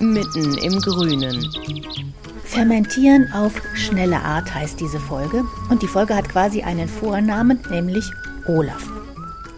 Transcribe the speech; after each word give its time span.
mitten 0.00 0.54
im 0.58 0.80
Grünen. 0.80 1.48
Fermentieren 2.44 3.30
auf 3.32 3.52
schnelle 3.74 4.20
Art 4.20 4.54
heißt 4.54 4.80
diese 4.80 4.98
Folge 4.98 5.44
und 5.70 5.82
die 5.82 5.86
Folge 5.86 6.14
hat 6.14 6.28
quasi 6.28 6.62
einen 6.62 6.88
Vornamen, 6.88 7.60
nämlich 7.70 8.04
Olaf. 8.46 8.86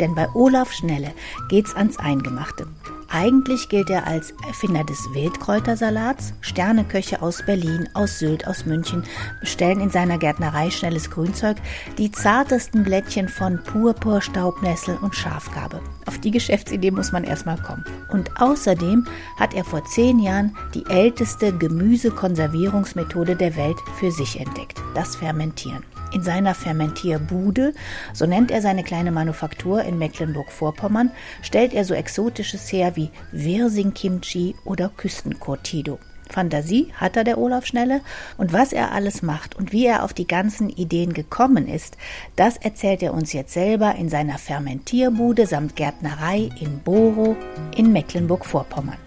Denn 0.00 0.14
bei 0.14 0.28
Olaf 0.34 0.72
Schnelle 0.72 1.12
geht's 1.48 1.74
ans 1.74 1.98
Eingemachte. 1.98 2.66
Eigentlich 3.12 3.68
gilt 3.68 3.90
er 3.90 4.06
als 4.06 4.32
Erfinder 4.46 4.84
des 4.84 5.12
Wildkräutersalats. 5.12 6.32
Sterneköche 6.42 7.20
aus 7.20 7.44
Berlin, 7.44 7.88
aus 7.92 8.20
Sylt, 8.20 8.46
aus 8.46 8.66
München 8.66 9.02
bestellen 9.40 9.80
in 9.80 9.90
seiner 9.90 10.16
Gärtnerei 10.16 10.70
schnelles 10.70 11.10
Grünzeug 11.10 11.56
die 11.98 12.12
zartesten 12.12 12.84
Blättchen 12.84 13.28
von 13.28 13.60
Purpur, 13.64 14.20
Staubnessel 14.20 14.96
und 15.02 15.16
Schafgarbe. 15.16 15.80
Auf 16.06 16.18
die 16.18 16.30
Geschäftsidee 16.30 16.92
muss 16.92 17.10
man 17.10 17.24
erstmal 17.24 17.60
kommen. 17.60 17.84
Und 18.10 18.40
außerdem 18.40 19.04
hat 19.36 19.54
er 19.54 19.64
vor 19.64 19.84
zehn 19.84 20.20
Jahren 20.20 20.56
die 20.74 20.86
älteste 20.86 21.52
Gemüsekonservierungsmethode 21.52 23.34
der 23.34 23.56
Welt 23.56 23.78
für 23.98 24.12
sich 24.12 24.38
entdeckt, 24.38 24.80
das 24.94 25.16
Fermentieren. 25.16 25.84
In 26.12 26.22
seiner 26.22 26.54
Fermentierbude, 26.54 27.72
so 28.12 28.26
nennt 28.26 28.50
er 28.50 28.60
seine 28.62 28.82
kleine 28.82 29.12
Manufaktur 29.12 29.82
in 29.82 29.98
Mecklenburg-Vorpommern, 29.98 31.10
stellt 31.42 31.72
er 31.72 31.84
so 31.84 31.94
Exotisches 31.94 32.70
her 32.72 32.96
wie 32.96 33.10
Wirsing-Kimchi 33.32 34.56
oder 34.64 34.90
Küstenkurtido. 34.96 35.98
Fantasie 36.28 36.92
hat 36.94 37.16
er 37.16 37.24
der 37.24 37.38
Olaf 37.38 37.66
Schnelle 37.66 38.00
und 38.38 38.52
was 38.52 38.72
er 38.72 38.92
alles 38.92 39.22
macht 39.22 39.56
und 39.56 39.72
wie 39.72 39.86
er 39.86 40.04
auf 40.04 40.12
die 40.12 40.26
ganzen 40.26 40.68
Ideen 40.68 41.12
gekommen 41.12 41.68
ist, 41.68 41.96
das 42.36 42.56
erzählt 42.56 43.02
er 43.02 43.14
uns 43.14 43.32
jetzt 43.32 43.52
selber 43.52 43.94
in 43.96 44.08
seiner 44.08 44.38
Fermentierbude 44.38 45.46
samt 45.46 45.76
Gärtnerei 45.76 46.50
in 46.60 46.80
Boro 46.80 47.36
in 47.76 47.92
Mecklenburg-Vorpommern. 47.92 48.98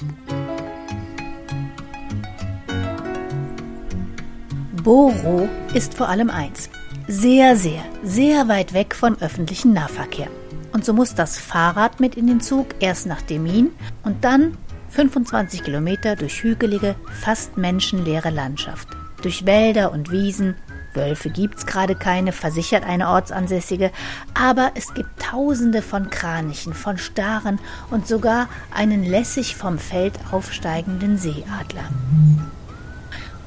Boro 4.84 5.48
ist 5.74 5.94
vor 5.94 6.10
allem 6.10 6.30
eins, 6.30 6.70
sehr, 7.08 7.56
sehr, 7.56 7.84
sehr 8.04 8.48
weit 8.48 8.74
weg 8.74 8.96
vom 8.96 9.18
öffentlichen 9.20 9.74
Nahverkehr. 9.74 10.28
Und 10.72 10.86
so 10.86 10.94
muss 10.94 11.16
das 11.16 11.38
Fahrrad 11.38 12.00
mit 12.00 12.16
in 12.16 12.28
den 12.28 12.42
Zug, 12.42 12.68
erst 12.80 13.06
nach 13.06 13.22
Demin 13.22 13.72
und 14.04 14.24
dann 14.24 14.58
25 14.90 15.64
Kilometer 15.64 16.16
durch 16.16 16.44
hügelige, 16.44 16.96
fast 17.22 17.58
menschenleere 17.58 18.30
Landschaft. 18.30 18.88
Durch 19.22 19.46
Wälder 19.46 19.92
und 19.92 20.12
Wiesen. 20.12 20.56
Wölfe 20.94 21.32
gibt's 21.32 21.66
gerade 21.66 21.96
keine, 21.96 22.32
versichert 22.32 22.84
eine 22.84 23.10
Ortsansässige, 23.10 23.92
aber 24.36 24.74
es 24.76 24.94
gibt 24.94 25.10
tausende 25.20 25.82
von 25.82 26.12
Kranichen, 26.12 26.76
von 26.76 27.00
Staren 27.00 27.60
und 27.90 28.08
sogar 28.08 28.48
einen 28.72 29.04
lässig 29.04 29.56
vom 29.56 29.80
Feld 29.80 30.14
aufsteigenden 30.32 31.18
Seeadler. 31.18 31.90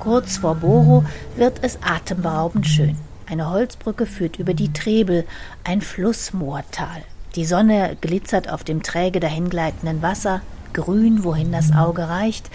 Kurz 0.00 0.38
vor 0.38 0.56
Boro 0.56 1.04
wird 1.36 1.60
es 1.62 1.78
atemberaubend 1.82 2.66
schön. 2.66 2.96
Eine 3.28 3.50
Holzbrücke 3.50 4.06
führt 4.06 4.38
über 4.38 4.54
die 4.54 4.72
Trebel, 4.72 5.24
ein 5.64 5.80
Flussmoortal. 5.80 7.02
Die 7.34 7.44
Sonne 7.44 7.96
glitzert 8.00 8.48
auf 8.48 8.62
dem 8.62 8.82
träge 8.82 9.18
dahingleitenden 9.18 10.00
Wasser, 10.00 10.42
grün, 10.72 11.24
wohin 11.24 11.50
das 11.50 11.72
Auge 11.72 12.08
reicht, 12.08 12.48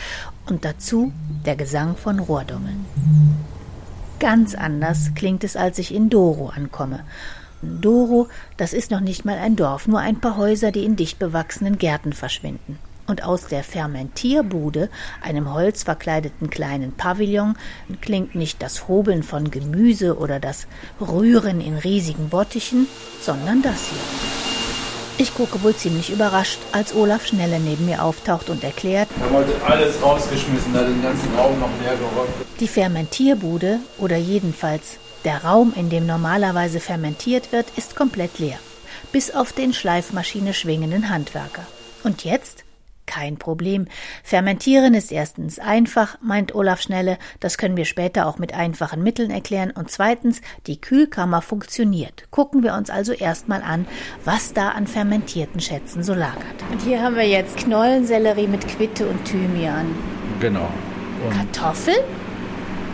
und 0.48 0.64
dazu 0.64 1.12
der 1.46 1.56
Gesang 1.56 1.98
von 1.98 2.20
Rohrdummeln. 2.20 2.86
Ganz 4.20 4.56
anders 4.56 5.12
klingt 5.14 5.44
es, 5.44 5.56
als 5.56 5.78
ich 5.78 5.94
in 5.94 6.10
Doro 6.10 6.50
ankomme. 6.50 7.02
Doro, 7.62 8.28
das 8.58 8.74
ist 8.74 8.92
noch 8.92 9.02
nicht 9.02 9.26
mal 9.26 9.38
ein 9.38 9.56
Dorf, 9.56 9.88
nur 9.88 10.00
ein 10.00 10.20
paar 10.20 10.38
Häuser, 10.38 10.72
die 10.72 10.86
in 10.86 10.96
dicht 10.96 11.20
bewachsenen 11.20 11.78
Gärten 11.78 12.14
verschwinden 12.14 12.80
und 13.12 13.26
aus 13.26 13.48
der 13.48 13.62
Fermentierbude, 13.66 14.90
einem 15.22 15.54
holzverkleideten 15.54 16.50
kleinen 16.50 16.94
Pavillon, 16.94 17.58
klingt 18.00 18.36
nicht 18.36 18.64
das 18.64 18.88
Hobeln 18.88 19.22
von 19.22 19.52
Gemüse 19.52 20.18
oder 20.18 20.40
das 20.40 20.66
Rühren 21.02 21.60
in 21.60 21.76
riesigen 21.76 22.30
Bottichen, 22.30 22.88
sondern 23.22 23.62
das 23.62 23.90
hier. 23.90 24.00
Ich 25.18 25.36
gucke 25.36 25.62
wohl 25.62 25.76
ziemlich 25.76 26.10
überrascht, 26.10 26.60
als 26.72 26.96
Olaf 26.96 27.28
Schnelle 27.28 27.60
neben 27.60 27.86
mir 27.86 28.02
auftaucht 28.02 28.50
und 28.50 28.64
erklärt, 28.64 29.10
Wir 29.18 29.26
haben 29.26 29.36
heute 29.36 29.62
alles 29.66 30.02
rausgeschmissen, 30.02 30.74
hat 30.74 30.88
den 30.88 31.04
ganzen 31.04 31.36
Raum 31.36 31.60
noch 31.60 31.70
leer 31.84 31.98
geräumt. 31.98 32.30
die 32.62 32.68
Fermentierbude 32.70 33.80
oder 33.98 34.16
jedenfalls 34.16 35.00
der 35.26 35.44
Raum, 35.44 35.74
in 35.76 35.90
dem 35.90 36.08
normalerweise 36.08 36.80
fermentiert 36.80 37.52
wird, 37.52 37.68
ist 37.76 37.98
komplett 37.98 38.40
leer. 38.40 38.58
Bis 39.12 39.32
auf 39.32 39.52
den 39.52 39.74
Schleifmaschine 39.74 40.54
schwingenden 40.54 41.10
Handwerker. 41.10 41.68
Und 42.04 42.24
jetzt? 42.24 42.64
Kein 43.06 43.38
Problem. 43.38 43.88
Fermentieren 44.24 44.94
ist 44.94 45.12
erstens 45.12 45.60
einfach, 45.60 46.18
meint 46.22 46.56
Olaf 46.56 46.82
Schnelle, 46.82 47.18
das 47.40 47.58
können 47.58 47.78
wir 47.78 47.86
später 47.86 48.28
auch 48.28 48.38
mit 48.38 48.54
einfachen 48.54 49.04
Mitteln 49.04 49.32
erklären. 49.32 49.72
Und 49.72 49.92
zweitens, 49.92 50.42
die 50.68 50.80
Kühlkammer 50.80 51.42
funktioniert. 51.42 52.30
Gucken 52.32 52.64
wir 52.64 52.74
uns 52.74 52.90
also 52.90 53.14
erstmal 53.14 53.64
an, 53.64 53.86
was 54.24 54.54
da 54.54 54.70
an 54.70 54.88
fermentierten 54.88 55.60
Schätzen 55.60 56.04
so 56.04 56.14
lagert. 56.14 56.44
Und 56.72 56.82
hier 56.82 57.02
haben 57.02 57.16
wir 57.16 57.28
jetzt 57.28 57.58
Knollensellerie 57.58 58.48
mit 58.48 58.68
Quitte 58.68 59.08
und 59.08 59.24
Thymian. 59.26 59.96
Genau. 60.40 60.70
Und 61.24 61.34
Kartoffeln? 61.34 62.04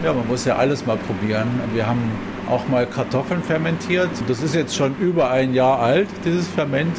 ja, 0.04 0.14
man 0.14 0.28
muss 0.28 0.46
ja 0.46 0.56
alles 0.56 0.86
mal 0.86 0.98
probieren. 0.98 1.48
Wir 1.74 1.88
haben 1.88 2.12
auch 2.50 2.68
mal 2.68 2.86
Kartoffeln 2.86 3.44
fermentiert. 3.44 4.10
Das 4.28 4.42
ist 4.42 4.56
jetzt 4.56 4.76
schon 4.76 4.96
über 5.00 5.30
ein 5.32 5.54
Jahr 5.54 5.80
alt, 5.80 6.08
dieses 6.24 6.48
Ferment. 6.48 6.96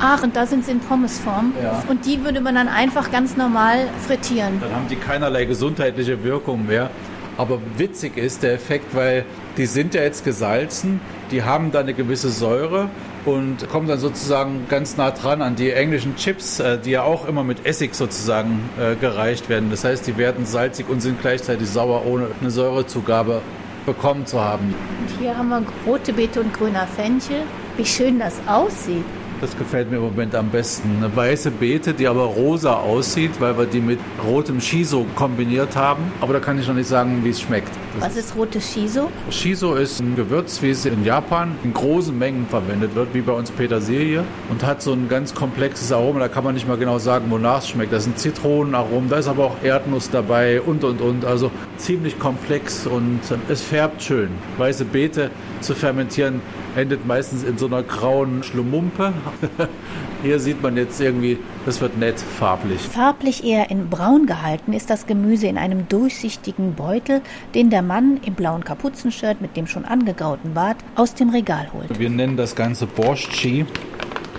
Ach, 0.00 0.22
und 0.22 0.36
da 0.36 0.46
sind 0.46 0.64
sie 0.64 0.72
in 0.72 0.80
Pommesform. 0.80 1.52
Ja. 1.62 1.82
Und 1.88 2.06
die 2.06 2.22
würde 2.24 2.40
man 2.40 2.54
dann 2.54 2.68
einfach 2.68 3.10
ganz 3.10 3.36
normal 3.36 3.88
frittieren. 4.06 4.60
Dann 4.60 4.74
haben 4.74 4.88
die 4.88 4.96
keinerlei 4.96 5.44
gesundheitliche 5.44 6.22
Wirkung 6.22 6.66
mehr. 6.66 6.90
Aber 7.36 7.60
witzig 7.76 8.16
ist 8.16 8.42
der 8.42 8.52
Effekt, 8.52 8.96
weil 8.96 9.24
die 9.56 9.66
sind 9.66 9.94
ja 9.94 10.02
jetzt 10.02 10.24
gesalzen, 10.24 11.00
die 11.30 11.44
haben 11.44 11.70
da 11.70 11.80
eine 11.80 11.94
gewisse 11.94 12.30
Säure 12.30 12.90
und 13.24 13.68
kommen 13.68 13.86
dann 13.86 14.00
sozusagen 14.00 14.66
ganz 14.68 14.96
nah 14.96 15.12
dran 15.12 15.40
an 15.40 15.54
die 15.54 15.70
englischen 15.70 16.16
Chips, 16.16 16.58
äh, 16.58 16.78
die 16.78 16.90
ja 16.90 17.02
auch 17.02 17.28
immer 17.28 17.44
mit 17.44 17.64
Essig 17.64 17.94
sozusagen 17.94 18.68
äh, 18.80 18.96
gereicht 18.96 19.48
werden. 19.48 19.70
Das 19.70 19.84
heißt, 19.84 20.06
die 20.06 20.16
werden 20.16 20.46
salzig 20.46 20.88
und 20.88 21.00
sind 21.00 21.20
gleichzeitig 21.20 21.68
sauer, 21.68 22.06
ohne 22.06 22.28
eine 22.40 22.50
Säurezugabe 22.50 23.40
bekommen 23.86 24.26
zu 24.26 24.40
haben. 24.40 24.74
Und 25.00 25.20
hier 25.20 25.36
haben 25.36 25.48
wir 25.48 25.62
rote 25.86 26.12
Beete 26.12 26.40
und 26.40 26.52
grüner 26.52 26.86
Fenchel. 26.86 27.42
Wie 27.76 27.86
schön 27.86 28.18
das 28.18 28.34
aussieht. 28.48 29.04
Das 29.40 29.56
gefällt 29.56 29.88
mir 29.88 29.98
im 29.98 30.02
Moment 30.02 30.34
am 30.34 30.50
besten. 30.50 30.96
Eine 30.96 31.14
weiße 31.14 31.52
Beete, 31.52 31.94
die 31.94 32.08
aber 32.08 32.24
rosa 32.24 32.74
aussieht, 32.74 33.30
weil 33.38 33.56
wir 33.56 33.66
die 33.66 33.80
mit 33.80 34.00
rotem 34.26 34.60
Shiso 34.60 35.06
kombiniert 35.14 35.76
haben. 35.76 36.02
Aber 36.20 36.32
da 36.32 36.40
kann 36.40 36.58
ich 36.58 36.66
noch 36.66 36.74
nicht 36.74 36.88
sagen, 36.88 37.20
wie 37.22 37.30
es 37.30 37.40
schmeckt. 37.40 37.70
Das 37.94 38.10
Was 38.10 38.16
ist 38.16 38.36
rotes 38.36 38.72
Shiso? 38.72 39.10
Shiso 39.30 39.76
ist 39.76 40.00
ein 40.00 40.16
Gewürz, 40.16 40.60
wie 40.60 40.70
es 40.70 40.84
in 40.84 41.04
Japan 41.04 41.56
in 41.62 41.72
großen 41.72 42.18
Mengen 42.18 42.46
verwendet 42.48 42.96
wird, 42.96 43.14
wie 43.14 43.20
bei 43.20 43.32
uns 43.32 43.52
Petersilie. 43.52 44.24
Und 44.50 44.66
hat 44.66 44.82
so 44.82 44.92
ein 44.92 45.08
ganz 45.08 45.34
komplexes 45.34 45.92
Aroma. 45.92 46.18
Da 46.18 46.28
kann 46.28 46.42
man 46.42 46.54
nicht 46.54 46.66
mal 46.66 46.76
genau 46.76 46.98
sagen, 46.98 47.26
wonach 47.28 47.58
es 47.58 47.68
schmeckt. 47.68 47.92
Da 47.92 48.00
sind 48.00 48.18
Zitronenaromen, 48.18 49.08
da 49.08 49.18
ist 49.18 49.28
aber 49.28 49.44
auch 49.44 49.56
Erdnuss 49.62 50.10
dabei 50.10 50.60
und, 50.60 50.82
und, 50.82 51.00
und. 51.00 51.24
Also 51.24 51.52
ziemlich 51.76 52.18
komplex 52.18 52.88
und 52.88 53.20
es 53.48 53.62
färbt 53.62 54.02
schön. 54.02 54.30
Weiße 54.56 54.84
Beete 54.84 55.30
zu 55.60 55.76
fermentieren 55.76 56.40
endet 56.78 57.06
meistens 57.06 57.42
in 57.42 57.58
so 57.58 57.66
einer 57.66 57.82
grauen 57.82 58.42
Schlumumpe. 58.42 59.12
Hier 60.22 60.38
sieht 60.38 60.62
man 60.62 60.76
jetzt 60.76 61.00
irgendwie 61.00 61.38
Das 61.66 61.80
wird 61.80 61.98
nett, 61.98 62.18
farblich. 62.18 62.80
Farblich 62.80 63.44
eher 63.44 63.70
in 63.70 63.90
braun 63.90 64.26
gehalten 64.26 64.72
ist 64.72 64.88
das 64.88 65.06
Gemüse 65.06 65.48
in 65.48 65.58
einem 65.58 65.88
durchsichtigen 65.88 66.74
Beutel, 66.74 67.20
den 67.54 67.68
der 67.68 67.82
Mann 67.82 68.20
im 68.24 68.34
blauen 68.34 68.64
Kapuzenshirt 68.64 69.40
mit 69.40 69.56
dem 69.56 69.66
schon 69.66 69.84
angegrauten 69.84 70.54
Bart 70.54 70.78
aus 70.94 71.14
dem 71.14 71.30
Regal 71.30 71.68
holt. 71.72 71.98
Wir 71.98 72.10
nennen 72.10 72.36
das 72.36 72.54
Ganze 72.54 72.86
Borschi. 72.86 73.66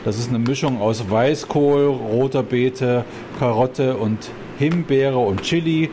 Das 0.06 0.18
ist 0.18 0.30
eine 0.30 0.39
Mischung 0.39 0.81
aus 0.81 1.09
Weißkohl, 1.09 1.85
roter 1.85 2.42
Beete, 2.42 3.03
Karotte 3.38 3.97
und 3.97 4.30
Himbeere 4.57 5.19
und 5.19 5.42
Chili. 5.42 5.89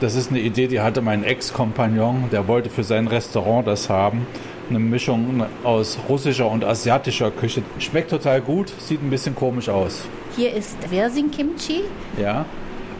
Das 0.00 0.14
ist 0.14 0.30
eine 0.30 0.38
Idee, 0.38 0.68
die 0.68 0.78
hatte 0.78 1.02
mein 1.02 1.24
Ex-Kompagnon. 1.24 2.30
Der 2.30 2.46
wollte 2.46 2.70
für 2.70 2.84
sein 2.84 3.08
Restaurant 3.08 3.66
das 3.66 3.88
haben. 3.88 4.28
Eine 4.70 4.80
Mischung 4.80 5.42
aus 5.64 5.98
russischer 6.10 6.50
und 6.50 6.62
asiatischer 6.62 7.30
Küche. 7.30 7.62
Schmeckt 7.78 8.10
total 8.10 8.42
gut, 8.42 8.70
sieht 8.78 9.02
ein 9.02 9.08
bisschen 9.08 9.34
komisch 9.34 9.70
aus. 9.70 10.02
Hier 10.36 10.52
ist 10.52 10.76
Versing 10.90 11.30
Kimchi. 11.30 11.84
Ja, 12.20 12.44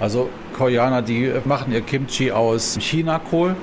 also 0.01 0.31
Koreaner, 0.57 1.03
die 1.03 1.31
machen 1.45 1.73
ihr 1.73 1.83
Kimchi 1.83 2.33
aus 2.33 2.79
Chinakohl. 2.81 3.55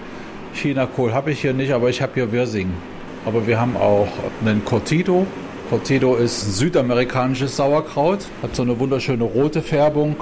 Chinakohl 0.53 1.13
habe 1.13 1.31
ich 1.31 1.41
hier 1.41 1.53
nicht, 1.53 1.71
aber 1.71 1.89
ich 1.89 1.99
habe 1.99 2.11
hier 2.13 2.31
Wirsing. 2.31 2.71
Aber 3.25 3.47
wir 3.47 3.59
haben 3.59 3.75
auch 3.75 4.07
einen 4.45 4.63
Cortido. 4.63 5.25
Cortido 5.71 6.15
ist 6.15 6.57
südamerikanisches 6.57 7.55
Sauerkraut, 7.55 8.19
hat 8.43 8.55
so 8.55 8.61
eine 8.61 8.79
wunderschöne 8.79 9.23
rote 9.23 9.63
Färbung. 9.63 10.15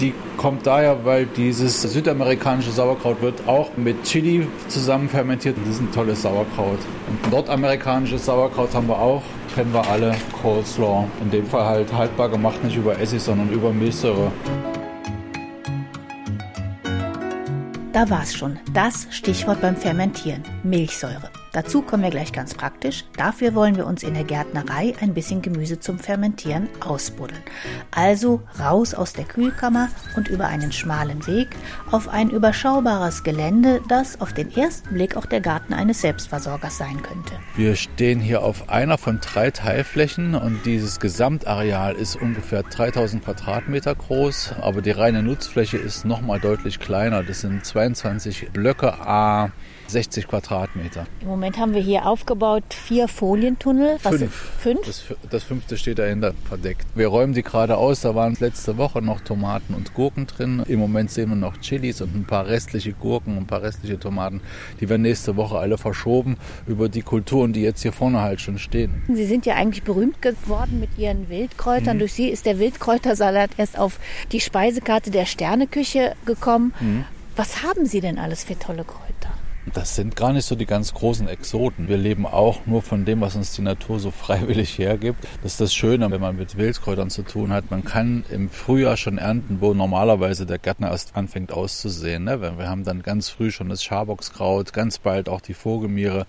Die 0.00 0.14
kommt 0.38 0.66
daher, 0.66 1.04
weil 1.04 1.26
dieses 1.26 1.82
südamerikanische 1.82 2.70
Sauerkraut 2.70 3.20
wird 3.20 3.46
auch 3.46 3.68
mit 3.76 4.02
Chili 4.04 4.46
zusammen 4.68 5.10
fermentiert. 5.10 5.56
Das 5.62 5.74
ist 5.74 5.82
ein 5.82 5.92
tolles 5.92 6.22
Sauerkraut. 6.22 6.78
Und 7.08 7.30
nordamerikanisches 7.30 8.24
Sauerkraut 8.24 8.74
haben 8.74 8.88
wir 8.88 8.98
auch, 8.98 9.22
kennen 9.54 9.74
wir 9.74 9.86
alle, 9.86 10.16
Coleslaw. 10.40 11.06
In 11.20 11.30
dem 11.30 11.46
Fall 11.46 11.66
halt 11.66 11.92
haltbar 11.92 12.30
gemacht, 12.30 12.64
nicht 12.64 12.76
über 12.76 12.98
Essig, 12.98 13.20
sondern 13.20 13.50
über 13.50 13.72
Milchsäure. 13.72 14.32
Da 17.92 18.08
war's 18.08 18.34
schon. 18.34 18.58
Das 18.72 19.06
Stichwort 19.10 19.60
beim 19.60 19.76
Fermentieren. 19.76 20.42
Milchsäure. 20.62 21.30
Dazu 21.52 21.82
kommen 21.82 22.04
wir 22.04 22.10
gleich 22.10 22.32
ganz 22.32 22.54
praktisch. 22.54 23.04
Dafür 23.16 23.54
wollen 23.54 23.76
wir 23.76 23.86
uns 23.86 24.04
in 24.04 24.14
der 24.14 24.22
Gärtnerei 24.22 24.94
ein 25.00 25.14
bisschen 25.14 25.42
Gemüse 25.42 25.80
zum 25.80 25.98
Fermentieren 25.98 26.68
ausbuddeln. 26.78 27.42
Also 27.90 28.40
raus 28.60 28.94
aus 28.94 29.12
der 29.12 29.24
Kühlkammer 29.24 29.88
und 30.16 30.28
über 30.28 30.46
einen 30.46 30.70
schmalen 30.70 31.26
Weg 31.26 31.48
auf 31.90 32.08
ein 32.08 32.30
überschaubares 32.30 33.24
Gelände, 33.24 33.80
das 33.88 34.20
auf 34.20 34.32
den 34.32 34.54
ersten 34.54 34.94
Blick 34.94 35.16
auch 35.16 35.26
der 35.26 35.40
Garten 35.40 35.74
eines 35.74 36.00
Selbstversorgers 36.02 36.78
sein 36.78 37.02
könnte. 37.02 37.32
Wir 37.56 37.74
stehen 37.74 38.20
hier 38.20 38.42
auf 38.42 38.68
einer 38.68 38.96
von 38.96 39.18
drei 39.20 39.50
Teilflächen 39.50 40.36
und 40.36 40.64
dieses 40.64 41.00
Gesamtareal 41.00 41.94
ist 41.94 42.14
ungefähr 42.14 42.62
3000 42.62 43.24
Quadratmeter 43.24 43.96
groß, 43.96 44.54
aber 44.60 44.82
die 44.82 44.92
reine 44.92 45.24
Nutzfläche 45.24 45.78
ist 45.78 46.04
nochmal 46.04 46.38
deutlich 46.38 46.78
kleiner. 46.78 47.24
Das 47.24 47.40
sind 47.40 47.64
22 47.64 48.50
Blöcke 48.52 48.94
A 49.00 49.50
60 49.88 50.28
Quadratmeter. 50.28 51.06
Im 51.20 51.28
Moment 51.40 51.56
haben 51.56 51.72
wir 51.72 51.80
hier 51.80 52.04
aufgebaut 52.04 52.64
vier 52.68 53.08
Folientunnel. 53.08 53.96
Was 54.02 54.14
fünf. 54.14 54.34
fünf? 54.58 54.80
Das, 54.84 55.04
das, 55.30 55.42
fünfte 55.42 55.78
steht 55.78 55.98
dahinter 55.98 56.34
verdeckt. 56.46 56.84
Wir 56.94 57.08
räumen 57.08 57.32
die 57.32 57.42
gerade 57.42 57.78
aus. 57.78 58.02
Da 58.02 58.14
waren 58.14 58.36
letzte 58.38 58.76
Woche 58.76 59.00
noch 59.00 59.22
Tomaten 59.22 59.72
und 59.72 59.94
Gurken 59.94 60.26
drin. 60.26 60.62
Im 60.68 60.80
Moment 60.80 61.10
sehen 61.10 61.30
wir 61.30 61.36
noch 61.36 61.56
Chilis 61.56 62.02
und 62.02 62.14
ein 62.14 62.26
paar 62.26 62.46
restliche 62.46 62.92
Gurken 62.92 63.38
und 63.38 63.44
ein 63.44 63.46
paar 63.46 63.62
restliche 63.62 63.98
Tomaten. 63.98 64.42
Die 64.80 64.90
werden 64.90 65.00
nächste 65.00 65.34
Woche 65.36 65.58
alle 65.58 65.78
verschoben 65.78 66.36
über 66.66 66.90
die 66.90 67.00
Kulturen, 67.00 67.54
die 67.54 67.62
jetzt 67.62 67.80
hier 67.80 67.94
vorne 67.94 68.20
halt 68.20 68.42
schon 68.42 68.58
stehen. 68.58 69.02
Sie 69.10 69.24
sind 69.24 69.46
ja 69.46 69.54
eigentlich 69.54 69.82
berühmt 69.82 70.20
geworden 70.20 70.78
mit 70.78 70.98
Ihren 70.98 71.30
Wildkräutern. 71.30 71.96
Mhm. 71.96 72.00
Durch 72.00 72.12
Sie 72.12 72.28
ist 72.28 72.44
der 72.44 72.58
Wildkräutersalat 72.58 73.52
erst 73.56 73.78
auf 73.78 73.98
die 74.32 74.40
Speisekarte 74.40 75.10
der 75.10 75.24
Sterneküche 75.24 76.16
gekommen. 76.26 76.74
Mhm. 76.80 77.06
Was 77.34 77.62
haben 77.62 77.86
Sie 77.86 78.02
denn 78.02 78.18
alles 78.18 78.44
für 78.44 78.58
tolle 78.58 78.84
Kräuter? 78.84 79.39
Das 79.74 79.94
sind 79.94 80.16
gar 80.16 80.32
nicht 80.32 80.46
so 80.46 80.54
die 80.54 80.64
ganz 80.64 80.94
großen 80.94 81.28
Exoten. 81.28 81.86
Wir 81.86 81.98
leben 81.98 82.26
auch 82.26 82.64
nur 82.64 82.80
von 82.80 83.04
dem, 83.04 83.20
was 83.20 83.36
uns 83.36 83.52
die 83.52 83.62
Natur 83.62 84.00
so 84.00 84.10
freiwillig 84.10 84.78
hergibt. 84.78 85.26
Das 85.42 85.52
ist 85.52 85.60
das 85.60 85.74
Schöne, 85.74 86.10
wenn 86.10 86.20
man 86.20 86.36
mit 86.36 86.56
Wildkräutern 86.56 87.10
zu 87.10 87.22
tun 87.22 87.52
hat. 87.52 87.70
Man 87.70 87.84
kann 87.84 88.24
im 88.30 88.48
Frühjahr 88.48 88.96
schon 88.96 89.18
ernten, 89.18 89.58
wo 89.60 89.74
normalerweise 89.74 90.46
der 90.46 90.58
Gärtner 90.58 90.90
erst 90.90 91.14
anfängt 91.14 91.52
auszusehen. 91.52 92.24
Ne? 92.24 92.40
Wir 92.40 92.68
haben 92.68 92.84
dann 92.84 93.02
ganz 93.02 93.28
früh 93.28 93.50
schon 93.50 93.68
das 93.68 93.84
Schaboxkraut, 93.84 94.72
ganz 94.72 94.98
bald 94.98 95.28
auch 95.28 95.42
die 95.42 95.54
Vogelmiere, 95.54 96.26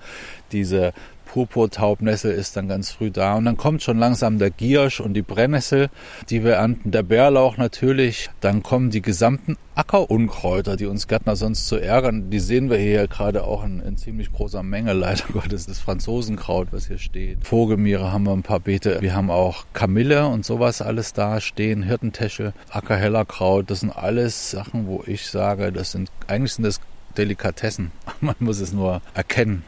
diese 0.51 0.93
Purpurtaubnessel 1.31 2.33
ist 2.33 2.57
dann 2.57 2.67
ganz 2.67 2.91
früh 2.91 3.09
da. 3.09 3.35
Und 3.35 3.45
dann 3.45 3.55
kommt 3.55 3.81
schon 3.81 3.97
langsam 3.97 4.37
der 4.37 4.49
Giersch 4.49 4.99
und 4.99 5.13
die 5.13 5.21
Brennnessel, 5.21 5.89
die 6.29 6.43
wir 6.43 6.55
ernten. 6.55 6.91
Der 6.91 7.03
Bärlauch 7.03 7.55
natürlich. 7.55 8.29
Dann 8.41 8.63
kommen 8.63 8.89
die 8.89 9.01
gesamten 9.01 9.55
Ackerunkräuter, 9.75 10.75
die 10.75 10.87
uns 10.87 11.07
Gärtner 11.07 11.37
sonst 11.37 11.69
so 11.69 11.77
ärgern. 11.77 12.29
Die 12.31 12.41
sehen 12.41 12.69
wir 12.69 12.77
hier 12.77 13.07
gerade 13.07 13.45
auch 13.45 13.63
in, 13.63 13.79
in 13.79 13.95
ziemlich 13.95 14.33
großer 14.33 14.61
Menge, 14.61 14.91
leider 14.91 15.23
Gottes. 15.33 15.67
Das 15.67 15.79
Franzosenkraut, 15.79 16.67
was 16.71 16.87
hier 16.87 16.97
steht. 16.97 17.45
Vogelmiere 17.47 18.11
haben 18.11 18.25
wir 18.25 18.33
ein 18.33 18.43
paar 18.43 18.59
Beete. 18.59 18.97
Wir 18.99 19.15
haben 19.15 19.31
auch 19.31 19.63
Kamille 19.71 20.27
und 20.27 20.43
sowas 20.43 20.81
alles 20.81 21.13
da 21.13 21.39
stehen. 21.39 21.81
Hirtentäschel, 21.81 22.51
Ackerhellerkraut. 22.69 23.71
Das 23.71 23.79
sind 23.79 23.91
alles 23.91 24.51
Sachen, 24.51 24.85
wo 24.85 25.01
ich 25.07 25.27
sage, 25.27 25.71
das 25.71 25.93
sind, 25.93 26.11
eigentlich 26.27 26.51
sind 26.51 26.65
das 26.65 26.81
Delikatessen. 27.17 27.91
Man 28.19 28.35
muss 28.39 28.59
es 28.59 28.73
nur 28.73 29.01
erkennen. 29.13 29.63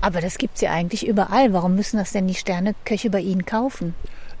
Aber 0.00 0.20
das 0.20 0.38
gibt 0.38 0.56
es 0.56 0.60
ja 0.60 0.72
eigentlich 0.72 1.06
überall. 1.06 1.52
Warum 1.52 1.74
müssen 1.74 1.96
das 1.96 2.12
denn 2.12 2.26
die 2.26 2.34
Sterneköche 2.34 3.10
bei 3.10 3.20
Ihnen 3.20 3.44
kaufen? 3.44 3.94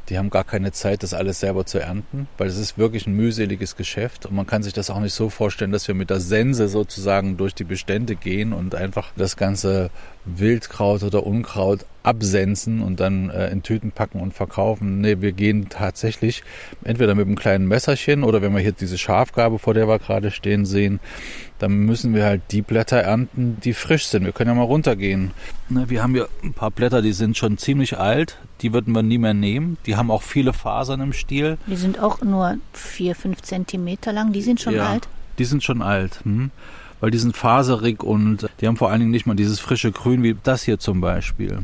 Die 0.08 0.16
haben 0.16 0.30
gar 0.30 0.44
keine 0.44 0.72
Zeit, 0.72 1.02
das 1.02 1.12
alles 1.12 1.40
selber 1.40 1.66
zu 1.66 1.78
ernten, 1.78 2.28
weil 2.38 2.48
es 2.48 2.56
ist 2.56 2.78
wirklich 2.78 3.06
ein 3.06 3.12
mühseliges 3.12 3.76
Geschäft 3.76 4.24
und 4.24 4.34
man 4.34 4.46
kann 4.46 4.62
sich 4.62 4.72
das 4.72 4.88
auch 4.88 5.00
nicht 5.00 5.12
so 5.12 5.28
vorstellen, 5.28 5.70
dass 5.70 5.86
wir 5.86 5.94
mit 5.94 6.08
der 6.08 6.20
Sense 6.20 6.68
sozusagen 6.68 7.36
durch 7.36 7.54
die 7.54 7.64
Bestände 7.64 8.16
gehen 8.16 8.54
und 8.54 8.74
einfach 8.74 9.12
das 9.16 9.36
ganze 9.36 9.90
Wildkraut 10.24 11.02
oder 11.02 11.26
Unkraut 11.26 11.84
absenzen 12.08 12.80
und 12.80 13.00
dann 13.00 13.28
äh, 13.28 13.50
in 13.50 13.62
Tüten 13.62 13.92
packen 13.92 14.20
und 14.20 14.32
verkaufen. 14.32 15.02
Nee, 15.02 15.20
wir 15.20 15.32
gehen 15.32 15.68
tatsächlich 15.68 16.42
entweder 16.82 17.14
mit 17.14 17.26
einem 17.26 17.36
kleinen 17.36 17.68
Messerchen 17.68 18.24
oder 18.24 18.40
wenn 18.40 18.54
wir 18.54 18.60
hier 18.60 18.72
diese 18.72 18.96
Schafgabe, 18.96 19.58
vor 19.58 19.74
der 19.74 19.86
wir 19.88 19.98
gerade 19.98 20.30
stehen, 20.30 20.64
sehen, 20.64 21.00
dann 21.58 21.72
müssen 21.72 22.14
wir 22.14 22.24
halt 22.24 22.40
die 22.50 22.62
Blätter 22.62 22.96
ernten, 22.96 23.58
die 23.62 23.74
frisch 23.74 24.06
sind. 24.06 24.24
Wir 24.24 24.32
können 24.32 24.48
ja 24.48 24.54
mal 24.54 24.62
runtergehen. 24.62 25.32
Ne, 25.68 25.90
wir 25.90 26.02
haben 26.02 26.14
hier 26.14 26.28
ein 26.42 26.54
paar 26.54 26.70
Blätter, 26.70 27.02
die 27.02 27.12
sind 27.12 27.36
schon 27.36 27.58
ziemlich 27.58 27.98
alt. 27.98 28.38
Die 28.62 28.72
würden 28.72 28.94
wir 28.94 29.02
nie 29.02 29.18
mehr 29.18 29.34
nehmen. 29.34 29.76
Die 29.84 29.96
haben 29.96 30.10
auch 30.10 30.22
viele 30.22 30.54
Fasern 30.54 31.00
im 31.02 31.12
Stiel. 31.12 31.58
Die 31.66 31.76
sind 31.76 32.00
auch 32.00 32.22
nur 32.22 32.56
vier, 32.72 33.14
fünf 33.14 33.42
Zentimeter 33.42 34.14
lang. 34.14 34.32
Die 34.32 34.42
sind 34.42 34.62
schon 34.62 34.74
ja, 34.74 34.88
alt. 34.88 35.08
Die 35.38 35.44
sind 35.44 35.62
schon 35.62 35.82
alt. 35.82 36.20
Hm? 36.24 36.50
Weil 37.00 37.10
die 37.10 37.18
sind 37.18 37.36
faserig 37.36 38.02
und 38.02 38.48
die 38.60 38.66
haben 38.66 38.76
vor 38.76 38.90
allen 38.90 39.00
Dingen 39.00 39.12
nicht 39.12 39.26
mal 39.26 39.36
dieses 39.36 39.60
frische 39.60 39.92
Grün 39.92 40.22
wie 40.22 40.36
das 40.42 40.62
hier 40.62 40.78
zum 40.78 41.00
Beispiel. 41.00 41.58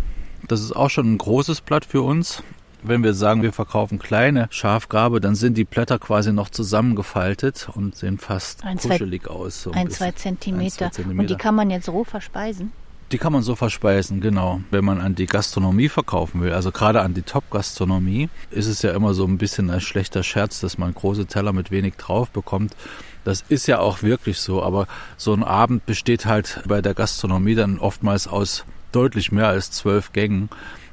Das 0.48 0.60
ist 0.60 0.74
auch 0.74 0.90
schon 0.90 1.14
ein 1.14 1.18
großes 1.18 1.62
Blatt 1.62 1.84
für 1.84 2.02
uns. 2.02 2.42
Wenn 2.82 3.02
wir 3.02 3.14
sagen, 3.14 3.42
wir 3.42 3.54
verkaufen 3.54 3.98
kleine 3.98 4.46
Schafgabe, 4.50 5.20
dann 5.20 5.34
sind 5.34 5.56
die 5.56 5.64
Blätter 5.64 5.98
quasi 5.98 6.34
noch 6.34 6.50
zusammengefaltet 6.50 7.70
und 7.72 7.96
sehen 7.96 8.18
fast 8.18 8.62
ein, 8.62 8.76
kuschelig 8.76 9.22
zwei, 9.22 9.30
aus. 9.30 9.62
So 9.62 9.70
ein, 9.70 9.90
zwei 9.90 10.12
Zentimeter. 10.12 10.64
ein, 10.64 10.70
zwei 10.70 10.88
Zentimeter. 10.90 11.20
Und 11.20 11.30
die 11.30 11.36
kann 11.36 11.54
man 11.54 11.70
jetzt 11.70 11.88
roh 11.88 12.04
verspeisen? 12.04 12.72
Die 13.12 13.18
kann 13.18 13.32
man 13.32 13.42
so 13.42 13.54
verspeisen, 13.54 14.20
genau. 14.20 14.60
Wenn 14.70 14.84
man 14.84 15.00
an 15.00 15.14
die 15.14 15.26
Gastronomie 15.26 15.88
verkaufen 15.88 16.42
will, 16.42 16.52
also 16.52 16.72
gerade 16.72 17.00
an 17.00 17.14
die 17.14 17.22
Top-Gastronomie, 17.22 18.28
ist 18.50 18.66
es 18.66 18.82
ja 18.82 18.92
immer 18.92 19.14
so 19.14 19.24
ein 19.24 19.38
bisschen 19.38 19.70
ein 19.70 19.80
schlechter 19.80 20.22
Scherz, 20.22 20.60
dass 20.60 20.78
man 20.78 20.92
große 20.92 21.26
Teller 21.26 21.52
mit 21.52 21.70
wenig 21.70 21.94
drauf 21.94 22.30
bekommt. 22.30 22.74
Das 23.24 23.44
ist 23.48 23.66
ja 23.66 23.78
auch 23.78 24.02
wirklich 24.02 24.38
so, 24.38 24.62
aber 24.62 24.86
so 25.16 25.32
ein 25.32 25.42
Abend 25.42 25.86
besteht 25.86 26.26
halt 26.26 26.62
bei 26.66 26.82
der 26.82 26.94
Gastronomie 26.94 27.54
dann 27.54 27.78
oftmals 27.78 28.26
aus 28.26 28.64
deutlich 28.94 29.32
mehr 29.32 29.48
als 29.48 29.70
zwölf 29.70 30.12
Gängen. 30.12 30.48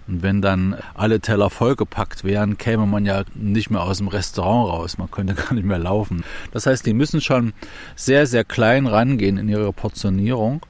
Und 0.08 0.24
wenn 0.24 0.42
dann 0.42 0.76
alle 0.94 1.20
Teller 1.20 1.50
vollgepackt 1.50 2.24
wären, 2.24 2.58
käme 2.58 2.86
man 2.86 3.06
ja 3.06 3.24
nicht 3.34 3.70
mehr 3.70 3.84
aus 3.84 4.00
dem 4.00 4.08
Restaurant 4.08 4.70
raus. 4.72 4.98
Man 4.98 5.12
könnte 5.12 5.34
gar 5.36 5.54
nicht 5.54 5.66
mehr 5.66 5.80
laufen. 5.80 6.24
Das 6.52 6.66
heißt, 6.66 6.86
die 6.86 6.94
müssen 6.94 7.22
schon 7.22 7.54
sehr, 7.96 8.28
sehr 8.28 8.44
klein 8.44 8.88
rangehen 8.88 9.38
in 9.38 9.48
ihre 9.48 9.72
Portionierung. 9.72 10.66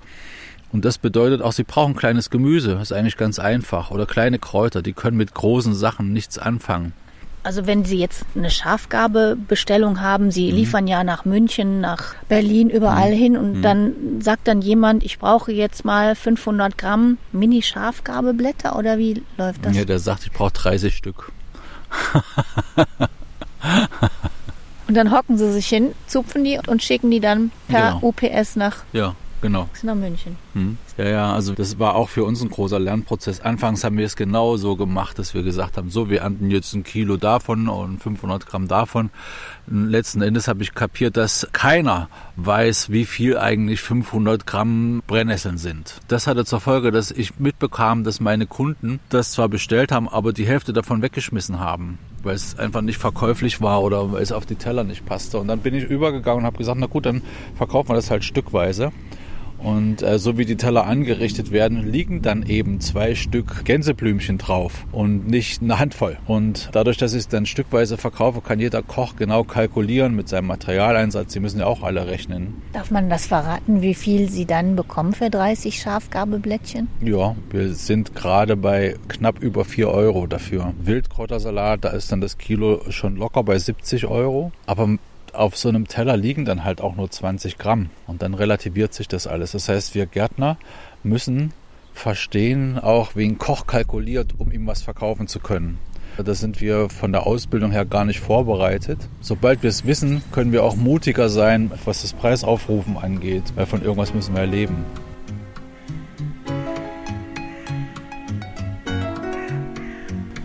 Und 0.72 0.86
das 0.86 0.98
bedeutet 0.98 1.42
auch, 1.42 1.52
sie 1.52 1.64
brauchen 1.64 1.96
kleines 1.96 2.30
Gemüse. 2.30 2.76
Das 2.76 2.92
ist 2.92 2.94
eigentlich 2.94 3.18
ganz 3.18 3.40
einfach. 3.40 3.92
Oder 3.92 4.06
kleine 4.06 4.40
Kräuter. 4.40 4.82
Die 4.82 4.94
können 4.94 5.18
mit 5.18 5.34
großen 5.34 5.74
Sachen 5.74 6.14
nichts 6.14 6.38
anfangen. 6.38 6.94
Also 7.44 7.66
wenn 7.66 7.86
Sie 7.86 7.98
jetzt 7.98 8.24
eine 8.36 8.52
Schafgabebestellung 8.52 10.00
haben, 10.00 10.30
Sie 10.30 10.52
mhm. 10.52 10.58
liefern 10.58 10.88
ja 10.88 11.04
nach 11.04 11.26
München, 11.26 11.82
nach 11.82 12.14
Berlin, 12.30 12.70
überall 12.70 13.12
mhm. 13.12 13.18
hin 13.18 13.38
und 13.38 13.58
mhm. 13.58 13.62
dann 13.62 13.94
sagt 14.22 14.48
dann 14.48 14.62
jemand, 14.62 15.04
ich 15.04 15.18
brauche 15.18 15.52
jetzt 15.52 15.84
mal 15.84 16.16
500 16.16 16.78
Gramm 16.78 17.18
Mini-Schafgabeblätter 17.32 18.78
oder 18.78 19.00
wie 19.00 19.24
läuft 19.38 19.66
das? 19.66 19.76
Ja, 19.76 19.86
der 19.86 19.98
sagt, 20.00 20.26
ich 20.26 20.32
brauche 20.32 20.54
30 20.54 20.96
Stück. 20.96 21.32
und 24.88 24.96
dann 24.96 25.12
hocken 25.12 25.38
Sie 25.38 25.52
sich 25.52 25.68
hin, 25.68 25.94
zupfen 26.06 26.44
die 26.44 26.60
und 26.68 26.84
schicken 26.84 27.10
die 27.10 27.20
dann 27.20 27.52
per 27.68 28.00
genau. 28.00 28.08
UPS 28.08 28.56
nach 28.56 28.78
ja. 28.94 29.16
Genau. 29.42 29.70
Bis 29.72 29.84
nach 29.84 29.96
München. 29.96 30.36
Hm. 30.54 30.78
Ja, 30.98 31.10
ja, 31.10 31.34
also 31.34 31.54
das 31.54 31.80
war 31.80 31.96
auch 31.96 32.10
für 32.10 32.24
uns 32.24 32.42
ein 32.42 32.50
großer 32.50 32.80
Lernprozess. 32.80 33.42
Anfangs 33.42 33.84
haben 33.84 33.98
wir 33.98 34.06
es 34.06 34.16
genau 34.16 34.58
so 34.58 34.76
gemacht, 34.76 35.20
dass 35.20 35.34
wir 35.34 35.44
gesagt 35.44 35.78
haben, 35.78 35.90
so, 35.90 36.10
wir 36.10 36.22
ernten 36.22 36.52
jetzt 36.52 36.74
ein 36.74 36.84
Kilo 36.84 37.18
davon 37.18 37.68
und 37.70 38.00
500 38.00 38.46
Gramm 38.46 38.68
davon. 38.68 39.10
Letzten 39.68 40.22
Endes 40.22 40.48
habe 40.48 40.64
ich 40.64 40.74
kapiert, 40.74 41.18
dass 41.18 41.48
keiner 41.52 42.10
weiß, 42.36 42.90
wie 42.90 43.06
viel 43.06 43.38
eigentlich 43.38 43.82
500 43.82 44.46
Gramm 44.46 45.02
Brennnesseln 45.08 45.58
sind. 45.58 45.96
Das 46.08 46.28
hatte 46.28 46.46
zur 46.46 46.60
Folge, 46.60 46.92
dass 46.92 47.12
ich 47.12 47.40
mitbekam, 47.40 48.04
dass 48.04 48.20
meine 48.20 48.48
Kunden 48.48 49.00
das 49.10 49.32
zwar 49.32 49.50
bestellt 49.50 49.92
haben, 49.92 50.08
aber 50.10 50.34
die 50.34 50.46
Hälfte 50.46 50.74
davon 50.74 51.02
weggeschmissen 51.02 51.60
haben 51.60 52.00
weil 52.24 52.36
es 52.36 52.58
einfach 52.58 52.82
nicht 52.82 52.98
verkäuflich 52.98 53.62
war 53.62 53.82
oder 53.82 54.12
weil 54.12 54.22
es 54.22 54.32
auf 54.32 54.46
die 54.46 54.56
Teller 54.56 54.84
nicht 54.84 55.06
passte. 55.06 55.40
Und 55.40 55.48
dann 55.48 55.60
bin 55.60 55.74
ich 55.74 55.84
übergegangen 55.84 56.42
und 56.42 56.46
habe 56.46 56.58
gesagt, 56.58 56.78
na 56.80 56.88
gut, 56.88 57.06
dann 57.06 57.22
verkaufen 57.56 57.90
wir 57.90 57.96
das 57.96 58.12
halt 58.12 58.24
stückweise. 58.24 58.92
Und 59.64 60.02
äh, 60.02 60.20
so 60.20 60.38
wie 60.38 60.46
die 60.46 60.58
Teller 60.58 60.86
angerichtet 60.86 61.52
werden, 61.52 61.92
liegen 61.92 62.22
dann 62.22 62.44
eben 62.44 62.80
zwei 62.82 63.16
Stück 63.16 63.64
Gänseblümchen 63.66 64.38
drauf 64.38 64.86
und 64.92 65.28
nicht 65.28 65.62
eine 65.62 65.80
Handvoll. 65.80 66.18
Und 66.26 66.70
dadurch, 66.72 66.98
dass 66.98 67.14
ich 67.14 67.20
es 67.20 67.28
dann 67.28 67.46
stückweise 67.46 67.98
verkaufe, 67.98 68.42
kann 68.42 68.60
jeder 68.60 68.82
Koch 68.82 69.16
genau 69.16 69.44
kalkulieren 69.44 70.16
mit 70.16 70.30
seinem 70.30 70.48
Materialeinsatz. 70.48 71.34
Sie 71.34 71.40
müssen 71.40 71.60
ja 71.60 71.66
auch 71.66 71.84
alle 71.84 72.08
rechnen. 72.08 72.62
Darf 72.74 72.92
man 72.92 73.10
das 73.10 73.28
verraten, 73.28 73.82
wie 73.82 73.94
viel 73.94 74.30
Sie 74.30 74.46
dann 74.46 74.76
bekommen 74.76 75.14
für 75.14 75.30
30 75.30 75.80
Schafgabelblättchen? 75.80 76.88
Ja, 77.02 77.36
wir 77.50 77.74
sind 77.74 78.16
gerade 78.16 78.56
bei 78.56 78.96
knapp 79.08 79.42
über 79.42 79.66
4 79.66 79.90
Euro 79.90 80.28
dafür. 80.28 80.74
Wildkräutersalat, 80.82 81.86
da 81.86 81.90
ist 81.90 82.12
dann 82.12 82.22
das 82.22 82.38
Kilo 82.38 82.82
schon 82.90 83.16
locker 83.16 83.44
bei 83.44 83.58
70 83.60 84.08
Euro. 84.08 84.52
Aber 84.66 84.98
auf 85.34 85.58
so 85.58 85.70
einem 85.70 85.88
Teller 85.88 86.18
liegen 86.18 86.46
dann 86.46 86.64
halt 86.64 86.82
auch 86.82 86.96
nur 86.96 87.10
20 87.10 87.58
Gramm 87.58 87.90
und 88.08 88.22
dann 88.22 88.34
relativiert 88.34 88.94
sich 88.94 89.08
das 89.08 89.28
alles. 89.28 89.52
Das 89.52 89.70
heißt, 89.70 89.96
wir 89.96 90.06
Gärtner 90.06 90.58
müssen 91.04 91.54
verstehen, 91.94 92.80
auch 92.80 93.16
wie 93.16 93.26
ein 93.26 93.38
Koch 93.38 93.68
kalkuliert, 93.68 94.34
um 94.38 94.52
ihm 94.52 94.68
was 94.68 94.82
verkaufen 94.82 95.28
zu 95.28 95.40
können. 95.40 95.78
Da 96.18 96.34
sind 96.34 96.62
wir 96.62 96.90
von 96.90 97.12
der 97.12 97.26
Ausbildung 97.26 97.72
her 97.72 97.86
gar 97.86 98.06
nicht 98.06 98.20
vorbereitet. 98.20 99.00
Sobald 99.22 99.64
wir 99.64 99.70
es 99.70 99.86
wissen, 99.86 100.22
können 100.32 100.52
wir 100.52 100.64
auch 100.64 100.76
mutiger 100.76 101.30
sein, 101.30 101.72
was 101.86 102.02
das 102.02 102.14
Preisaufrufen 102.14 102.98
angeht, 102.98 103.44
weil 103.56 103.66
von 103.66 103.82
irgendwas 103.82 104.14
müssen 104.14 104.36
wir 104.36 104.46
leben. 104.46 104.86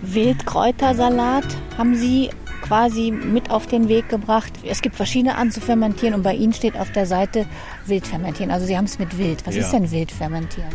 Wildkräutersalat 0.02 1.44
haben 1.76 1.94
Sie 1.94 2.30
quasi 2.66 3.10
mit 3.10 3.50
auf 3.50 3.66
den 3.66 3.88
Weg 3.88 4.08
gebracht. 4.08 4.52
Es 4.64 4.82
gibt 4.82 4.96
verschiedene 4.96 5.36
Arten 5.36 5.50
zu 5.50 5.60
fermentieren 5.60 6.14
und 6.14 6.22
bei 6.22 6.34
Ihnen 6.34 6.52
steht 6.52 6.76
auf 6.76 6.90
der 6.92 7.06
Seite 7.06 7.46
Wildfermentieren. 7.86 8.50
Also 8.50 8.66
Sie 8.66 8.76
haben 8.76 8.84
es 8.84 8.98
mit 8.98 9.18
Wild. 9.18 9.46
Was 9.46 9.54
ja. 9.54 9.62
ist 9.62 9.72
denn 9.72 9.90
Wildfermentieren? 9.90 10.72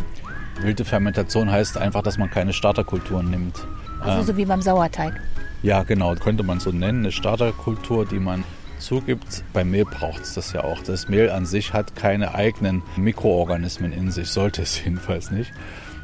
Wilde 0.62 0.86
Fermentation 0.86 1.52
heißt 1.52 1.78
einfach, 1.78 2.04
dass 2.04 2.18
man 2.18 2.30
keine 2.30 2.54
Starterkulturen 2.54 3.30
nimmt. 3.30 3.68
Also 4.00 4.20
ähm, 4.20 4.26
so 4.26 4.38
wie 4.38 4.46
beim 4.46 4.62
Sauerteig. 4.62 5.20
Ja, 5.64 5.84
genau, 5.84 6.16
könnte 6.16 6.44
man 6.44 6.60
so 6.60 6.72
nennen. 6.72 7.00
Eine 7.00 7.12
Starterkultur, 7.12 8.06
die 8.06 8.20
man 8.20 8.44
zugibt. 8.80 9.44
Beim 9.54 9.72
Mehl 9.72 9.86
braucht 9.86 10.24
es 10.24 10.34
das 10.34 10.54
ja 10.54 10.64
auch. 10.64 10.82
Das 10.82 11.08
Mehl 11.08 11.30
an 11.30 11.46
sich 11.46 11.74
hat 11.74 11.96
keine 11.96 12.36
eigenen 12.36 12.84
Mikroorganismen 12.98 13.92
in 13.92 14.12
sich, 14.12 14.30
sollte 14.30 14.62
es 14.64 14.78
jedenfalls 14.84 15.32
nicht. 15.32 15.52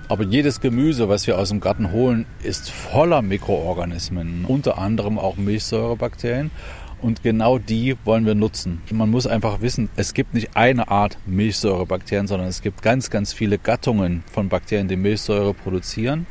Aber 0.10 0.24
jedes 0.24 0.62
Gemüse, 0.62 1.10
was 1.10 1.28
wir 1.28 1.38
aus 1.38 1.50
dem 1.50 1.60
Garten 1.60 1.92
holen, 1.92 2.26
ist 2.42 2.72
voller 2.72 3.22
Mikroorganismen, 3.22 4.46
unter 4.46 4.78
anderem 4.78 5.20
auch 5.20 5.36
Milchsäurebakterien. 5.36 6.50
Und 7.02 7.24
genau 7.24 7.60
die 7.60 7.98
wollen 8.06 8.26
wir 8.26 8.34
nutzen. 8.34 8.82
Man 8.90 9.12
muss 9.12 9.28
einfach 9.28 9.60
wissen, 9.62 9.90
es 9.98 10.14
gibt 10.14 10.34
nicht 10.34 10.56
eine 10.56 10.88
Art 10.88 11.18
Milchsäurebakterien, 11.26 12.26
sondern 12.26 12.48
es 12.48 12.62
gibt 12.62 12.82
ganz, 12.82 13.10
ganz 13.10 13.34
viele 13.34 13.58
Gattungen 13.58 14.24
von 14.32 14.48
Bakterien, 14.48 14.88
die 14.88 14.96
Milchsäure 14.96 15.54
produzieren. 15.54 16.26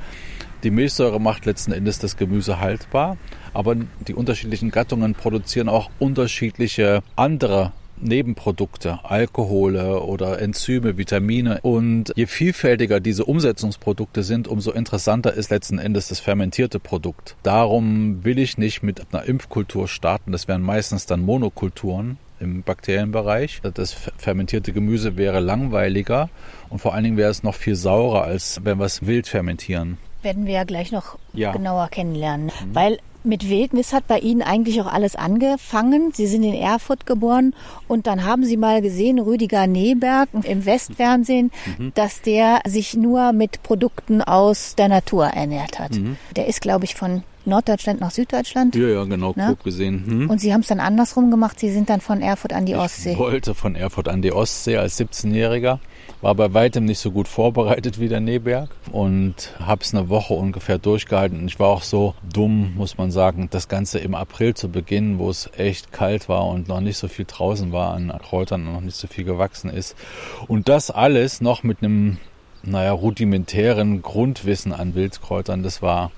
Die 0.63 0.71
Milchsäure 0.71 1.21
macht 1.21 1.45
letzten 1.45 1.73
Endes 1.73 1.99
das 1.99 2.17
Gemüse 2.17 2.59
haltbar, 2.59 3.19
aber 3.53 3.77
die 4.09 4.15
unterschiedlichen 4.15 4.71
Gattungen 4.71 5.15
produzieren 5.15 5.69
auch 5.69 5.91
unterschiedliche 5.99 7.03
andere 7.15 7.73
Nebenprodukte, 8.01 9.01
Alkohole 9.05 10.01
oder 10.03 10.41
Enzyme, 10.41 10.99
Vitamine. 10.99 11.61
Und 11.63 12.13
je 12.17 12.27
vielfältiger 12.27 13.01
diese 13.01 13.25
Umsetzungsprodukte 13.25 14.23
sind, 14.23 14.49
umso 14.49 14.73
interessanter 14.73 15.35
ist 15.35 15.51
letzten 15.51 15.79
Endes 15.79 16.09
das 16.09 16.21
fermentierte 16.21 16.79
Produkt. 16.79 17.37
Darum 17.43 18.25
will 18.25 18.39
ich 18.39 18.59
nicht 18.59 18.83
mit 18.83 19.03
einer 19.13 19.25
Impfkultur 19.25 19.89
starten. 19.89 20.33
Das 20.33 20.49
wären 20.49 20.63
meistens 20.63 21.07
dann 21.07 21.21
Monokulturen 21.21 22.19
im 22.41 22.63
Bakterienbereich. 22.63 23.61
Das 23.75 23.93
fermentierte 23.93 24.73
Gemüse 24.73 25.17
wäre 25.17 25.41
langweiliger 25.41 26.29
und 26.69 26.81
vor 26.81 26.95
allen 26.95 27.05
Dingen 27.05 27.17
wäre 27.17 27.31
es 27.31 27.43
noch 27.43 27.55
viel 27.55 27.77
saurer, 27.77 28.25
als 28.25 28.61
wenn 28.63 28.79
wir 28.79 28.85
es 28.85 29.07
wild 29.07 29.27
fermentieren. 29.27 29.99
Werden 30.23 30.47
wir 30.47 30.55
ja 30.55 30.65
gleich 30.65 30.93
noch 30.93 31.19
ja. 31.33 31.53
genauer 31.53 31.89
kennenlernen. 31.89 32.47
Mhm. 32.47 32.75
Weil 32.75 32.99
mit 33.27 33.49
Wildnis 33.49 33.93
hat 33.93 34.07
bei 34.07 34.19
Ihnen 34.19 34.43
eigentlich 34.43 34.81
auch 34.81 34.93
alles 34.93 35.17
angefangen. 35.17 36.13
Sie 36.13 36.27
sind 36.27 36.43
in 36.43 36.55
Erfurt 36.55 37.07
geboren 37.07 37.55
und 37.89 38.07
dann 38.07 38.25
haben 38.25 38.45
Sie 38.45 38.57
mal 38.57 38.83
gesehen, 38.83 39.19
Rüdiger 39.19 39.67
Neberg 39.67 40.29
im 40.43 40.65
Westfernsehen, 40.65 41.51
mhm. 41.79 41.93
dass 41.95 42.23
der 42.23 42.61
sich 42.67 42.95
nur 42.95 43.33
mit 43.33 43.63
Produkten 43.63 44.23
aus 44.23 44.75
der 44.77 44.89
Natur 44.89 45.27
ernährt 45.27 45.79
hat. 45.79 45.93
Mhm. 45.93 46.17
Der 46.37 46.47
ist, 46.47 46.61
glaube 46.61 46.85
ich, 46.85 46.95
von 46.95 47.23
Norddeutschland 47.47 48.01
nach 48.01 48.11
Süddeutschland. 48.11 48.75
Ja, 48.75 48.89
ja, 48.89 49.05
genau, 49.05 49.33
ne? 49.37 49.49
grob 49.49 49.65
gesehen. 49.65 50.05
Hm. 50.07 50.31
Und 50.31 50.41
Sie 50.41 50.53
haben 50.53 50.61
es 50.61 50.69
dann 50.69 50.81
andersrum 50.81 51.31
gemacht. 51.31 51.59
Sie 51.61 51.71
sind 51.71 51.89
dann 51.89 52.01
von 52.01 52.21
Erfurt 52.21 52.53
an 52.53 52.67
die 52.67 52.73
ich 52.73 52.79
Ostsee. 52.79 53.13
Ich 53.13 53.19
wollte 53.19 53.55
von 53.55 53.75
Erfurt 53.75 54.09
an 54.09 54.23
die 54.23 54.33
Ostsee 54.33 54.77
als 54.77 54.99
17-Jähriger 55.01 55.79
war 56.21 56.35
bei 56.35 56.53
weitem 56.55 56.85
nicht 56.85 56.99
so 56.99 57.11
gut 57.11 57.29
vorbereitet 57.29 58.01
wie 58.01 58.09
der 58.09 58.21
Neberg 58.21 58.71
und 58.91 59.55
habe 59.61 59.83
es 59.83 59.95
eine 59.95 60.09
Woche 60.09 60.35
ungefähr 60.35 60.79
durchgehalten. 60.79 61.41
Und 61.41 61.47
ich 61.47 61.61
war 61.61 61.69
auch 61.69 61.83
so 61.83 62.15
dumm, 62.33 62.75
muss 62.77 62.99
man 62.99 63.11
sagen, 63.11 63.49
das 63.51 63.69
Ganze 63.69 63.99
im 63.99 64.15
April 64.15 64.55
zu 64.55 64.69
beginnen, 64.69 65.19
wo 65.19 65.31
es 65.31 65.51
echt 65.57 65.93
kalt 65.93 66.29
war 66.29 66.47
und 66.47 66.69
noch 66.69 66.81
nicht 66.81 66.97
so 66.97 67.09
viel 67.09 67.27
draußen 67.27 67.73
war 67.73 67.95
an 67.95 68.13
Kräutern 68.23 68.67
und 68.67 68.73
noch 68.73 68.81
nicht 68.81 68.97
so 68.97 69.07
viel 69.07 69.25
gewachsen 69.25 69.71
ist. 69.71 69.97
Und 70.49 70.69
das 70.69 70.91
alles 70.91 71.41
noch 71.41 71.63
mit 71.63 71.83
einem, 71.83 72.19
naja, 72.63 72.93
rudimentären 72.93 74.03
Grundwissen 74.03 74.73
an 74.73 74.95
Wildkräutern, 74.95 75.63
das 75.63 75.83
war 75.83 76.11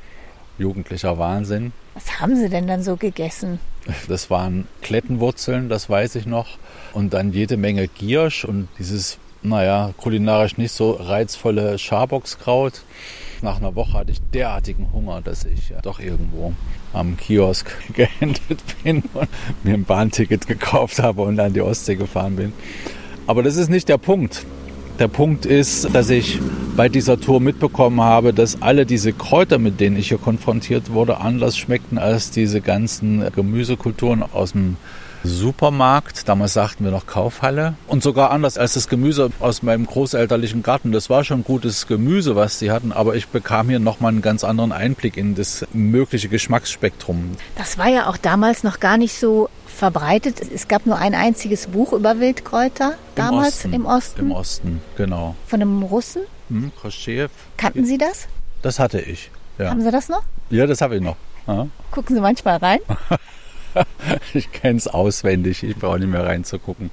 jugendlicher 0.59 1.19
Wahnsinn. 1.19 1.73
Was 1.95 2.21
haben 2.21 2.37
Sie 2.37 2.49
denn 2.49 2.67
dann 2.67 2.83
so 2.83 2.97
gegessen? 2.97 3.61
Das 4.09 4.31
waren 4.31 4.69
Klettenwurzeln, 4.83 5.69
das 5.69 5.89
weiß 5.89 6.17
ich 6.17 6.27
noch. 6.27 6.59
Und 6.93 7.15
dann 7.15 7.33
jede 7.33 7.57
Menge 7.57 7.89
Giersch 7.89 8.45
und 8.45 8.69
dieses 8.79 9.19
naja, 9.43 9.93
kulinarisch 9.97 10.57
nicht 10.57 10.73
so 10.73 10.93
reizvolle 10.93 11.79
Schaboxkraut. 11.79 12.83
Nach 13.41 13.59
einer 13.59 13.77
Woche 13.77 13.93
hatte 13.93 14.11
ich 14.11 14.21
derartigen 14.35 14.93
Hunger, 14.93 15.21
dass 15.21 15.45
ich 15.45 15.69
ja 15.69 15.81
doch 15.81 16.01
irgendwo 16.01 16.53
am 16.93 17.17
Kiosk 17.17 17.71
geendet 17.95 18.63
bin 18.83 19.03
und 19.15 19.29
mir 19.65 19.75
ein 19.75 19.85
Bahnticket 19.85 20.47
gekauft 20.47 20.99
habe 20.99 21.23
und 21.23 21.39
an 21.39 21.53
die 21.53 21.61
Ostsee 21.61 21.95
gefahren 21.95 22.37
bin. 22.37 22.53
Aber 23.27 23.43
das 23.43 23.57
ist 23.57 23.69
nicht 23.69 23.89
der 23.89 23.99
Punkt. 23.99 24.45
Der 24.99 25.07
Punkt 25.07 25.47
ist, 25.47 25.95
dass 25.95 26.11
ich 26.11 26.41
bei 26.77 26.89
dieser 26.89 27.21
Tour 27.21 27.41
mitbekommen 27.41 28.01
habe, 28.01 28.35
dass 28.35 28.63
alle 28.63 28.85
diese 28.85 29.13
Kräuter, 29.13 29.59
mit 29.59 29.79
denen 29.79 29.97
ich 29.97 30.09
hier 30.09 30.19
konfrontiert 30.19 30.91
wurde, 30.91 31.21
anders 31.21 31.57
schmeckten 31.57 31.99
als 31.99 32.33
diese 32.33 32.61
ganzen 32.61 33.23
Gemüsekulturen 33.33 34.25
aus 34.25 34.53
dem 34.53 34.77
Supermarkt, 35.29 36.29
damals 36.29 36.55
sagten 36.55 36.85
wir 36.85 36.91
noch 36.91 37.07
Kaufhalle 37.07 37.75
und 37.87 38.03
sogar 38.03 38.31
anders 38.31 38.59
als 38.59 38.75
das 38.75 38.89
Gemüse 38.89 39.31
aus 39.41 39.63
meinem 39.63 39.87
großelterlichen 39.87 40.63
Garten. 40.63 40.91
Das 40.91 41.11
war 41.11 41.23
schon 41.23 41.45
gutes 41.45 41.87
Gemüse, 41.87 42.35
was 42.35 42.59
sie 42.59 42.71
hatten, 42.71 42.93
aber 42.93 43.15
ich 43.15 43.29
bekam 43.29 43.69
hier 43.69 43.79
nochmal 43.79 44.13
einen 44.13 44.23
ganz 44.23 44.43
anderen 44.43 44.73
Einblick 44.73 45.17
in 45.17 45.35
das 45.35 45.67
mögliche 45.73 46.29
Geschmacksspektrum. 46.29 47.37
Das 47.57 47.79
war 47.79 47.89
ja 47.89 48.09
auch 48.09 48.17
damals 48.17 48.65
noch 48.65 48.81
gar 48.81 48.97
nicht 48.97 49.15
so 49.15 49.49
verbreitet. 49.67 50.41
Es 50.53 50.67
gab 50.67 50.87
nur 50.87 50.99
ein 50.99 51.15
einziges 51.15 51.69
Buch 51.69 51.93
über 51.93 52.19
Wildkräuter 52.19 52.95
damals 53.15 53.65
Im 53.65 53.71
Osten. 53.71 53.75
Im 53.75 53.87
Osten, 53.87 54.21
Im 54.21 54.33
Osten 54.33 54.81
genau. 54.97 55.37
Von 55.47 55.61
einem 55.61 55.83
Russen? 55.83 56.23
Hm, 56.49 56.73
Khrushchev. 56.81 57.31
Kannten 57.57 57.85
Sie 57.85 57.99
das? 57.99 58.27
Das 58.63 58.79
hatte 58.79 59.01
ich. 59.01 59.31
Ja. 59.59 59.71
Haben 59.71 59.83
Sie 59.83 59.91
das 59.91 60.09
noch? 60.09 60.23
Ja, 60.51 60.67
das 60.67 60.81
habe 60.81 60.97
ich 60.97 61.03
noch. 61.03 61.17
Ja. 61.47 61.69
Gucken 61.91 62.17
Sie 62.17 62.21
manchmal 62.21 62.57
rein? 62.57 62.81
ich 64.35 64.53
kenne 64.53 64.79
es 64.79 64.89
auswendig, 64.89 65.63
ich 65.63 65.77
brauche 65.77 65.99
nicht 65.99 66.11
mehr 66.11 66.25
reinzugucken. 66.25 66.91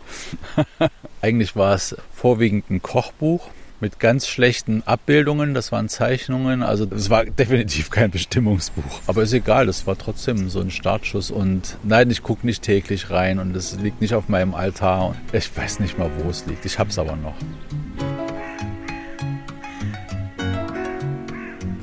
Eigentlich 1.21 1.55
war 1.55 1.73
es 1.73 1.95
vorwiegend 2.13 2.69
ein 2.69 2.81
Kochbuch 2.81 3.49
mit 3.81 3.99
ganz 3.99 4.27
schlechten 4.27 4.83
Abbildungen, 4.85 5.53
das 5.53 5.71
waren 5.71 5.89
Zeichnungen, 5.89 6.63
also 6.63 6.87
es 6.91 7.09
war 7.09 7.25
definitiv 7.25 7.89
kein 7.89 8.09
Bestimmungsbuch. 8.09 9.01
Aber 9.07 9.23
ist 9.23 9.33
egal, 9.33 9.65
das 9.65 9.85
war 9.85 9.97
trotzdem 9.97 10.49
so 10.49 10.61
ein 10.61 10.71
Startschuss 10.71 11.29
und 11.29 11.77
nein, 11.83 12.09
ich 12.09 12.23
gucke 12.23 12.45
nicht 12.45 12.63
täglich 12.63 13.09
rein 13.09 13.39
und 13.39 13.55
es 13.55 13.77
liegt 13.77 14.01
nicht 14.01 14.13
auf 14.13 14.29
meinem 14.29 14.55
Altar. 14.55 15.15
Ich 15.33 15.55
weiß 15.55 15.79
nicht 15.79 15.97
mal, 15.97 16.09
wo 16.19 16.29
es 16.29 16.45
liegt, 16.45 16.65
ich 16.65 16.79
habe 16.79 16.89
es 16.89 16.97
aber 16.97 17.15
noch. 17.15 17.35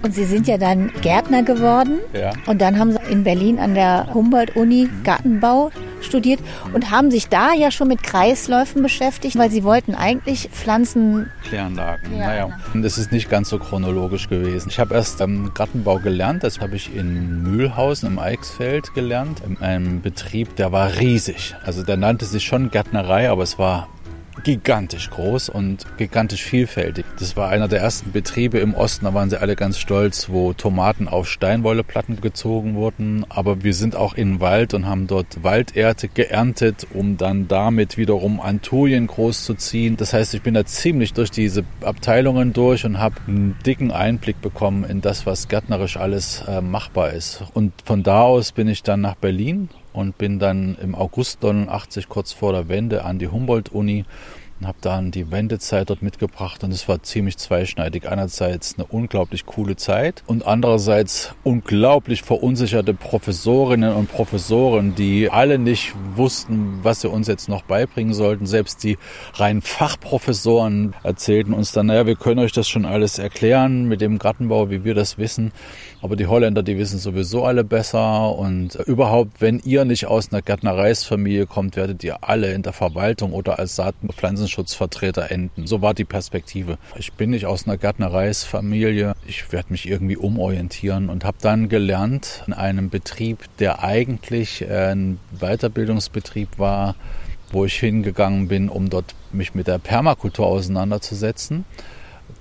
Und 0.02 0.14
Sie 0.14 0.24
sind 0.24 0.48
ja 0.48 0.58
dann 0.58 0.90
Gärtner 1.00 1.42
geworden. 1.42 2.00
Ja. 2.12 2.32
Und 2.46 2.60
dann 2.60 2.78
haben 2.78 2.92
Sie 2.92 2.98
in 3.10 3.24
Berlin 3.24 3.58
an 3.58 3.74
der 3.74 4.08
Humboldt-Uni 4.12 4.88
Gartenbau 5.04 5.70
studiert 6.04 6.40
und 6.72 6.90
haben 6.90 7.10
sich 7.10 7.28
da 7.28 7.52
ja 7.54 7.70
schon 7.70 7.88
mit 7.88 8.02
Kreisläufen 8.02 8.82
beschäftigt, 8.82 9.38
weil 9.38 9.50
sie 9.50 9.64
wollten 9.64 9.94
eigentlich 9.94 10.48
Pflanzen... 10.50 11.30
Kläranlagen, 11.44 12.12
ja, 12.16 12.26
naja. 12.26 12.58
Genau. 12.72 12.82
Das 12.82 12.98
ist 12.98 13.12
nicht 13.12 13.30
ganz 13.30 13.48
so 13.48 13.58
chronologisch 13.58 14.28
gewesen. 14.28 14.68
Ich 14.68 14.78
habe 14.78 14.94
erst 14.94 15.22
am 15.22 15.54
Gartenbau 15.54 15.98
gelernt, 15.98 16.42
das 16.44 16.60
habe 16.60 16.76
ich 16.76 16.94
in 16.94 17.42
Mühlhausen 17.42 18.08
im 18.08 18.18
Eichsfeld 18.18 18.94
gelernt, 18.94 19.42
in 19.46 19.58
einem 19.58 20.02
Betrieb, 20.02 20.56
der 20.56 20.72
war 20.72 20.96
riesig. 20.98 21.54
Also 21.64 21.82
der 21.82 21.96
nannte 21.96 22.24
sich 22.24 22.44
schon 22.44 22.70
Gärtnerei, 22.70 23.30
aber 23.30 23.42
es 23.42 23.58
war 23.58 23.88
gigantisch 24.44 25.10
groß 25.10 25.48
und 25.48 25.86
gigantisch 25.98 26.42
vielfältig. 26.42 27.04
Das 27.18 27.36
war 27.36 27.48
einer 27.48 27.68
der 27.68 27.80
ersten 27.80 28.12
Betriebe 28.12 28.58
im 28.58 28.74
Osten, 28.74 29.04
da 29.04 29.14
waren 29.14 29.30
sie 29.30 29.40
alle 29.40 29.56
ganz 29.56 29.78
stolz, 29.78 30.28
wo 30.28 30.52
Tomaten 30.52 31.08
auf 31.08 31.28
Steinwolleplatten 31.28 32.20
gezogen 32.20 32.74
wurden. 32.74 33.24
Aber 33.28 33.62
wir 33.62 33.74
sind 33.74 33.96
auch 33.96 34.14
in 34.14 34.34
den 34.34 34.40
Wald 34.40 34.74
und 34.74 34.86
haben 34.86 35.06
dort 35.06 35.42
Walderde 35.42 36.08
geerntet, 36.08 36.86
um 36.92 37.16
dann 37.16 37.48
damit 37.48 37.96
wiederum 37.96 38.40
Anturien 38.40 39.06
groß 39.06 39.44
zu 39.44 39.54
ziehen. 39.54 39.96
Das 39.96 40.12
heißt, 40.12 40.34
ich 40.34 40.42
bin 40.42 40.54
da 40.54 40.64
ziemlich 40.64 41.12
durch 41.12 41.30
diese 41.30 41.64
Abteilungen 41.82 42.52
durch 42.52 42.84
und 42.84 42.98
habe 42.98 43.16
einen 43.26 43.56
dicken 43.64 43.90
Einblick 43.90 44.40
bekommen 44.40 44.84
in 44.84 45.00
das, 45.00 45.26
was 45.26 45.48
gärtnerisch 45.48 45.96
alles 45.96 46.42
äh, 46.48 46.60
machbar 46.60 47.12
ist. 47.12 47.44
Und 47.54 47.72
von 47.84 48.02
da 48.02 48.22
aus 48.22 48.52
bin 48.52 48.68
ich 48.68 48.82
dann 48.82 49.00
nach 49.00 49.14
Berlin 49.14 49.68
und 49.92 50.18
bin 50.18 50.38
dann 50.38 50.76
im 50.80 50.94
August 50.94 51.42
89 51.42 52.08
kurz 52.08 52.32
vor 52.32 52.52
der 52.52 52.68
Wende 52.68 53.04
an 53.04 53.18
die 53.18 53.28
Humboldt-Uni 53.28 54.04
und 54.62 54.68
habe 54.68 54.78
dann 54.80 55.10
die 55.10 55.32
Wendezeit 55.32 55.90
dort 55.90 56.02
mitgebracht 56.02 56.62
und 56.62 56.70
es 56.70 56.86
war 56.86 57.02
ziemlich 57.02 57.36
zweischneidig. 57.36 58.08
Einerseits 58.08 58.76
eine 58.76 58.86
unglaublich 58.86 59.44
coole 59.44 59.74
Zeit 59.74 60.22
und 60.28 60.46
andererseits 60.46 61.34
unglaublich 61.42 62.22
verunsicherte 62.22 62.94
Professorinnen 62.94 63.92
und 63.92 64.08
Professoren, 64.08 64.94
die 64.94 65.28
alle 65.28 65.58
nicht 65.58 65.94
wussten, 66.14 66.78
was 66.84 67.00
sie 67.00 67.08
uns 67.08 67.26
jetzt 67.26 67.48
noch 67.48 67.62
beibringen 67.62 68.14
sollten. 68.14 68.46
Selbst 68.46 68.84
die 68.84 68.98
rein 69.34 69.62
Fachprofessoren 69.62 70.94
erzählten 71.02 71.54
uns 71.54 71.72
dann, 71.72 71.86
naja, 71.86 72.06
wir 72.06 72.14
können 72.14 72.38
euch 72.38 72.52
das 72.52 72.68
schon 72.68 72.84
alles 72.84 73.18
erklären 73.18 73.86
mit 73.86 74.00
dem 74.00 74.20
Gartenbau, 74.20 74.70
wie 74.70 74.84
wir 74.84 74.94
das 74.94 75.18
wissen. 75.18 75.50
Aber 76.02 76.14
die 76.14 76.28
Holländer, 76.28 76.62
die 76.62 76.78
wissen 76.78 77.00
sowieso 77.00 77.44
alle 77.44 77.64
besser 77.64 78.32
und 78.36 78.76
überhaupt, 78.86 79.40
wenn 79.40 79.60
ihr 79.64 79.84
nicht 79.84 80.06
aus 80.06 80.32
einer 80.32 80.42
Gärtnereisfamilie 80.42 81.46
kommt, 81.46 81.74
werdet 81.74 82.04
ihr 82.04 82.18
alle 82.22 82.52
in 82.52 82.62
der 82.62 82.72
Verwaltung 82.72 83.32
oder 83.32 83.58
als 83.58 83.74
Saat- 83.74 83.96
und 84.02 84.08
Pflanzenschutzvertreter 84.52 85.30
enden. 85.30 85.66
So 85.66 85.82
war 85.82 85.94
die 85.94 86.04
Perspektive. 86.04 86.78
Ich 86.96 87.12
bin 87.12 87.30
nicht 87.30 87.46
aus 87.46 87.66
einer 87.66 87.76
Gärtnereisfamilie. 87.76 89.14
Ich 89.26 89.50
werde 89.52 89.72
mich 89.72 89.88
irgendwie 89.88 90.16
umorientieren 90.16 91.08
und 91.08 91.24
habe 91.24 91.38
dann 91.40 91.68
gelernt 91.68 92.44
in 92.46 92.52
einem 92.52 92.90
Betrieb, 92.90 93.44
der 93.58 93.82
eigentlich 93.82 94.64
ein 94.68 95.18
Weiterbildungsbetrieb 95.38 96.58
war, 96.58 96.94
wo 97.50 97.64
ich 97.64 97.74
hingegangen 97.74 98.48
bin, 98.48 98.68
um 98.68 98.90
dort 98.90 99.14
mich 99.32 99.54
mit 99.54 99.66
der 99.66 99.78
Permakultur 99.78 100.46
auseinanderzusetzen. 100.46 101.64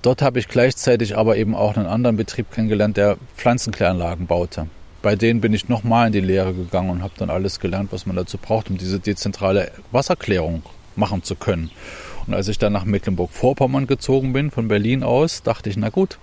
Dort 0.02 0.22
habe 0.22 0.38
ich 0.38 0.48
gleichzeitig 0.48 1.16
aber 1.16 1.36
eben 1.36 1.54
auch 1.54 1.76
einen 1.76 1.86
anderen 1.86 2.16
Betrieb 2.16 2.50
kennengelernt, 2.50 2.96
der 2.96 3.16
Pflanzenkläranlagen 3.36 4.26
baute. 4.26 4.66
Bei 5.00 5.16
denen 5.16 5.40
bin 5.40 5.52
ich 5.52 5.68
nochmal 5.68 6.08
in 6.08 6.12
die 6.12 6.20
Lehre 6.20 6.54
gegangen 6.54 6.90
und 6.90 7.02
habe 7.02 7.14
dann 7.18 7.28
alles 7.28 7.58
gelernt, 7.58 7.92
was 7.92 8.06
man 8.06 8.16
dazu 8.16 8.38
braucht, 8.38 8.70
um 8.70 8.78
diese 8.78 9.00
dezentrale 9.00 9.72
Wasserklärung 9.90 10.62
machen 10.96 11.22
zu 11.22 11.34
können. 11.34 11.70
Und 12.26 12.34
als 12.34 12.48
ich 12.48 12.58
dann 12.58 12.72
nach 12.72 12.84
Mecklenburg-Vorpommern 12.84 13.86
gezogen 13.86 14.32
bin, 14.32 14.50
von 14.50 14.68
Berlin 14.68 15.02
aus, 15.02 15.42
dachte 15.42 15.68
ich, 15.70 15.76
na 15.76 15.88
gut, 15.88 16.18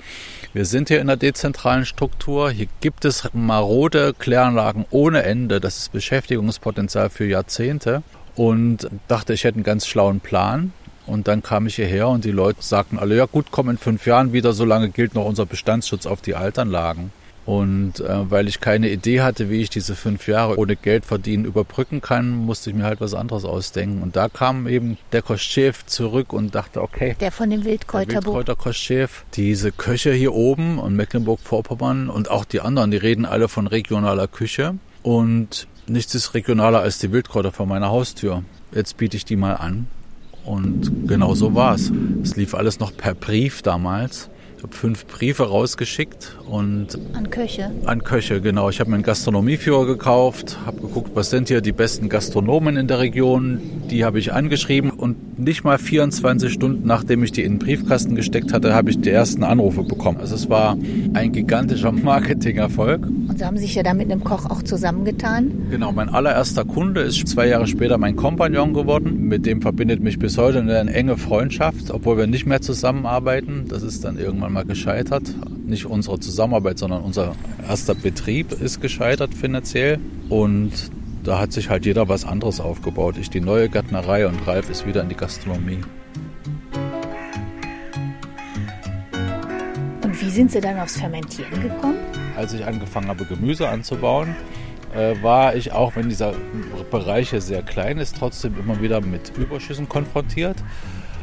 wir 0.53 0.65
sind 0.65 0.87
hier 0.87 1.01
in 1.01 1.07
der 1.07 1.17
dezentralen 1.17 1.85
Struktur. 1.85 2.51
Hier 2.51 2.67
gibt 2.79 3.05
es 3.05 3.29
marode 3.33 4.13
Kläranlagen 4.17 4.85
ohne 4.91 5.23
Ende. 5.23 5.59
Das 5.59 5.77
ist 5.77 5.91
Beschäftigungspotenzial 5.91 7.09
für 7.09 7.25
Jahrzehnte. 7.25 8.03
Und 8.35 8.89
dachte, 9.07 9.33
ich 9.33 9.43
hätte 9.43 9.55
einen 9.55 9.63
ganz 9.63 9.85
schlauen 9.85 10.21
Plan. 10.21 10.71
Und 11.05 11.27
dann 11.27 11.43
kam 11.43 11.67
ich 11.67 11.75
hierher 11.75 12.07
und 12.07 12.23
die 12.23 12.31
Leute 12.31 12.61
sagten 12.61 12.99
alle, 12.99 13.15
ja 13.15 13.25
gut, 13.25 13.47
komm 13.51 13.69
in 13.69 13.77
fünf 13.77 14.05
Jahren 14.05 14.31
wieder, 14.31 14.53
solange 14.53 14.89
gilt 14.89 15.15
noch 15.15 15.25
unser 15.25 15.47
Bestandsschutz 15.47 16.05
auf 16.05 16.21
die 16.21 16.35
Altanlagen. 16.35 17.11
Und 17.49 18.01
äh, 18.01 18.29
weil 18.29 18.47
ich 18.47 18.59
keine 18.59 18.91
Idee 18.91 19.21
hatte, 19.21 19.49
wie 19.49 19.59
ich 19.63 19.71
diese 19.71 19.95
fünf 19.95 20.27
Jahre 20.27 20.59
ohne 20.59 20.75
Geld 20.75 21.03
verdienen 21.03 21.45
überbrücken 21.45 21.99
kann, 21.99 22.29
musste 22.29 22.69
ich 22.69 22.75
mir 22.75 22.83
halt 22.83 23.01
was 23.01 23.15
anderes 23.15 23.43
ausdenken. 23.43 24.03
Und 24.03 24.15
da 24.15 24.29
kam 24.29 24.67
eben 24.67 24.99
der 25.13 25.23
Koschef 25.23 25.83
zurück 25.87 26.31
und 26.31 26.53
dachte, 26.53 26.79
okay. 26.79 27.15
Der 27.19 27.31
von 27.31 27.49
dem 27.49 27.65
Wildkräuterbuch. 27.65 28.35
Wildkräuter 28.35 28.55
Koschef. 28.55 29.25
Diese 29.33 29.71
Köche 29.71 30.13
hier 30.13 30.35
oben 30.35 30.77
und 30.77 30.95
Mecklenburg-Vorpommern 30.95 32.11
und 32.11 32.29
auch 32.29 32.45
die 32.45 32.61
anderen, 32.61 32.91
die 32.91 32.97
reden 32.97 33.25
alle 33.25 33.47
von 33.47 33.65
regionaler 33.65 34.27
Küche. 34.27 34.75
Und 35.01 35.65
nichts 35.87 36.13
ist 36.13 36.35
regionaler 36.35 36.81
als 36.81 36.99
die 36.99 37.11
Wildkräuter 37.11 37.51
vor 37.51 37.65
meiner 37.65 37.89
Haustür. 37.89 38.43
Jetzt 38.75 38.97
biete 38.97 39.17
ich 39.17 39.25
die 39.25 39.37
mal 39.37 39.55
an. 39.55 39.87
Und 40.45 41.07
genau 41.07 41.33
so 41.33 41.55
war 41.55 41.73
es. 41.73 41.91
Es 42.21 42.35
lief 42.35 42.53
alles 42.53 42.79
noch 42.79 42.95
per 42.95 43.15
Brief 43.15 43.63
damals. 43.63 44.29
Ich 44.59 44.63
habe 44.63 44.75
fünf 44.75 45.05
Briefe 45.07 45.43
rausgeschickt 45.43 46.35
und 46.45 46.99
an 47.13 47.29
Köche. 47.29 47.71
An 47.85 48.03
Köche, 48.03 48.41
genau. 48.41 48.69
Ich 48.69 48.81
habe 48.81 48.89
mir 48.89 48.97
einen 48.97 49.03
Gastronomieführer 49.03 49.85
gekauft, 49.85 50.57
habe 50.65 50.81
geguckt, 50.81 51.11
was 51.13 51.29
sind 51.29 51.47
hier 51.47 51.61
die 51.61 51.71
besten 51.71 52.09
Gastronomen 52.09 52.75
in 52.75 52.89
der 52.89 52.99
Region. 52.99 53.61
Die 53.89 54.03
habe 54.03 54.19
ich 54.19 54.33
angeschrieben 54.33 54.89
und 54.89 55.39
nicht 55.39 55.63
mal 55.63 55.77
24 55.77 56.51
Stunden 56.51 56.85
nachdem 56.85 57.23
ich 57.23 57.31
die 57.31 57.43
in 57.43 57.53
den 57.53 57.59
Briefkasten 57.59 58.15
gesteckt 58.15 58.51
hatte, 58.51 58.73
habe 58.73 58.89
ich 58.89 58.99
die 58.99 59.09
ersten 59.09 59.45
Anrufe 59.45 59.83
bekommen. 59.83 60.17
Also 60.19 60.35
es 60.35 60.49
war 60.49 60.77
ein 61.13 61.31
gigantischer 61.31 61.91
Marketingerfolg. 61.93 63.05
Und 63.05 63.39
Sie 63.39 63.45
haben 63.45 63.57
sich 63.57 63.75
ja 63.75 63.83
da 63.83 63.93
mit 63.93 64.11
einem 64.11 64.25
Koch 64.25 64.45
auch 64.49 64.61
zusammengetan? 64.61 65.67
Genau, 65.71 65.93
mein 65.93 66.09
allererster 66.09 66.65
Kunde 66.65 67.01
ist 67.01 67.25
zwei 67.29 67.47
Jahre 67.47 67.67
später 67.67 67.97
mein 67.97 68.17
Kompagnon 68.17 68.73
geworden. 68.73 69.27
Mit 69.27 69.45
dem 69.45 69.61
verbindet 69.61 70.01
mich 70.01 70.19
bis 70.19 70.37
heute 70.37 70.59
eine 70.59 70.93
enge 70.93 71.15
Freundschaft, 71.15 71.91
obwohl 71.91 72.17
wir 72.17 72.27
nicht 72.27 72.45
mehr 72.45 72.59
zusammenarbeiten. 72.59 73.65
Das 73.69 73.83
ist 73.83 74.03
dann 74.03 74.19
irgendwann 74.19 74.48
mal 74.49 74.65
gescheitert. 74.65 75.23
Nicht 75.65 75.85
unsere 75.85 76.19
Zusammenarbeit, 76.19 76.79
sondern 76.79 77.03
unser 77.03 77.35
erster 77.67 77.95
Betrieb 77.95 78.51
ist 78.51 78.81
gescheitert 78.81 79.33
finanziell. 79.33 79.99
Und 80.29 80.91
da 81.23 81.39
hat 81.39 81.51
sich 81.51 81.69
halt 81.69 81.85
jeder 81.85 82.09
was 82.09 82.25
anderes 82.25 82.59
aufgebaut. 82.59 83.15
Ich 83.17 83.29
die 83.29 83.41
neue 83.41 83.69
Gärtnerei 83.69 84.27
und 84.27 84.47
Ralf 84.47 84.69
ist 84.69 84.85
wieder 84.85 85.01
in 85.01 85.09
die 85.09 85.15
Gastronomie. 85.15 85.79
Und 90.03 90.21
wie 90.21 90.29
sind 90.29 90.51
Sie 90.51 90.61
dann 90.61 90.79
aufs 90.79 90.97
Fermentieren 90.97 91.61
gekommen? 91.61 91.97
Als 92.35 92.53
ich 92.53 92.65
angefangen 92.65 93.09
habe, 93.09 93.25
Gemüse 93.25 93.67
anzubauen, 93.67 94.35
äh, 94.95 95.21
war 95.21 95.55
ich 95.55 95.71
auch, 95.71 95.95
wenn 95.95 96.09
dieser 96.09 96.33
Bereich 96.89 97.29
sehr 97.37 97.61
klein 97.61 97.97
ist, 97.97 98.17
trotzdem 98.17 98.57
immer 98.57 98.81
wieder 98.81 99.01
mit 99.01 99.37
Überschüssen 99.37 99.87
konfrontiert. 99.87 100.57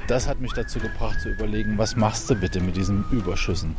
Das 0.07 0.29
hat 0.29 0.41
mich 0.41 0.53
dazu 0.53 0.79
gebracht 0.79 1.21
zu 1.21 1.31
überlegen, 1.31 1.79
was 1.79 1.97
machst 1.97 2.31
du 2.31 2.37
bitte 2.37 2.61
mit 2.61 2.77
diesen 2.77 3.05
Überschüssen? 3.11 3.75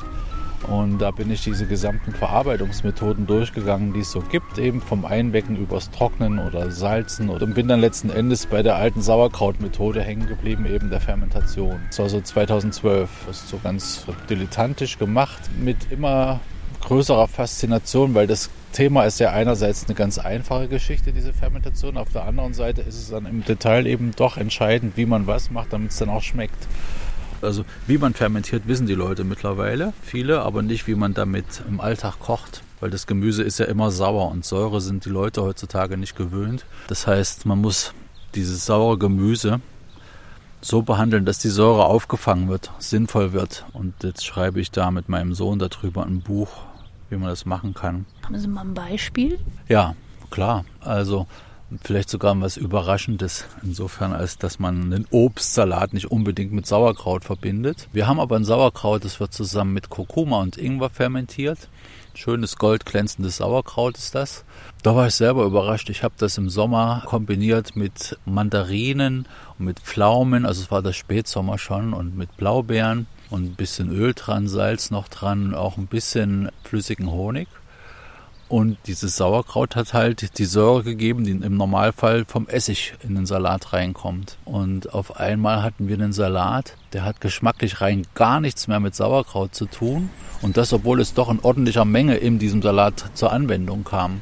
Und 0.67 0.99
da 0.99 1.11
bin 1.11 1.31
ich 1.31 1.43
diese 1.43 1.65
gesamten 1.65 2.11
Verarbeitungsmethoden 2.11 3.27
durchgegangen, 3.27 3.93
die 3.93 4.01
es 4.01 4.11
so 4.11 4.19
gibt, 4.19 4.57
eben 4.57 4.81
vom 4.81 5.05
Einwecken 5.05 5.55
übers 5.55 5.89
Trocknen 5.91 6.39
oder 6.39 6.69
Salzen 6.71 7.29
und 7.29 7.53
bin 7.53 7.69
dann 7.69 7.79
letzten 7.79 8.09
Endes 8.09 8.45
bei 8.47 8.61
der 8.61 8.75
alten 8.75 9.01
Sauerkrautmethode 9.01 10.01
hängen 10.01 10.27
geblieben, 10.27 10.65
eben 10.65 10.89
der 10.89 10.99
Fermentation. 10.99 11.79
Das 11.87 11.99
war 11.99 12.09
so 12.09 12.19
2012. 12.19 13.09
Das 13.27 13.37
ist 13.37 13.49
so 13.49 13.59
ganz 13.63 14.05
dilettantisch 14.29 14.97
gemacht, 14.97 15.39
mit 15.57 15.91
immer 15.91 16.41
größerer 16.81 17.29
Faszination, 17.29 18.15
weil 18.15 18.27
das 18.27 18.49
Thema 18.77 19.05
ist 19.05 19.19
ja 19.19 19.31
einerseits 19.31 19.85
eine 19.85 19.95
ganz 19.95 20.19
einfache 20.19 20.67
Geschichte, 20.67 21.11
diese 21.11 21.33
Fermentation. 21.33 21.97
Auf 21.97 22.11
der 22.11 22.25
anderen 22.25 22.53
Seite 22.53 22.83
ist 22.83 22.93
es 22.93 23.09
dann 23.09 23.25
im 23.25 23.43
Detail 23.43 23.87
eben 23.87 24.11
doch 24.15 24.37
entscheidend, 24.37 24.95
wie 24.97 25.07
man 25.07 25.25
was 25.25 25.49
macht, 25.49 25.73
damit 25.73 25.89
es 25.89 25.97
dann 25.97 26.09
auch 26.09 26.21
schmeckt. 26.21 26.67
Also 27.41 27.65
wie 27.87 27.97
man 27.97 28.13
fermentiert, 28.13 28.67
wissen 28.67 28.85
die 28.85 28.93
Leute 28.93 29.23
mittlerweile. 29.23 29.93
Viele, 30.03 30.43
aber 30.43 30.61
nicht, 30.61 30.85
wie 30.85 30.93
man 30.93 31.15
damit 31.15 31.63
im 31.67 31.81
Alltag 31.81 32.19
kocht. 32.19 32.61
Weil 32.79 32.91
das 32.91 33.07
Gemüse 33.07 33.41
ist 33.41 33.57
ja 33.57 33.65
immer 33.65 33.89
sauer 33.89 34.29
und 34.29 34.45
Säure 34.45 34.79
sind 34.79 35.05
die 35.05 35.09
Leute 35.09 35.41
heutzutage 35.41 35.97
nicht 35.97 36.15
gewöhnt. 36.15 36.63
Das 36.85 37.07
heißt, 37.07 37.47
man 37.47 37.59
muss 37.59 37.95
dieses 38.35 38.67
saure 38.67 38.99
Gemüse 38.99 39.59
so 40.61 40.83
behandeln, 40.83 41.25
dass 41.25 41.39
die 41.39 41.49
Säure 41.49 41.85
aufgefangen 41.85 42.47
wird, 42.47 42.69
sinnvoll 42.77 43.33
wird. 43.33 43.65
Und 43.73 43.95
jetzt 44.03 44.23
schreibe 44.23 44.61
ich 44.61 44.69
da 44.69 44.91
mit 44.91 45.09
meinem 45.09 45.33
Sohn 45.33 45.57
darüber 45.57 46.05
ein 46.05 46.21
Buch, 46.21 46.51
wie 47.09 47.17
man 47.17 47.29
das 47.29 47.45
machen 47.45 47.73
kann. 47.73 48.05
Haben 48.23 48.37
Sie 48.37 48.47
mal 48.47 48.61
ein 48.61 48.73
Beispiel? 48.73 49.39
Ja, 49.67 49.95
klar. 50.29 50.65
Also 50.81 51.27
vielleicht 51.83 52.09
sogar 52.09 52.39
was 52.39 52.57
Überraschendes, 52.57 53.45
insofern 53.61 54.13
als 54.13 54.37
dass 54.37 54.59
man 54.59 54.81
einen 54.83 55.05
Obstsalat 55.11 55.93
nicht 55.93 56.09
unbedingt 56.09 56.53
mit 56.53 56.65
Sauerkraut 56.65 57.25
verbindet. 57.25 57.89
Wir 57.91 58.07
haben 58.07 58.19
aber 58.19 58.37
ein 58.37 58.45
Sauerkraut, 58.45 59.03
das 59.03 59.19
wird 59.19 59.33
zusammen 59.33 59.73
mit 59.73 59.89
Kurkuma 59.89 60.39
und 60.39 60.57
Ingwer 60.57 60.89
fermentiert. 60.89 61.69
Schönes 62.13 62.57
goldglänzendes 62.57 63.37
Sauerkraut 63.37 63.97
ist 63.97 64.15
das. 64.15 64.43
Da 64.81 64.95
war 64.95 65.07
ich 65.07 65.13
selber 65.13 65.45
überrascht. 65.45 65.89
Ich 65.89 66.03
habe 66.03 66.15
das 66.17 66.37
im 66.37 66.49
Sommer 66.49 67.03
kombiniert 67.05 67.75
mit 67.75 68.17
Mandarinen 68.25 69.27
und 69.59 69.65
mit 69.65 69.79
Pflaumen, 69.79 70.45
also 70.45 70.61
es 70.61 70.71
war 70.71 70.81
der 70.81 70.93
Spätsommer 70.93 71.59
schon, 71.59 71.93
und 71.93 72.17
mit 72.17 72.35
Blaubeeren 72.37 73.05
und 73.29 73.43
ein 73.43 73.55
bisschen 73.55 73.91
Öl 73.91 74.13
dran, 74.13 74.47
Salz 74.47 74.91
noch 74.91 75.07
dran, 75.07 75.53
auch 75.53 75.77
ein 75.77 75.87
bisschen 75.87 76.49
flüssigen 76.63 77.11
Honig. 77.11 77.47
Und 78.49 78.77
dieses 78.87 79.17
Sauerkraut 79.17 79.75
hat 79.75 79.93
halt 79.93 80.37
die 80.37 80.45
Säure 80.45 80.83
gegeben, 80.83 81.25
die 81.25 81.31
im 81.31 81.57
Normalfall 81.57 82.23
vom 82.25 82.47
Essig 82.47 82.93
in 83.03 83.15
den 83.15 83.25
Salat 83.25 83.73
reinkommt. 83.73 84.37
Und 84.45 84.93
auf 84.93 85.17
einmal 85.17 85.63
hatten 85.63 85.89
wir 85.89 85.95
einen 85.95 86.13
Salat, 86.13 86.77
der 86.93 87.03
hat 87.03 87.19
geschmacklich 87.19 87.81
rein 87.81 88.07
gar 88.15 88.39
nichts 88.39 88.69
mehr 88.69 88.79
mit 88.79 88.95
Sauerkraut 88.95 89.53
zu 89.53 89.65
tun. 89.65 90.09
Und 90.41 90.55
das, 90.55 90.71
obwohl 90.71 91.01
es 91.01 91.13
doch 91.13 91.29
in 91.29 91.41
ordentlicher 91.41 91.83
Menge 91.83 92.15
in 92.15 92.39
diesem 92.39 92.61
Salat 92.61 93.11
zur 93.15 93.33
Anwendung 93.33 93.83
kam. 93.83 94.21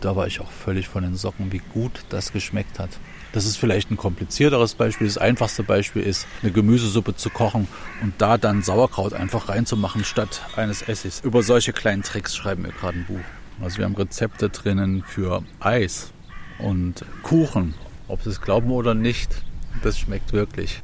Da 0.00 0.16
war 0.16 0.26
ich 0.26 0.40
auch 0.40 0.50
völlig 0.50 0.88
von 0.88 1.04
den 1.04 1.14
Socken, 1.14 1.52
wie 1.52 1.62
gut 1.72 1.92
das 2.08 2.32
geschmeckt 2.32 2.80
hat. 2.80 2.90
Das 3.32 3.46
ist 3.46 3.56
vielleicht 3.56 3.90
ein 3.90 3.96
komplizierteres 3.96 4.74
Beispiel. 4.74 5.06
Das 5.06 5.18
einfachste 5.18 5.62
Beispiel 5.62 6.02
ist, 6.02 6.26
eine 6.42 6.50
Gemüsesuppe 6.50 7.14
zu 7.14 7.30
kochen 7.30 7.68
und 8.02 8.14
da 8.18 8.38
dann 8.38 8.62
Sauerkraut 8.62 9.12
einfach 9.12 9.48
reinzumachen 9.48 10.04
statt 10.04 10.42
eines 10.56 10.82
Essigs. 10.82 11.20
Über 11.20 11.42
solche 11.42 11.72
kleinen 11.72 12.02
Tricks 12.02 12.34
schreiben 12.34 12.64
wir 12.64 12.72
gerade 12.72 12.98
ein 12.98 13.06
Buch. 13.06 13.20
Also 13.62 13.78
wir 13.78 13.84
haben 13.84 13.94
Rezepte 13.94 14.48
drinnen 14.48 15.04
für 15.06 15.44
Eis 15.60 16.12
und 16.58 17.04
Kuchen. 17.22 17.74
Ob 18.08 18.22
Sie 18.22 18.30
es 18.30 18.40
glauben 18.40 18.70
oder 18.72 18.94
nicht, 18.94 19.42
das 19.82 19.98
schmeckt 19.98 20.32
wirklich. 20.32 20.82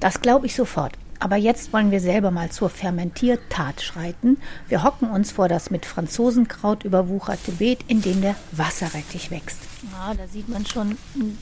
Das 0.00 0.20
glaube 0.20 0.46
ich 0.46 0.54
sofort. 0.54 0.92
Aber 1.20 1.36
jetzt 1.36 1.72
wollen 1.72 1.92
wir 1.92 2.00
selber 2.00 2.32
mal 2.32 2.50
zur 2.50 2.68
Fermentiertat 2.68 3.80
schreiten. 3.80 4.38
Wir 4.68 4.82
hocken 4.82 5.08
uns 5.08 5.30
vor 5.30 5.48
das 5.48 5.70
mit 5.70 5.86
Franzosenkraut 5.86 6.84
überwucherte 6.84 7.52
Beet, 7.52 7.84
in 7.86 8.02
dem 8.02 8.20
der 8.20 8.34
Wasserrettich 8.50 9.30
wächst. 9.30 9.60
Ja, 9.92 10.14
da 10.14 10.26
sieht 10.26 10.48
man 10.48 10.66
schon 10.66 10.98
ein 11.14 11.38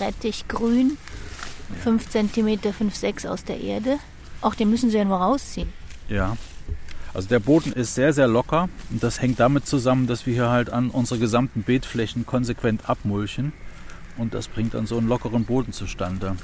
Rettichgrün, 0.00 0.98
5 1.82 2.08
cm, 2.08 2.72
5, 2.72 2.94
6 2.94 3.26
aus 3.26 3.44
der 3.44 3.60
Erde. 3.60 3.98
Auch 4.40 4.54
den 4.54 4.70
müssen 4.70 4.90
Sie 4.90 4.98
ja 4.98 5.04
nur 5.04 5.18
rausziehen. 5.18 5.72
Ja, 6.08 6.36
also 7.14 7.28
der 7.28 7.40
Boden 7.40 7.72
ist 7.72 7.94
sehr, 7.94 8.12
sehr 8.12 8.26
locker 8.26 8.68
und 8.90 9.02
das 9.02 9.20
hängt 9.20 9.38
damit 9.38 9.66
zusammen, 9.66 10.06
dass 10.06 10.26
wir 10.26 10.32
hier 10.32 10.48
halt 10.48 10.70
an 10.70 10.88
unsere 10.90 11.20
gesamten 11.20 11.62
Beetflächen 11.62 12.24
konsequent 12.24 12.88
abmulchen 12.88 13.52
und 14.16 14.32
das 14.32 14.48
bringt 14.48 14.74
dann 14.74 14.86
so 14.86 14.96
einen 14.96 15.08
lockeren 15.08 15.44
Boden 15.44 15.72
zustande. 15.72 16.36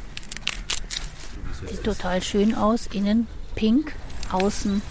Sieht 1.67 1.85
total 1.85 2.23
schön 2.23 2.55
aus, 2.55 2.87
innen 2.93 3.27
pink, 3.55 3.95
außen 4.31 4.83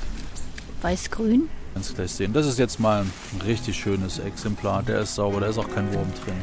weiß-grün. 0.81 1.47
Ganz 1.75 1.93
gleich 1.93 2.11
sehen. 2.11 2.33
Das 2.33 2.47
ist 2.47 2.57
jetzt 2.57 2.79
mal 2.79 3.03
ein 3.03 3.41
richtig 3.41 3.77
schönes 3.77 4.17
Exemplar. 4.19 4.81
Der 4.81 5.01
ist 5.01 5.15
sauber, 5.15 5.41
da 5.41 5.47
ist 5.47 5.59
auch 5.59 5.69
kein 5.69 5.93
Wurm 5.93 6.11
drin. 6.25 6.35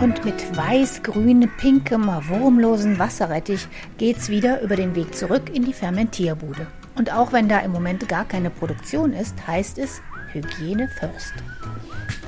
Und 0.00 0.24
mit 0.24 0.56
weiß-grün, 0.56 1.50
pinkem, 1.56 2.06
wurmlosen 2.28 3.00
Wasserrettich 3.00 3.66
geht's 3.96 4.28
wieder 4.28 4.60
über 4.60 4.76
den 4.76 4.94
Weg 4.94 5.12
zurück 5.16 5.50
in 5.52 5.64
die 5.64 5.72
Fermentierbude. 5.72 6.68
Und 6.96 7.12
auch 7.12 7.32
wenn 7.32 7.48
da 7.48 7.58
im 7.58 7.72
Moment 7.72 8.08
gar 8.08 8.24
keine 8.24 8.50
Produktion 8.50 9.12
ist, 9.12 9.34
heißt 9.48 9.76
es 9.78 10.00
Hygiene 10.32 10.88
first. 10.88 11.32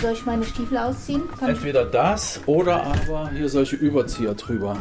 Soll 0.00 0.12
ich 0.12 0.24
meine 0.24 0.44
Stiefel 0.44 0.78
ausziehen? 0.78 1.22
Kann 1.38 1.50
Entweder 1.50 1.84
das 1.84 2.40
oder 2.46 2.82
aber 2.84 3.30
hier 3.30 3.48
solche 3.48 3.76
Überzieher 3.76 4.34
drüber. 4.34 4.76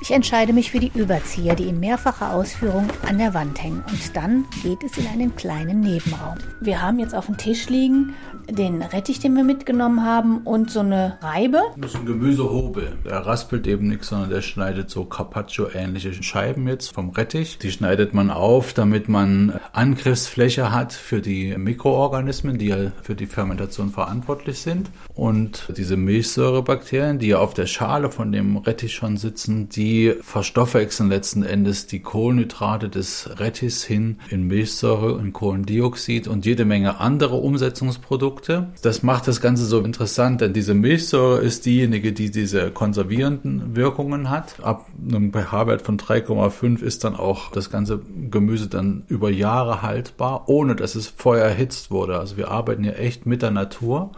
Ich 0.00 0.10
entscheide 0.10 0.54
mich 0.54 0.70
für 0.70 0.78
die 0.78 0.92
Überzieher, 0.94 1.54
die 1.54 1.68
in 1.68 1.80
mehrfacher 1.80 2.32
Ausführung 2.32 2.88
an 3.06 3.18
der 3.18 3.34
Wand 3.34 3.62
hängen. 3.62 3.84
Und 3.90 4.16
dann 4.16 4.46
geht 4.62 4.82
es 4.82 4.96
in 4.96 5.06
einen 5.06 5.36
kleinen 5.36 5.80
Nebenraum. 5.80 6.38
Wir 6.60 6.80
haben 6.80 6.98
jetzt 6.98 7.14
auf 7.14 7.26
dem 7.26 7.36
Tisch 7.36 7.68
liegen 7.68 8.14
den 8.48 8.80
Rettich, 8.80 9.18
den 9.18 9.34
wir 9.34 9.44
mitgenommen 9.44 10.04
haben, 10.04 10.38
und 10.38 10.70
so 10.70 10.80
eine 10.80 11.18
Reibe. 11.20 11.60
Das 11.76 11.92
ist 11.92 12.00
ein 12.00 12.06
Gemüsehobel. 12.06 12.96
Der 13.04 13.26
raspelt 13.26 13.66
eben 13.66 13.88
nichts, 13.88 14.08
sondern 14.08 14.30
der 14.30 14.40
schneidet 14.40 14.88
so 14.88 15.04
Carpaccio-ähnliche 15.04 16.14
Scheiben 16.22 16.66
jetzt 16.66 16.94
vom 16.94 17.10
Rettich. 17.10 17.58
Die 17.58 17.70
schneidet 17.70 18.14
man 18.14 18.30
auf, 18.30 18.72
damit 18.72 19.08
man 19.08 19.60
Angriffsfläche 19.72 20.72
hat 20.72 20.94
für 20.94 21.20
die 21.20 21.56
Mikroorganismen, 21.58 22.37
die 22.44 22.66
ja 22.66 22.92
für 23.02 23.14
die 23.14 23.26
Fermentation 23.26 23.90
verantwortlich 23.90 24.60
sind. 24.60 24.90
Und 25.14 25.72
diese 25.76 25.96
Milchsäurebakterien, 25.96 27.18
die 27.18 27.28
ja 27.28 27.38
auf 27.38 27.54
der 27.54 27.66
Schale 27.66 28.10
von 28.10 28.32
dem 28.32 28.56
Rettich 28.58 28.94
schon 28.94 29.16
sitzen, 29.16 29.68
die 29.68 30.14
verstoffwechseln 30.20 31.08
letzten 31.08 31.42
Endes 31.42 31.86
die 31.86 32.00
Kohlenhydrate 32.00 32.88
des 32.88 33.28
Rettichs 33.38 33.84
hin 33.84 34.18
in 34.30 34.46
Milchsäure 34.46 35.14
und 35.14 35.32
Kohlendioxid 35.32 36.28
und 36.28 36.46
jede 36.46 36.64
Menge 36.64 37.00
andere 37.00 37.36
Umsetzungsprodukte. 37.36 38.68
Das 38.82 39.02
macht 39.02 39.28
das 39.28 39.40
Ganze 39.40 39.64
so 39.64 39.80
interessant, 39.80 40.40
denn 40.40 40.52
diese 40.52 40.74
Milchsäure 40.74 41.40
ist 41.40 41.66
diejenige, 41.66 42.12
die 42.12 42.30
diese 42.30 42.70
konservierenden 42.70 43.76
Wirkungen 43.76 44.30
hat. 44.30 44.60
Ab 44.62 44.86
einem 45.08 45.32
pH-Wert 45.32 45.82
von 45.82 45.98
3,5 45.98 46.82
ist 46.82 47.04
dann 47.04 47.16
auch 47.16 47.50
das 47.50 47.70
ganze 47.70 48.00
Gemüse 48.30 48.68
dann 48.68 49.04
über 49.08 49.30
Jahre 49.30 49.82
haltbar, 49.82 50.48
ohne 50.48 50.76
dass 50.76 50.94
es 50.94 51.08
vorher 51.08 51.44
erhitzt 51.44 51.90
wurde. 51.90 52.18
Also 52.28 52.36
wir 52.36 52.50
arbeiten 52.50 52.84
ja 52.84 52.92
echt 52.92 53.24
mit 53.24 53.40
der 53.40 53.50
Natur. 53.50 54.10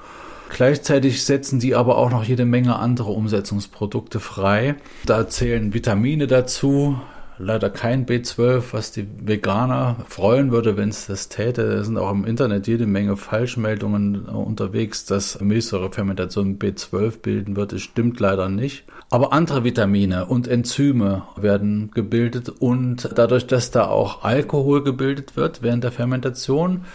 Gleichzeitig 0.49 1.25
setzen 1.25 1.61
die 1.61 1.77
aber 1.77 1.96
auch 1.96 2.11
noch 2.11 2.25
jede 2.25 2.44
Menge 2.44 2.75
andere 2.75 3.12
Umsetzungsprodukte 3.12 4.18
frei. 4.18 4.75
Da 5.07 5.29
zählen 5.29 5.73
Vitamine 5.75 6.27
dazu, 6.27 7.01
leider 7.38 7.70
kein 7.70 8.07
B12, 8.07 8.64
was 8.73 8.90
die 8.90 9.07
Veganer 9.25 9.94
freuen 10.09 10.51
würde, 10.51 10.77
wenn 10.77 10.88
es 10.88 11.07
das 11.07 11.29
täte. 11.29 11.77
Da 11.77 11.85
sind 11.85 11.99
auch 11.99 12.11
im 12.11 12.25
Internet 12.25 12.66
jede 12.66 12.88
Menge 12.88 13.16
Falschmeldungen 13.16 14.25
unterwegs, 14.25 15.05
dass 15.05 15.40
Milchsäurefermentation 15.40 16.59
B12 16.59 17.20
bilden 17.20 17.55
wird. 17.55 17.75
Das 17.75 17.81
stimmt 17.81 18.18
leider 18.18 18.49
nicht. 18.49 18.87
Aber 19.09 19.33
andere 19.33 19.62
Vitamine 19.62 20.27
und 20.27 20.49
Enzyme 20.49 21.23
werden 21.37 21.92
gebildet 21.94 22.49
und 22.49 23.09
dadurch, 23.14 23.46
dass 23.46 23.70
da 23.70 23.87
auch 23.87 24.25
Alkohol 24.25 24.83
gebildet 24.83 25.37
wird 25.37 25.62
während 25.62 25.85
der 25.85 25.92
Fermentation, 25.92 26.87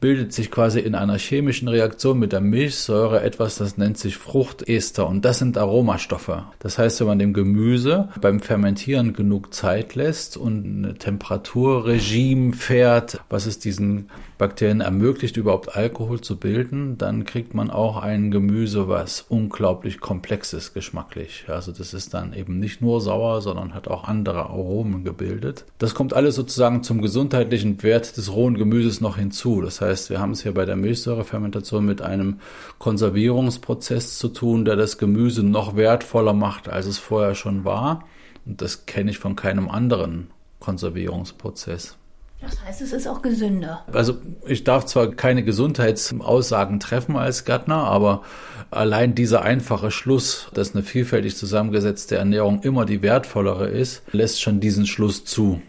bildet 0.00 0.32
sich 0.32 0.50
quasi 0.50 0.80
in 0.80 0.94
einer 0.94 1.18
chemischen 1.18 1.68
Reaktion 1.68 2.18
mit 2.18 2.32
der 2.32 2.40
Milchsäure 2.40 3.22
etwas, 3.22 3.56
das 3.56 3.76
nennt 3.76 3.98
sich 3.98 4.16
Fruchtester 4.16 5.06
und 5.06 5.24
das 5.24 5.38
sind 5.38 5.58
Aromastoffe. 5.58 6.44
Das 6.58 6.78
heißt, 6.78 7.00
wenn 7.00 7.06
man 7.06 7.18
dem 7.18 7.32
Gemüse 7.34 8.08
beim 8.20 8.40
Fermentieren 8.40 9.12
genug 9.12 9.52
Zeit 9.52 9.94
lässt 9.94 10.36
und 10.36 10.82
ein 10.82 10.98
Temperaturregime 10.98 12.54
fährt, 12.54 13.20
was 13.28 13.46
es 13.46 13.58
diesen 13.58 14.08
Bakterien 14.38 14.80
ermöglicht, 14.80 15.36
überhaupt 15.36 15.76
Alkohol 15.76 16.22
zu 16.22 16.38
bilden, 16.38 16.96
dann 16.96 17.24
kriegt 17.24 17.52
man 17.52 17.70
auch 17.70 17.98
ein 17.98 18.30
Gemüse, 18.30 18.88
was 18.88 19.26
unglaublich 19.28 20.00
komplex 20.00 20.54
ist 20.54 20.72
geschmacklich. 20.72 21.44
Also 21.48 21.72
das 21.72 21.92
ist 21.92 22.14
dann 22.14 22.32
eben 22.32 22.58
nicht 22.58 22.80
nur 22.80 23.02
sauer, 23.02 23.42
sondern 23.42 23.74
hat 23.74 23.86
auch 23.86 24.04
andere 24.04 24.44
Aromen 24.44 25.04
gebildet. 25.04 25.66
Das 25.76 25.94
kommt 25.94 26.14
alles 26.14 26.36
sozusagen 26.36 26.82
zum 26.82 27.02
gesundheitlichen 27.02 27.82
Wert 27.82 28.16
des 28.16 28.32
rohen 28.32 28.56
Gemüses 28.56 29.02
noch 29.02 29.18
hinzu. 29.18 29.60
Das 29.60 29.82
heißt, 29.82 29.89
wir 30.10 30.20
haben 30.20 30.32
es 30.32 30.42
hier 30.42 30.54
bei 30.54 30.64
der 30.64 30.76
Milchsäurefermentation 30.76 31.84
mit 31.84 32.02
einem 32.02 32.40
Konservierungsprozess 32.78 34.18
zu 34.18 34.28
tun, 34.28 34.64
der 34.64 34.76
das 34.76 34.98
Gemüse 34.98 35.42
noch 35.42 35.74
wertvoller 35.74 36.32
macht, 36.32 36.68
als 36.68 36.86
es 36.86 36.98
vorher 36.98 37.34
schon 37.34 37.64
war. 37.64 38.04
Und 38.46 38.62
das 38.62 38.86
kenne 38.86 39.10
ich 39.10 39.18
von 39.18 39.34
keinem 39.34 39.68
anderen 39.68 40.30
Konservierungsprozess. 40.60 41.96
Das 42.40 42.62
heißt, 42.64 42.80
es 42.80 42.92
ist 42.92 43.06
auch 43.06 43.20
gesünder. 43.20 43.84
Also 43.92 44.16
ich 44.46 44.64
darf 44.64 44.86
zwar 44.86 45.10
keine 45.10 45.42
Gesundheitsaussagen 45.42 46.80
treffen 46.80 47.16
als 47.16 47.44
Gärtner, 47.44 47.84
aber 47.84 48.22
allein 48.70 49.14
dieser 49.14 49.42
einfache 49.42 49.90
Schluss, 49.90 50.48
dass 50.54 50.74
eine 50.74 50.82
vielfältig 50.82 51.36
zusammengesetzte 51.36 52.16
Ernährung 52.16 52.62
immer 52.62 52.86
die 52.86 53.02
wertvollere 53.02 53.68
ist, 53.68 54.02
lässt 54.12 54.40
schon 54.40 54.60
diesen 54.60 54.86
Schluss 54.86 55.24
zu. 55.24 55.60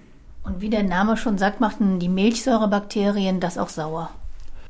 Und 0.43 0.61
wie 0.61 0.69
der 0.69 0.83
Name 0.83 1.17
schon 1.17 1.37
sagt, 1.37 1.61
machten 1.61 1.99
die 1.99 2.09
Milchsäurebakterien 2.09 3.39
das 3.39 3.57
auch 3.57 3.69
sauer. 3.69 4.09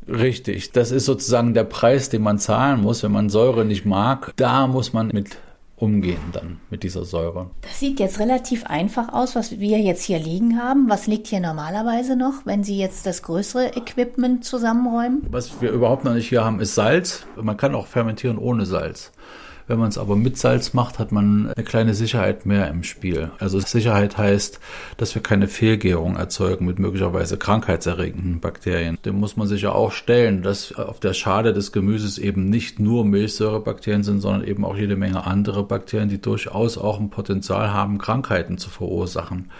Richtig, 0.07 0.71
das 0.71 0.91
ist 0.91 1.05
sozusagen 1.05 1.53
der 1.53 1.63
Preis, 1.63 2.09
den 2.09 2.23
man 2.23 2.39
zahlen 2.39 2.81
muss, 2.81 3.03
wenn 3.03 3.11
man 3.11 3.29
Säure 3.29 3.65
nicht 3.65 3.85
mag. 3.85 4.33
Da 4.35 4.67
muss 4.67 4.93
man 4.93 5.07
mit 5.07 5.37
umgehen 5.81 6.21
dann 6.31 6.59
mit 6.69 6.83
dieser 6.83 7.05
Säure. 7.05 7.49
Das 7.61 7.79
sieht 7.79 7.99
jetzt 7.99 8.19
relativ 8.19 8.65
einfach 8.65 9.13
aus, 9.13 9.35
was 9.35 9.59
wir 9.59 9.79
jetzt 9.79 10.03
hier 10.03 10.19
liegen 10.19 10.59
haben. 10.59 10.89
Was 10.89 11.07
liegt 11.07 11.27
hier 11.27 11.39
normalerweise 11.39 12.15
noch, 12.15 12.45
wenn 12.45 12.63
Sie 12.63 12.77
jetzt 12.77 13.05
das 13.05 13.23
größere 13.23 13.75
Equipment 13.75 14.45
zusammenräumen? 14.45 15.25
Was 15.29 15.61
wir 15.61 15.71
überhaupt 15.71 16.05
noch 16.05 16.13
nicht 16.13 16.29
hier 16.29 16.43
haben, 16.43 16.59
ist 16.59 16.75
Salz. 16.75 17.25
Man 17.35 17.57
kann 17.57 17.75
auch 17.75 17.87
fermentieren 17.87 18.37
ohne 18.37 18.65
Salz. 18.65 19.11
Wenn 19.71 19.79
man 19.79 19.87
es 19.87 19.97
aber 19.97 20.17
mit 20.17 20.37
Salz 20.37 20.73
macht, 20.73 20.99
hat 20.99 21.13
man 21.13 21.53
eine 21.55 21.63
kleine 21.63 21.93
Sicherheit 21.93 22.45
mehr 22.45 22.67
im 22.67 22.83
Spiel. 22.83 23.31
Also 23.39 23.57
Sicherheit 23.61 24.17
heißt, 24.17 24.59
dass 24.97 25.15
wir 25.15 25.23
keine 25.23 25.47
Fehlgärung 25.47 26.17
erzeugen 26.17 26.65
mit 26.65 26.77
möglicherweise 26.77 27.37
krankheitserregenden 27.37 28.41
Bakterien. 28.41 28.97
Dem 29.05 29.17
muss 29.21 29.37
man 29.37 29.47
sich 29.47 29.61
ja 29.61 29.71
auch 29.71 29.93
stellen, 29.93 30.41
dass 30.41 30.75
auf 30.75 30.99
der 30.99 31.13
Schale 31.13 31.53
des 31.53 31.71
Gemüses 31.71 32.17
eben 32.17 32.49
nicht 32.49 32.81
nur 32.81 33.05
Milchsäurebakterien 33.05 34.03
sind, 34.03 34.19
sondern 34.19 34.43
eben 34.43 34.65
auch 34.65 34.75
jede 34.75 34.97
Menge 34.97 35.25
andere 35.25 35.63
Bakterien, 35.63 36.09
die 36.09 36.19
durchaus 36.19 36.77
auch 36.77 36.99
ein 36.99 37.09
Potenzial 37.09 37.71
haben, 37.71 37.97
Krankheiten 37.97 38.57
zu 38.57 38.69
verursachen. 38.69 39.51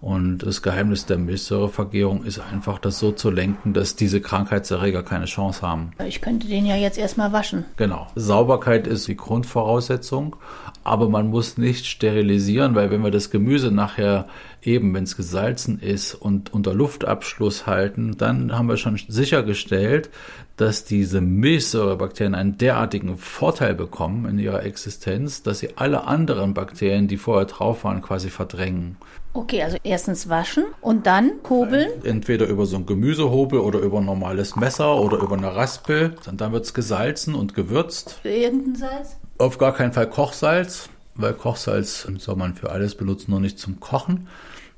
Und 0.00 0.38
das 0.38 0.62
Geheimnis 0.62 1.06
der 1.06 1.18
Milchsäurevergärung 1.18 2.24
ist 2.24 2.38
einfach, 2.38 2.78
das 2.78 2.98
so 2.98 3.12
zu 3.12 3.30
lenken, 3.30 3.72
dass 3.72 3.96
diese 3.96 4.20
Krankheitserreger 4.20 5.02
keine 5.02 5.24
Chance 5.24 5.62
haben. 5.62 5.92
Ich 6.06 6.20
könnte 6.20 6.46
den 6.46 6.66
ja 6.66 6.76
jetzt 6.76 6.98
erstmal 6.98 7.32
waschen. 7.32 7.64
Genau. 7.76 8.06
Sauberkeit 8.14 8.86
ist 8.86 9.08
die 9.08 9.16
Grundvoraussetzung, 9.16 10.36
aber 10.84 11.08
man 11.08 11.28
muss 11.28 11.56
nicht 11.58 11.86
sterilisieren, 11.86 12.74
weil 12.74 12.90
wenn 12.90 13.02
wir 13.02 13.10
das 13.10 13.30
Gemüse 13.30 13.70
nachher 13.70 14.26
eben, 14.62 14.94
wenn 14.94 15.04
es 15.04 15.16
gesalzen 15.16 15.78
ist 15.78 16.14
und 16.14 16.52
unter 16.52 16.74
Luftabschluss 16.74 17.66
halten, 17.66 18.16
dann 18.18 18.52
haben 18.52 18.68
wir 18.68 18.76
schon 18.76 18.98
sichergestellt, 19.08 20.10
dass 20.56 20.84
diese 20.84 21.20
Milchsäurebakterien 21.20 22.34
einen 22.34 22.56
derartigen 22.56 23.18
Vorteil 23.18 23.74
bekommen 23.74 24.26
in 24.26 24.38
ihrer 24.38 24.62
Existenz, 24.64 25.42
dass 25.42 25.58
sie 25.58 25.76
alle 25.76 26.04
anderen 26.04 26.54
Bakterien, 26.54 27.08
die 27.08 27.18
vorher 27.18 27.46
drauf 27.46 27.84
waren, 27.84 28.00
quasi 28.00 28.30
verdrängen. 28.30 28.96
Okay, 29.34 29.62
also 29.62 29.76
erstens 29.84 30.30
waschen 30.30 30.64
und 30.80 31.06
dann 31.06 31.32
hobeln. 31.50 32.02
Entweder 32.04 32.46
über 32.46 32.64
so 32.64 32.76
ein 32.76 32.86
Gemüsehobel 32.86 33.60
oder 33.60 33.80
über 33.80 33.98
ein 33.98 34.06
normales 34.06 34.56
Messer 34.56 34.96
oder 34.96 35.18
über 35.18 35.36
eine 35.36 35.54
Raspel. 35.54 36.14
Und 36.26 36.40
dann 36.40 36.52
wird 36.52 36.64
es 36.64 36.72
gesalzen 36.72 37.34
und 37.34 37.52
gewürzt. 37.52 38.18
Für 38.22 38.30
irgendein 38.30 38.76
Salz? 38.76 39.16
Auf 39.36 39.58
gar 39.58 39.74
keinen 39.74 39.92
Fall 39.92 40.08
Kochsalz, 40.08 40.88
weil 41.14 41.34
Kochsalz 41.34 42.08
soll 42.16 42.36
man 42.36 42.54
für 42.54 42.70
alles 42.70 42.94
benutzen, 42.94 43.30
nur 43.30 43.40
nicht 43.40 43.58
zum 43.58 43.78
Kochen, 43.78 44.28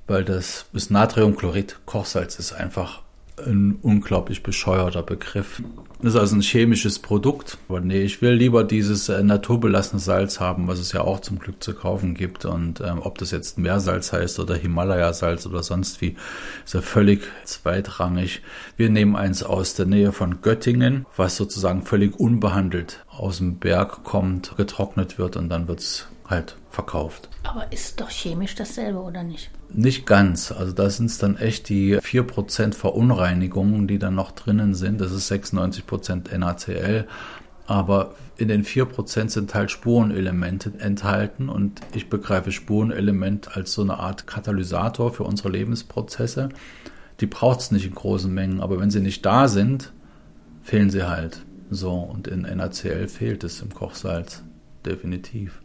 weil 0.09 0.25
das 0.25 0.67
ist 0.73 0.91
Natriumchlorid. 0.91 1.77
Kochsalz 1.87 2.41
ist 2.41 2.53
einfach 2.53 3.03
ein 3.47 3.79
unglaublich 3.83 4.43
bescheuerter 4.43 5.03
Begriff. 5.03 5.63
Das 6.01 6.15
ist 6.15 6.21
also 6.21 6.37
ein 6.37 6.43
chemisches 6.43 6.99
Produkt. 6.99 7.59
Aber 7.69 7.81
nee, 7.81 8.03
ich 8.03 8.23
will 8.23 8.33
lieber 8.33 8.63
dieses 8.65 9.09
äh, 9.09 9.23
naturbelassene 9.23 10.01
Salz 10.01 10.39
haben, 10.39 10.69
was 10.69 10.79
es 10.79 10.93
ja 10.93 11.01
auch 11.01 11.21
zum 11.21 11.39
Glück 11.39 11.63
zu 11.63 11.75
kaufen 11.75 12.15
gibt. 12.15 12.45
Und 12.45 12.81
ähm, 12.81 13.01
ob 13.01 13.19
das 13.19 13.31
jetzt 13.31 13.59
Meersalz 13.59 14.13
heißt 14.13 14.39
oder 14.39 14.55
Himalaya-Salz 14.55 15.47
oder 15.47 15.63
sonst 15.63 16.01
wie, 16.01 16.17
ist 16.65 16.75
ja 16.75 16.81
völlig 16.81 17.23
zweitrangig. 17.45 18.43
Wir 18.77 18.91
nehmen 18.91 19.17
eins 19.17 19.43
aus 19.43 19.75
der 19.75 19.87
Nähe 19.87 20.13
von 20.13 20.41
Göttingen, 20.41 21.07
was 21.17 21.37
sozusagen 21.37 21.83
völlig 21.83 22.19
unbehandelt 22.19 23.05
aus 23.09 23.39
dem 23.39 23.57
Berg 23.57 24.05
kommt, 24.05 24.57
getrocknet 24.57 25.19
wird 25.19 25.37
und 25.37 25.49
dann 25.49 25.67
wird's 25.67 26.07
halt 26.29 26.57
verkauft. 26.71 27.29
Aber 27.43 27.73
ist 27.73 28.01
doch 28.01 28.11
chemisch 28.11 28.55
dasselbe, 28.55 29.01
oder 29.01 29.23
nicht? 29.23 29.51
Nicht 29.73 30.07
ganz. 30.07 30.53
Also 30.53 30.73
da 30.73 30.89
sind 30.91 31.07
es 31.07 31.19
dann 31.19 31.37
echt 31.37 31.69
die 31.69 31.97
4% 31.97 32.75
Verunreinigungen, 32.75 33.87
die 33.89 33.99
dann 33.99 34.15
noch 34.15 34.33
drinnen 34.33 34.75
sind. 34.75 35.01
Das 35.01 35.13
ist 35.13 35.31
96% 35.31 36.37
NaCl. 36.37 37.07
Aber 37.67 38.15
in 38.39 38.49
den 38.49 38.65
4% 38.65 39.29
sind 39.29 39.55
halt 39.55 39.71
Spurenelemente 39.71 40.73
enthalten 40.79 41.49
und 41.49 41.81
ich 41.93 42.09
begreife 42.09 42.53
Spurenelement 42.53 43.57
als 43.57 43.73
so 43.73 43.83
eine 43.83 43.99
Art 43.99 44.27
Katalysator 44.27 45.13
für 45.13 45.25
unsere 45.25 45.51
Lebensprozesse. 45.51 46.49
Die 47.21 47.27
braucht 47.27 47.61
es 47.61 47.71
nicht 47.71 47.85
in 47.85 47.95
großen 47.95 48.33
Mengen, 48.33 48.61
aber 48.61 48.81
wenn 48.81 48.91
sie 48.91 49.01
nicht 49.01 49.27
da 49.27 49.49
sind, 49.49 49.93
fehlen 50.63 50.89
sie 50.89 51.03
halt. 51.03 51.43
So, 51.71 51.93
und 51.93 52.29
in 52.29 52.43
NaCl 52.43 53.09
fehlt 53.09 53.45
es 53.45 53.61
im 53.61 53.75
Kochsalz. 53.75 54.43
Definitiv. 54.87 55.61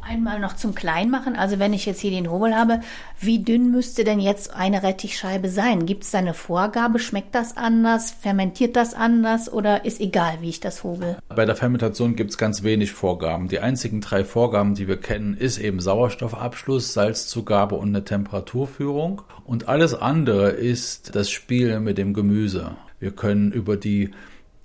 Einmal 0.00 0.40
noch 0.40 0.56
zum 0.56 0.74
Kleinmachen. 0.74 1.36
Also 1.36 1.58
wenn 1.58 1.72
ich 1.72 1.84
jetzt 1.84 2.00
hier 2.00 2.10
den 2.10 2.30
Hobel 2.30 2.54
habe, 2.54 2.80
wie 3.20 3.40
dünn 3.40 3.70
müsste 3.70 4.04
denn 4.04 4.20
jetzt 4.20 4.54
eine 4.54 4.82
Rettichscheibe 4.82 5.48
sein? 5.48 5.86
Gibt 5.86 6.04
es 6.04 6.12
da 6.12 6.18
eine 6.18 6.34
Vorgabe? 6.34 6.98
Schmeckt 6.98 7.34
das 7.34 7.56
anders? 7.56 8.10
Fermentiert 8.10 8.76
das 8.76 8.94
anders? 8.94 9.52
Oder 9.52 9.84
ist 9.84 10.00
egal, 10.00 10.38
wie 10.40 10.48
ich 10.48 10.60
das 10.60 10.82
hobel? 10.84 11.18
Bei 11.28 11.44
der 11.44 11.56
Fermentation 11.56 12.16
gibt 12.16 12.30
es 12.30 12.38
ganz 12.38 12.62
wenig 12.62 12.92
Vorgaben. 12.92 13.48
Die 13.48 13.60
einzigen 13.60 14.00
drei 14.00 14.24
Vorgaben, 14.24 14.74
die 14.74 14.88
wir 14.88 14.98
kennen, 14.98 15.36
ist 15.36 15.58
eben 15.58 15.80
Sauerstoffabschluss, 15.80 16.94
Salzzugabe 16.94 17.74
und 17.74 17.88
eine 17.88 18.04
Temperaturführung. 18.04 19.22
Und 19.44 19.68
alles 19.68 19.94
andere 19.94 20.50
ist 20.50 21.14
das 21.16 21.30
Spiel 21.30 21.80
mit 21.80 21.98
dem 21.98 22.14
Gemüse. 22.14 22.76
Wir 22.98 23.10
können 23.12 23.52
über 23.52 23.76
die 23.76 24.10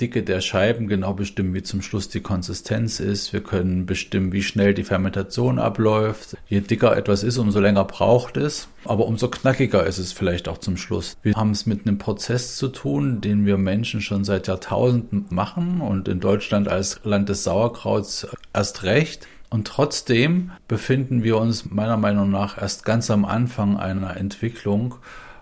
Dicke 0.04 0.22
der 0.22 0.42
Scheiben 0.42 0.90
genau 0.90 1.14
bestimmen, 1.14 1.54
wie 1.54 1.64
zum 1.64 1.82
Schluss 1.82 2.10
die 2.10 2.20
Konsistenz 2.20 3.00
ist. 3.00 3.32
Wir 3.32 3.42
können 3.42 3.86
bestimmen, 3.86 4.34
wie 4.34 4.44
schnell 4.44 4.74
die 4.74 4.84
Fermentation 4.84 5.60
abläuft. 5.60 6.36
Je 6.50 6.60
dicker 6.60 6.98
etwas 6.98 7.24
ist, 7.24 7.38
umso 7.38 7.62
länger 7.62 7.86
braucht 7.86 8.36
es. 8.36 8.68
Aber 8.84 9.06
umso 9.06 9.30
knackiger 9.30 9.86
ist 9.86 10.00
es 10.00 10.12
vielleicht 10.12 10.50
auch 10.50 10.58
zum 10.58 10.76
Schluss. 10.76 11.16
Wir 11.24 11.36
haben 11.36 11.52
es 11.52 11.66
mit 11.66 11.88
einem 11.88 12.00
Prozess 12.00 12.58
zu 12.58 12.68
tun, 12.68 13.22
den 13.22 13.46
wir 13.46 13.58
Menschen 13.58 14.02
schon 14.02 14.26
seit 14.26 14.48
Jahrtausenden 14.48 15.28
machen 15.30 15.80
und 15.80 16.10
in 16.10 16.20
Deutschland 16.20 16.68
als 16.68 17.00
Land 17.06 17.30
des 17.30 17.46
Sauerkrauts 17.46 18.28
erst 18.54 18.84
recht. 18.84 19.26
Und 19.50 19.68
trotzdem 19.68 20.52
befinden 20.68 21.24
wir 21.24 21.38
uns 21.38 21.72
meiner 21.72 21.96
Meinung 21.96 22.30
nach 22.30 22.62
erst 22.62 22.84
ganz 22.84 23.10
am 23.10 23.24
Anfang 23.24 23.78
einer 23.78 24.18
Entwicklung, 24.18 24.96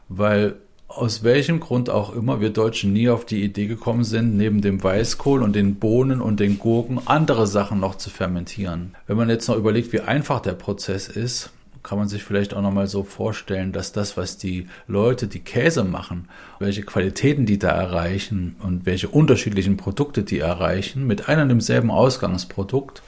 weil 0.08 0.58
aus 0.98 1.24
welchem 1.24 1.60
Grund 1.60 1.90
auch 1.90 2.14
immer 2.14 2.42
wir 2.42 2.50
Deutschen 2.50 2.94
nie 2.94 3.10
auf 3.10 3.26
die 3.26 3.44
Idee 3.44 3.68
gekommen 3.68 4.04
sind, 4.04 4.38
neben 4.38 4.62
dem 4.62 4.84
Weißkohl 4.84 5.42
und 5.42 5.56
den 5.56 5.76
Bohnen 5.76 6.22
und 6.22 6.40
den 6.40 6.60
Gurken 6.60 7.00
andere 7.06 7.48
Sachen 7.48 7.80
noch 7.80 7.96
zu 7.96 8.10
fermentieren. 8.10 8.96
Wenn 9.08 9.18
man 9.18 9.30
jetzt 9.30 9.48
noch 9.48 9.58
überlegt, 9.58 9.94
wie 9.94 10.02
einfach 10.02 10.42
der 10.42 10.54
Prozess 10.54 11.08
ist, 11.08 11.52
kann 11.84 11.98
man 11.98 12.08
sich 12.08 12.24
vielleicht 12.24 12.54
auch 12.54 12.62
noch 12.62 12.72
mal 12.72 12.88
so 12.88 13.04
vorstellen, 13.04 13.72
dass 13.72 13.92
das, 13.92 14.16
was 14.18 14.38
die 14.38 14.68
Leute, 14.88 15.28
die 15.28 15.40
Käse 15.40 15.84
machen, 15.84 16.28
welche 16.60 16.84
Qualitäten 16.84 17.46
die 17.46 17.58
da 17.58 17.70
erreichen 17.70 18.56
und 18.62 18.86
welche 18.86 19.08
unterschiedlichen 19.08 19.78
Produkte 19.78 20.24
die 20.24 20.40
erreichen, 20.40 21.08
mit 21.08 21.28
einem 21.28 21.44
und 21.44 21.50
demselben 21.50 21.90
Ausgangsprodukt, 21.90 23.02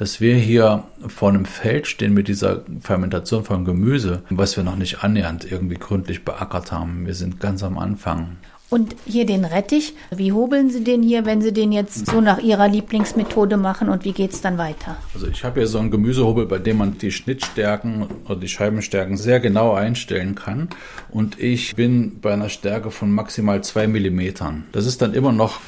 dass 0.00 0.18
wir 0.18 0.34
hier 0.34 0.84
vor 1.08 1.28
einem 1.28 1.44
Feld 1.44 1.86
stehen 1.86 2.14
mit 2.14 2.26
dieser 2.26 2.62
Fermentation 2.80 3.44
von 3.44 3.66
Gemüse, 3.66 4.22
was 4.30 4.56
wir 4.56 4.64
noch 4.64 4.76
nicht 4.76 5.04
annähernd 5.04 5.52
irgendwie 5.52 5.74
gründlich 5.74 6.24
beackert 6.24 6.72
haben. 6.72 7.04
Wir 7.04 7.12
sind 7.12 7.38
ganz 7.38 7.62
am 7.62 7.76
Anfang. 7.76 8.38
Und 8.70 8.94
hier 9.04 9.26
den 9.26 9.44
Rettich, 9.44 9.94
wie 10.12 10.30
hobeln 10.30 10.70
Sie 10.70 10.84
den 10.84 11.02
hier, 11.02 11.26
wenn 11.26 11.42
Sie 11.42 11.52
den 11.52 11.72
jetzt 11.72 12.06
so 12.06 12.20
nach 12.20 12.38
Ihrer 12.38 12.68
Lieblingsmethode 12.68 13.56
machen 13.56 13.88
und 13.88 14.04
wie 14.04 14.12
geht 14.12 14.32
es 14.32 14.42
dann 14.42 14.58
weiter? 14.58 14.96
Also 15.12 15.26
ich 15.26 15.42
habe 15.42 15.58
hier 15.58 15.66
so 15.66 15.80
einen 15.80 15.90
Gemüsehobel, 15.90 16.46
bei 16.46 16.58
dem 16.58 16.76
man 16.76 16.96
die 16.96 17.10
Schnittstärken 17.10 18.06
oder 18.26 18.36
die 18.36 18.46
Scheibenstärken 18.46 19.16
sehr 19.16 19.40
genau 19.40 19.74
einstellen 19.74 20.36
kann. 20.36 20.68
Und 21.10 21.40
ich 21.40 21.74
bin 21.74 22.20
bei 22.20 22.32
einer 22.32 22.48
Stärke 22.48 22.92
von 22.92 23.10
maximal 23.10 23.64
zwei 23.64 23.88
Millimetern. 23.88 24.64
Das 24.70 24.86
ist 24.86 25.02
dann 25.02 25.14
immer 25.14 25.32
noch 25.32 25.58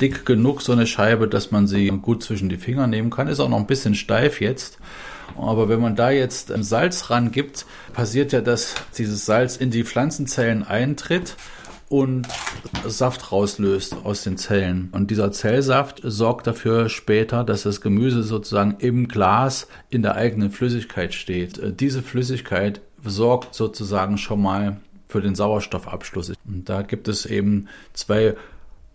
dick 0.00 0.24
genug, 0.24 0.62
so 0.62 0.70
eine 0.70 0.86
Scheibe, 0.86 1.26
dass 1.26 1.50
man 1.50 1.66
sie 1.66 1.88
gut 1.88 2.22
zwischen 2.22 2.48
die 2.48 2.58
Finger 2.58 2.86
nehmen 2.86 3.10
kann. 3.10 3.26
Ist 3.26 3.40
auch 3.40 3.48
noch 3.48 3.58
ein 3.58 3.66
bisschen 3.66 3.96
steif 3.96 4.40
jetzt. 4.40 4.78
Aber 5.36 5.68
wenn 5.68 5.80
man 5.80 5.96
da 5.96 6.10
jetzt 6.10 6.52
Salz 6.60 7.10
ran 7.10 7.32
gibt, 7.32 7.66
passiert 7.92 8.32
ja, 8.32 8.40
dass 8.40 8.74
dieses 8.96 9.26
Salz 9.26 9.56
in 9.56 9.70
die 9.70 9.84
Pflanzenzellen 9.84 10.62
eintritt 10.62 11.36
und 11.90 12.28
Saft 12.86 13.32
rauslöst 13.32 13.96
aus 14.04 14.22
den 14.22 14.38
Zellen. 14.38 14.88
Und 14.92 15.10
dieser 15.10 15.32
Zellsaft 15.32 16.00
sorgt 16.04 16.46
dafür 16.46 16.88
später, 16.88 17.44
dass 17.44 17.64
das 17.64 17.80
Gemüse 17.80 18.22
sozusagen 18.22 18.76
im 18.78 19.08
Glas 19.08 19.66
in 19.90 20.02
der 20.02 20.14
eigenen 20.14 20.52
Flüssigkeit 20.52 21.12
steht. 21.12 21.60
Diese 21.80 22.02
Flüssigkeit 22.02 22.80
sorgt 23.04 23.54
sozusagen 23.54 24.18
schon 24.18 24.40
mal 24.40 24.76
für 25.08 25.20
den 25.20 25.34
Sauerstoffabschluss. 25.34 26.32
Und 26.46 26.68
da 26.68 26.82
gibt 26.82 27.08
es 27.08 27.26
eben 27.26 27.66
zwei 27.92 28.36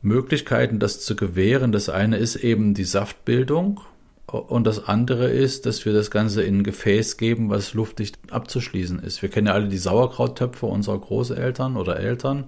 Möglichkeiten, 0.02 0.80
das 0.80 1.02
zu 1.02 1.18
gewähren. 1.18 1.74
Das 1.74 1.90
eine 1.90 2.18
ist 2.18 2.38
eben 2.38 2.74
die 2.74 2.86
Saftbildung 2.86 3.82
und 4.28 4.66
das 4.66 4.88
andere 4.88 5.28
ist, 5.28 5.66
dass 5.66 5.86
wir 5.86 5.92
das 5.92 6.12
Ganze 6.12 6.44
in 6.44 6.60
ein 6.60 6.64
Gefäß 6.64 7.18
geben, 7.18 7.50
was 7.50 7.74
luftdicht 7.74 8.18
abzuschließen 8.32 9.00
ist. 9.00 9.22
Wir 9.22 9.30
kennen 9.30 9.48
ja 9.48 9.54
alle 9.54 9.68
die 9.68 9.78
Sauerkrauttöpfe 9.78 10.66
unserer 10.66 11.00
Großeltern 11.00 11.76
oder 11.76 12.00
Eltern. 12.00 12.46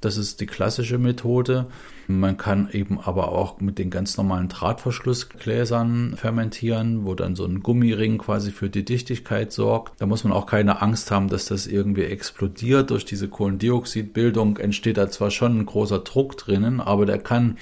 Das 0.00 0.16
ist 0.16 0.40
die 0.40 0.46
klassische 0.46 0.96
Methode. 0.96 1.66
Man 2.06 2.38
kann 2.38 2.70
eben 2.72 2.98
aber 2.98 3.32
auch 3.32 3.60
mit 3.60 3.78
den 3.78 3.90
ganz 3.90 4.16
normalen 4.16 4.48
Drahtverschlussgläsern 4.48 6.16
fermentieren, 6.16 7.04
wo 7.04 7.14
dann 7.14 7.36
so 7.36 7.44
ein 7.44 7.62
Gummiring 7.62 8.16
quasi 8.16 8.50
für 8.50 8.70
die 8.70 8.84
Dichtigkeit 8.84 9.52
sorgt. 9.52 10.00
Da 10.00 10.06
muss 10.06 10.24
man 10.24 10.32
auch 10.32 10.46
keine 10.46 10.80
Angst 10.80 11.10
haben, 11.10 11.28
dass 11.28 11.46
das 11.46 11.66
irgendwie 11.66 12.04
explodiert. 12.04 12.90
Durch 12.90 13.04
diese 13.04 13.28
Kohlendioxidbildung 13.28 14.56
entsteht 14.56 14.96
da 14.96 15.10
zwar 15.10 15.30
schon 15.30 15.58
ein 15.58 15.66
großer 15.66 15.98
Druck 15.98 16.38
drinnen, 16.38 16.80
aber 16.80 17.04
der 17.04 17.18
kann 17.18 17.58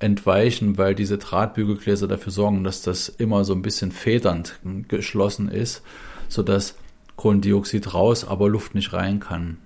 entweichen, 0.00 0.76
weil 0.76 0.94
diese 0.94 1.18
Drahtbügelgläser 1.18 2.08
dafür 2.08 2.32
sorgen, 2.32 2.62
dass 2.62 2.82
das 2.82 3.08
immer 3.08 3.44
so 3.44 3.54
ein 3.54 3.62
bisschen 3.62 3.92
federnd 3.92 4.58
geschlossen 4.88 5.48
ist, 5.48 5.82
sodass 6.28 6.74
Kohlendioxid 7.16 7.92
raus, 7.92 8.26
aber 8.26 8.48
Luft 8.48 8.74
nicht 8.74 8.92
rein 8.92 9.20
kann. 9.20 9.58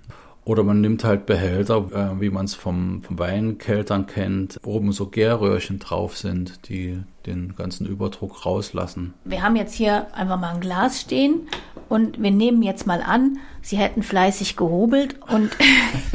Oder 0.45 0.63
man 0.63 0.79
nimmt 0.79 1.03
halt 1.03 1.25
Behälter, 1.25 1.77
äh, 1.91 2.21
wie 2.21 2.29
man 2.29 2.45
es 2.45 2.53
vom, 2.53 3.01
vom 3.01 3.17
Weinkeltern 3.17 4.05
kennt, 4.05 4.59
oben 4.63 4.91
so 4.91 5.07
Gärröhrchen 5.07 5.79
drauf 5.79 6.17
sind, 6.17 6.69
die 6.69 7.01
den 7.25 7.55
ganzen 7.55 7.87
Überdruck 7.87 8.45
rauslassen. 8.45 9.15
Wir 9.23 9.41
haben 9.41 9.55
jetzt 9.55 9.73
hier 9.73 10.13
einfach 10.13 10.39
mal 10.39 10.53
ein 10.53 10.61
Glas 10.61 11.01
stehen 11.01 11.47
Und 11.89 12.21
wir 12.21 12.31
nehmen 12.31 12.63
jetzt 12.63 12.87
mal 12.87 13.01
an, 13.01 13.37
Sie 13.65 13.77
hätten 13.77 14.03
fleißig 14.03 14.57
gehobelt. 14.57 15.15
Und 15.27 15.49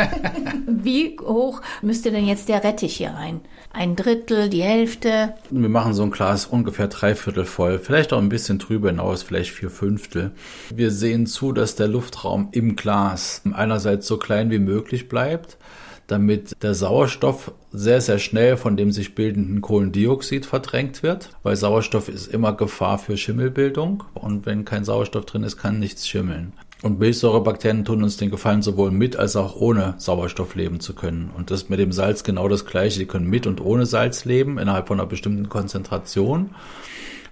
wie 0.68 1.18
hoch 1.20 1.62
müsste 1.82 2.12
denn 2.12 2.24
jetzt 2.24 2.48
der 2.48 2.62
Rettich 2.62 2.96
hier 2.96 3.10
rein? 3.10 3.40
Ein 3.72 3.96
Drittel, 3.96 4.48
die 4.48 4.62
Hälfte? 4.62 5.34
Wir 5.50 5.68
machen 5.68 5.92
so 5.92 6.04
ein 6.04 6.12
Glas 6.12 6.46
ungefähr 6.46 6.86
drei 6.86 7.16
Viertel 7.16 7.44
voll, 7.44 7.80
vielleicht 7.80 8.12
auch 8.12 8.18
ein 8.18 8.28
bisschen 8.28 8.60
drüber 8.60 8.90
hinaus, 8.90 9.24
vielleicht 9.24 9.50
vier 9.50 9.70
Fünftel. 9.70 10.30
Wir 10.72 10.92
sehen 10.92 11.26
zu, 11.26 11.50
dass 11.50 11.74
der 11.74 11.88
Luftraum 11.88 12.50
im 12.52 12.76
Glas 12.76 13.42
einerseits 13.52 14.06
so 14.06 14.16
klein 14.16 14.52
wie 14.52 14.60
möglich 14.60 15.08
bleibt 15.08 15.58
damit 16.06 16.60
der 16.62 16.74
Sauerstoff 16.74 17.52
sehr, 17.70 18.00
sehr 18.00 18.18
schnell 18.18 18.56
von 18.56 18.76
dem 18.76 18.90
sich 18.90 19.14
bildenden 19.14 19.60
Kohlendioxid 19.60 20.44
verdrängt 20.44 21.04
wird, 21.04 21.30
weil 21.44 21.54
Sauerstoff 21.54 22.08
ist 22.08 22.26
immer 22.26 22.52
Gefahr 22.52 22.98
für 22.98 23.16
Schimmelbildung 23.16 24.02
und 24.14 24.44
wenn 24.44 24.64
kein 24.64 24.84
Sauerstoff 24.84 25.24
drin 25.24 25.44
ist, 25.44 25.56
kann 25.56 25.78
nichts 25.78 26.08
schimmeln. 26.08 26.52
Und 26.82 26.98
Milchsäurebakterien 26.98 27.84
tun 27.84 28.02
uns 28.02 28.16
den 28.16 28.30
Gefallen, 28.30 28.62
sowohl 28.62 28.90
mit 28.90 29.14
als 29.16 29.36
auch 29.36 29.56
ohne 29.56 29.94
Sauerstoff 29.98 30.54
leben 30.54 30.80
zu 30.80 30.94
können. 30.94 31.30
Und 31.36 31.50
das 31.50 31.62
ist 31.62 31.70
mit 31.70 31.78
dem 31.78 31.92
Salz 31.92 32.24
genau 32.24 32.48
das 32.48 32.64
Gleiche. 32.64 32.98
Die 32.98 33.06
können 33.06 33.28
mit 33.28 33.46
und 33.46 33.60
ohne 33.60 33.84
Salz 33.84 34.24
leben, 34.24 34.58
innerhalb 34.58 34.88
von 34.88 34.98
einer 34.98 35.08
bestimmten 35.08 35.50
Konzentration. 35.50 36.50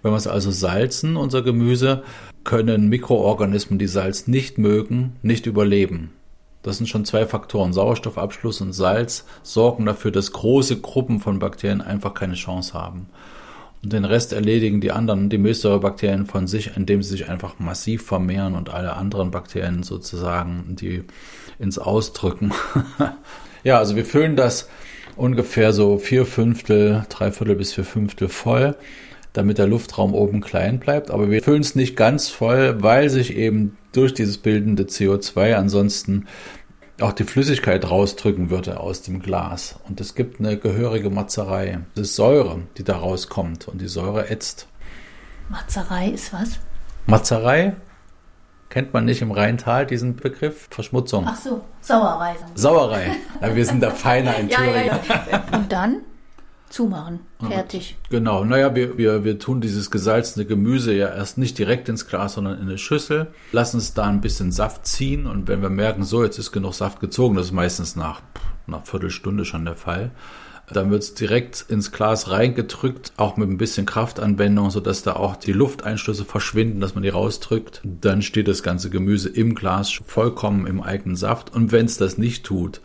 Wenn 0.03 0.13
wir 0.13 0.17
es 0.17 0.27
also 0.27 0.51
salzen, 0.51 1.17
unser 1.17 1.43
Gemüse, 1.43 2.03
können 2.45 2.89
Mikroorganismen, 2.89 3.79
die 3.79 3.87
Salz 3.87 4.27
nicht 4.27 4.59
mögen, 4.59 5.17
nicht 5.23 5.47
überleben. 5.47 6.11
Das 6.63 6.77
sind 6.77 6.87
schon 6.87 7.07
zwei 7.07 7.25
Faktoren. 7.25 7.73
Sauerstoffabschluss 7.73 8.61
und 8.61 8.75
Salz 8.75 9.25
sorgen 9.43 9.87
dafür, 9.87 10.11
dass 10.11 10.33
große 10.33 10.81
Gruppen 10.81 11.21
von 11.21 11.39
Bakterien 11.39 11.81
einfach 11.81 12.13
keine 12.13 12.35
Chance 12.35 12.75
haben. 12.75 13.09
Und 13.83 13.93
den 13.93 14.05
Rest 14.05 14.33
erledigen 14.33 14.81
die 14.81 14.91
anderen, 14.91 15.29
die 15.29 15.39
Milchsäurebakterien 15.39 16.27
von 16.27 16.47
sich, 16.47 16.77
indem 16.77 17.03
sie 17.03 17.11
sich 17.11 17.29
einfach 17.29 17.59
massiv 17.59 18.05
vermehren 18.05 18.55
und 18.55 18.71
alle 18.71 18.95
anderen 18.95 19.31
Bakterien 19.31 19.83
sozusagen, 19.83 20.77
die 20.77 21.05
ins 21.59 21.79
Ausdrücken. 21.79 22.53
ja, 23.65 23.79
also 23.79 23.95
wir 23.95 24.05
füllen 24.05 24.37
das 24.37 24.69
ungefähr 25.17 25.73
so 25.73 25.99
vier 25.99 26.27
Fünftel, 26.27 27.05
drei 27.09 27.31
Viertel 27.31 27.57
bis 27.57 27.73
vier 27.73 27.85
Fünftel 27.85 28.29
voll, 28.29 28.77
damit 29.33 29.59
der 29.59 29.67
Luftraum 29.67 30.15
oben 30.15 30.41
klein 30.41 30.81
bleibt. 30.81 31.11
Aber 31.11 31.31
wir 31.31 31.43
füllen 31.43 31.61
es 31.61 31.75
nicht 31.75 31.97
ganz 31.97 32.29
voll, 32.29 32.83
weil 32.83 33.11
sich 33.11 33.37
eben 33.37 33.77
durch 33.93 34.15
dieses 34.15 34.39
bildende 34.39 34.85
CO2 34.85 35.55
ansonsten 35.55 36.27
auch 37.01 37.13
die 37.13 37.25
Flüssigkeit 37.25 37.89
rausdrücken 37.89 38.51
würde 38.51 38.81
aus 38.81 39.03
dem 39.03 39.21
Glas. 39.21 39.77
Und 39.89 40.01
es 40.01 40.15
gibt 40.15 40.41
eine 40.41 40.57
gehörige 40.57 41.11
Matzerei. 41.11 41.81
Das 41.95 42.09
ist 42.09 42.17
Säure, 42.17 42.63
die 42.77 42.85
da 42.85 42.97
rauskommt 42.97 43.69
und 43.69 43.81
die 43.81 43.89
Säure 43.89 44.31
ätzt. 44.31 44.67
Matzerei 45.49 46.09
ist 46.09 46.33
was? 46.33 46.59
Matzerei 47.07 47.75
kennt 48.69 48.93
man 48.93 49.05
nicht 49.05 49.23
im 49.23 49.31
Rheintal 49.31 49.87
diesen 49.87 50.17
Begriff? 50.17 50.69
Verschmutzung. 50.71 51.25
Ach 51.27 51.37
so, 51.37 51.63
Sauerei. 51.81 52.37
Sauerei. 52.55 53.17
Ja, 53.41 53.55
wir 53.55 53.65
sind 53.65 53.81
da 53.83 53.91
feiner 53.91 54.37
in 54.37 54.49
Thüringen. 54.51 54.99
Ja, 55.09 55.27
ja. 55.31 55.45
Und 55.53 55.73
dann? 55.73 56.03
Zumachen. 56.71 57.21
Fertig. 57.41 57.97
Genau. 58.11 58.45
Naja, 58.45 58.75
wir, 58.75 58.99
wir, 58.99 59.25
wir 59.25 59.39
tun 59.39 59.61
dieses 59.61 59.91
gesalzene 59.91 60.45
Gemüse 60.45 60.95
ja 60.95 61.09
erst 61.09 61.39
nicht 61.39 61.59
direkt 61.59 61.89
ins 61.89 62.07
Glas, 62.07 62.35
sondern 62.35 62.59
in 62.59 62.69
eine 62.69 62.79
Schüssel, 62.79 63.29
lassen 63.53 63.79
es 63.79 63.95
da 63.95 64.05
ein 64.05 64.21
bisschen 64.21 64.53
Saft 64.53 64.87
ziehen 64.87 65.27
und 65.27 65.49
wenn 65.49 65.63
wir 65.63 65.71
merken, 65.71 66.05
so, 66.05 66.25
jetzt 66.25 66.39
ist 66.39 66.53
genug 66.53 66.75
Saft 66.75 67.01
gezogen, 67.01 67.37
das 67.37 67.47
ist 67.47 67.53
meistens 67.53 67.97
nach, 67.97 68.21
nach 68.67 68.87
Viertelstunde 68.87 69.45
schon 69.45 69.65
der 69.65 69.77
Fall, 69.77 70.11
dann 70.73 70.91
wird 70.91 71.03
es 71.03 71.15
direkt 71.15 71.65
ins 71.69 71.93
Glas 71.93 72.31
reingedrückt, 72.31 73.13
auch 73.17 73.37
mit 73.37 73.49
ein 73.49 73.59
bisschen 73.59 73.87
Kraftanwendung, 73.87 74.71
sodass 74.71 75.03
da 75.03 75.15
auch 75.15 75.37
die 75.37 75.53
Lufteinschlüsse 75.53 76.25
verschwinden, 76.25 76.81
dass 76.81 76.95
man 76.95 77.03
die 77.03 77.09
rausdrückt. 77.09 77.81
Dann 77.85 78.23
steht 78.23 78.49
das 78.49 78.63
ganze 78.63 78.91
Gemüse 78.91 79.29
im 79.29 79.55
Glas 79.55 79.91
vollkommen 80.05 80.67
im 80.67 80.83
eigenen 80.83 81.17
Saft. 81.17 81.55
Und 81.55 81.73
wenn 81.73 81.87
es 81.87 81.97
das 81.97 82.19
nicht 82.19 82.45
tut, 82.45 82.81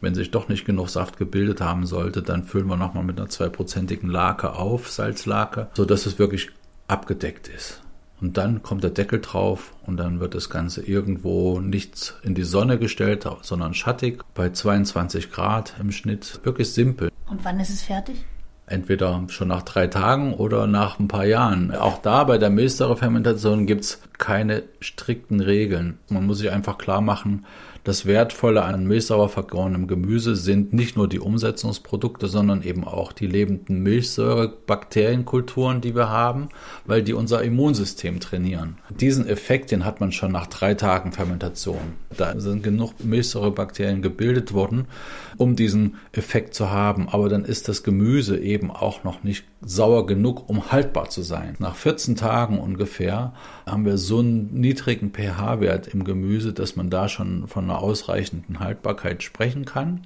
wenn 0.00 0.14
sich 0.14 0.30
doch 0.30 0.48
nicht 0.48 0.64
genug 0.64 0.88
Saft 0.88 1.16
gebildet 1.16 1.60
haben 1.60 1.86
sollte, 1.86 2.22
dann 2.22 2.44
füllen 2.44 2.66
wir 2.66 2.76
nochmal 2.76 3.04
mit 3.04 3.18
einer 3.18 3.28
zweiprozentigen 3.28 4.10
Lake 4.10 4.52
auf, 4.52 4.90
Salzlake, 4.90 5.68
sodass 5.74 6.06
es 6.06 6.18
wirklich 6.18 6.50
abgedeckt 6.88 7.48
ist. 7.48 7.82
Und 8.20 8.38
dann 8.38 8.62
kommt 8.62 8.82
der 8.82 8.90
Deckel 8.90 9.20
drauf 9.20 9.74
und 9.84 9.98
dann 9.98 10.20
wird 10.20 10.34
das 10.34 10.48
Ganze 10.48 10.82
irgendwo 10.82 11.60
nicht 11.60 12.14
in 12.22 12.34
die 12.34 12.44
Sonne 12.44 12.78
gestellt, 12.78 13.28
sondern 13.42 13.74
schattig 13.74 14.22
bei 14.34 14.50
22 14.50 15.30
Grad 15.30 15.74
im 15.80 15.92
Schnitt. 15.92 16.40
Wirklich 16.42 16.72
simpel. 16.72 17.10
Und 17.28 17.44
wann 17.44 17.60
ist 17.60 17.70
es 17.70 17.82
fertig? 17.82 18.24
Entweder 18.66 19.22
schon 19.28 19.48
nach 19.48 19.62
drei 19.62 19.86
Tagen 19.86 20.34
oder 20.34 20.66
nach 20.66 20.98
ein 20.98 21.08
paar 21.08 21.26
Jahren. 21.26 21.72
Auch 21.72 21.98
da 21.98 22.24
bei 22.24 22.38
der 22.38 22.50
Milchsäurefermentation 22.50 23.66
gibt 23.66 23.82
es 23.82 24.00
keine 24.18 24.64
strikten 24.80 25.40
Regeln. 25.40 25.98
Man 26.08 26.26
muss 26.26 26.38
sich 26.38 26.50
einfach 26.50 26.78
klar 26.78 27.00
machen, 27.00 27.44
das 27.86 28.04
Wertvolle 28.04 28.64
an 28.64 28.88
milchsauer 28.88 29.28
vergorenem 29.28 29.86
Gemüse 29.86 30.34
sind 30.34 30.72
nicht 30.72 30.96
nur 30.96 31.08
die 31.08 31.20
Umsetzungsprodukte, 31.20 32.26
sondern 32.26 32.62
eben 32.62 32.82
auch 32.82 33.12
die 33.12 33.28
lebenden 33.28 33.80
Milchsäurebakterienkulturen, 33.84 35.80
die 35.80 35.94
wir 35.94 36.08
haben, 36.08 36.48
weil 36.84 37.04
die 37.04 37.12
unser 37.12 37.44
Immunsystem 37.44 38.18
trainieren. 38.18 38.78
Diesen 38.90 39.28
Effekt, 39.28 39.70
den 39.70 39.84
hat 39.84 40.00
man 40.00 40.10
schon 40.10 40.32
nach 40.32 40.48
drei 40.48 40.74
Tagen 40.74 41.12
Fermentation. 41.12 41.94
Da 42.16 42.40
sind 42.40 42.64
genug 42.64 42.94
Milchsäurebakterien 43.04 44.02
gebildet 44.02 44.52
worden, 44.52 44.88
um 45.36 45.54
diesen 45.54 45.94
Effekt 46.10 46.54
zu 46.54 46.72
haben. 46.72 47.08
Aber 47.08 47.28
dann 47.28 47.44
ist 47.44 47.68
das 47.68 47.84
Gemüse 47.84 48.36
eben 48.36 48.72
auch 48.72 49.04
noch 49.04 49.22
nicht 49.22 49.44
sauer 49.60 50.06
genug, 50.06 50.48
um 50.48 50.72
haltbar 50.72 51.08
zu 51.08 51.22
sein. 51.22 51.54
Nach 51.60 51.76
14 51.76 52.16
Tagen 52.16 52.58
ungefähr 52.58 53.32
haben 53.64 53.84
wir 53.84 53.96
so 54.06 54.20
einen 54.20 54.54
niedrigen 54.54 55.12
pH-Wert 55.12 55.88
im 55.88 56.04
Gemüse, 56.04 56.52
dass 56.52 56.76
man 56.76 56.90
da 56.90 57.08
schon 57.08 57.48
von 57.48 57.64
einer 57.64 57.80
ausreichenden 57.80 58.60
Haltbarkeit 58.60 59.22
sprechen 59.22 59.64
kann. 59.64 60.02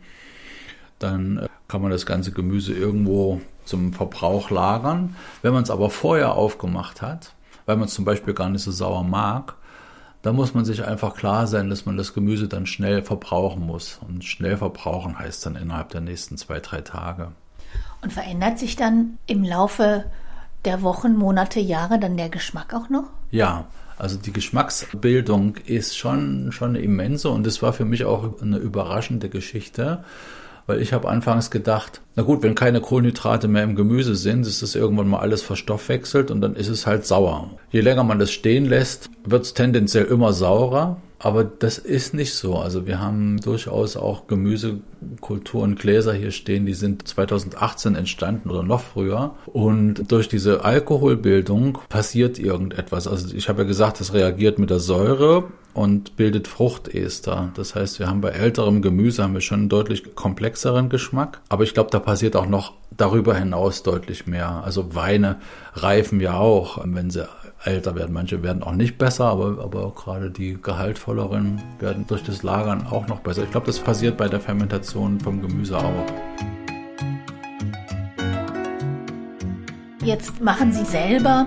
Dann 0.99 1.39
äh, 1.39 1.49
kann 1.69 1.83
man 1.83 1.91
das 1.91 2.07
ganze 2.07 2.33
Gemüse 2.33 2.73
irgendwo 2.75 3.41
zum 3.65 3.93
Verbrauch 3.93 4.51
lagern. 4.51 5.17
Wenn 5.43 5.53
man 5.53 5.63
es 5.63 5.71
aber 5.71 5.91
vorher 5.91 6.35
aufgemacht 6.35 7.03
hat, 7.03 7.35
weil 7.67 7.77
man 7.77 7.87
es 7.87 7.95
zum 7.95 8.05
Beispiel 8.05 8.35
gar 8.35 8.49
nicht 8.49 8.63
so 8.63 8.73
sauer 8.73 9.05
mag, 9.05 9.55
dann 10.23 10.37
muss 10.37 10.55
man 10.55 10.65
sich 10.65 10.85
einfach 10.85 11.15
klar 11.15 11.47
sein, 11.47 11.71
dass 11.71 11.87
man 11.87 11.97
das 11.97 12.13
Gemüse 12.13 12.49
dann 12.49 12.67
schnell 12.67 13.03
verbrauchen 13.03 13.65
muss. 13.65 14.01
Und 14.07 14.25
schnell 14.25 14.57
verbrauchen 14.57 15.19
heißt 15.19 15.47
dann 15.47 15.57
innerhalb 15.57 15.91
der 15.91 16.03
nächsten 16.03 16.37
zwei, 16.37 16.61
drei 16.61 16.83
Tage. 16.83 17.29
Und 18.03 18.13
verändert 18.13 18.59
sich 18.59 18.77
dann 18.77 19.19
im 19.27 19.45
Laufe 19.45 20.05
der 20.65 20.83
Wochen, 20.83 21.17
Monate, 21.17 21.61
Jahre 21.61 21.99
dann 21.99 22.17
der 22.17 22.29
Geschmack 22.29 22.75
auch 22.75 22.91
noch? 22.91 23.05
Ja, 23.31 23.67
also 24.01 24.17
die 24.17 24.33
Geschmacksbildung 24.33 25.57
ist 25.67 25.97
schon, 25.99 26.53
schon 26.53 26.75
immense 26.75 27.29
und 27.29 27.47
das 27.47 27.61
war 27.61 27.73
für 27.73 27.85
mich 27.85 28.05
auch 28.05 28.41
eine 28.41 28.57
überraschende 28.57 29.29
Geschichte, 29.29 30.05
weil 30.67 30.81
ich 30.81 30.93
habe 30.93 31.09
anfangs 31.09 31.51
gedacht, 31.51 32.01
na 32.17 32.23
gut, 32.23 32.43
wenn 32.43 32.55
keine 32.55 32.81
Kohlenhydrate 32.81 33.47
mehr 33.47 33.63
im 33.63 33.77
Gemüse 33.77 34.15
sind, 34.15 34.47
ist 34.47 34.63
das 34.63 34.75
irgendwann 34.75 35.09
mal 35.09 35.21
alles 35.21 35.43
verstoffwechselt 35.43 36.31
und 36.31 36.41
dann 36.41 36.55
ist 36.55 36.69
es 36.69 36.87
halt 36.87 37.05
sauer. 37.05 37.51
Je 37.71 37.83
länger 37.83 38.05
man 38.05 38.19
das 38.19 38.31
stehen 38.31 38.65
lässt, 38.65 39.11
wird 39.25 39.45
es 39.45 39.55
tendenziell 39.55 40.07
immer 40.07 40.33
saurer. 40.33 40.97
Aber 41.23 41.45
das 41.45 41.77
ist 41.77 42.15
nicht 42.15 42.33
so. 42.33 42.57
Also 42.57 42.87
wir 42.87 42.99
haben 42.99 43.41
durchaus 43.43 43.99
auch 43.99 44.27
Gemüsekulturen, 44.27 45.75
Gläser 45.75 46.15
hier 46.15 46.31
stehen, 46.31 46.65
die 46.65 46.73
sind 46.73 47.07
2018 47.07 47.95
entstanden 47.95 48.49
oder 48.49 48.63
noch 48.63 48.81
früher. 48.81 49.35
Und 49.45 50.11
durch 50.11 50.29
diese 50.29 50.65
Alkoholbildung 50.65 51.79
passiert 51.91 52.39
irgendetwas. 52.39 53.07
Also 53.07 53.37
ich 53.37 53.51
habe 53.51 53.63
ja 53.63 53.69
gesagt, 53.69 54.01
es 54.01 54.15
reagiert 54.15 54.59
mit 54.59 54.71
der 54.71 54.81
Säure 54.81 55.45
und 55.75 56.17
bildet 56.17 56.49
Fruchtester. 56.49 57.53
Das 57.55 57.75
heißt, 57.75 57.99
wir 57.99 58.09
haben 58.09 58.23
bei 58.23 58.31
älterem 58.31 58.81
Gemüse 58.81 59.23
haben 59.23 59.35
wir 59.35 59.43
schon 59.43 59.61
einen 59.61 59.69
deutlich 59.69 60.15
komplexeren 60.15 60.89
Geschmack. 60.89 61.43
Aber 61.51 61.65
ich 61.65 61.75
glaube, 61.75 61.91
da 61.91 61.99
passiert 61.99 62.35
auch 62.35 62.47
noch 62.47 62.73
darüber 62.97 63.35
hinaus 63.35 63.83
deutlich 63.83 64.27
mehr. 64.27 64.63
Also 64.65 64.95
Weine 64.95 65.37
reifen 65.75 66.19
ja 66.21 66.39
auch, 66.39 66.83
wenn 66.85 67.11
sie 67.11 67.29
älter 67.65 67.95
werden. 67.95 68.13
Manche 68.13 68.43
werden 68.43 68.63
auch 68.63 68.75
nicht 68.75 68.99
besser, 68.99 69.27
aber, 69.27 69.63
aber 69.63 69.93
gerade 69.93 70.31
die 70.31 70.61
gehaltvolleren 70.61 71.61
werden 71.79 72.07
durch 72.07 72.23
das 72.23 72.43
Lagern 72.43 72.87
auch 72.87 73.07
noch 73.07 73.21
besser. 73.21 73.45
Ich 73.45 73.51
glaube, 73.51 73.67
das 73.67 73.79
passiert 73.79 74.17
bei 74.17 74.29
der 74.29 74.41
Fermentation 74.41 75.21
vom 75.21 75.41
Gemüse 75.41 75.79
auch. 75.79 76.07
Jetzt 80.03 80.41
machen 80.41 80.73
Sie 80.73 80.85
selber 80.85 81.47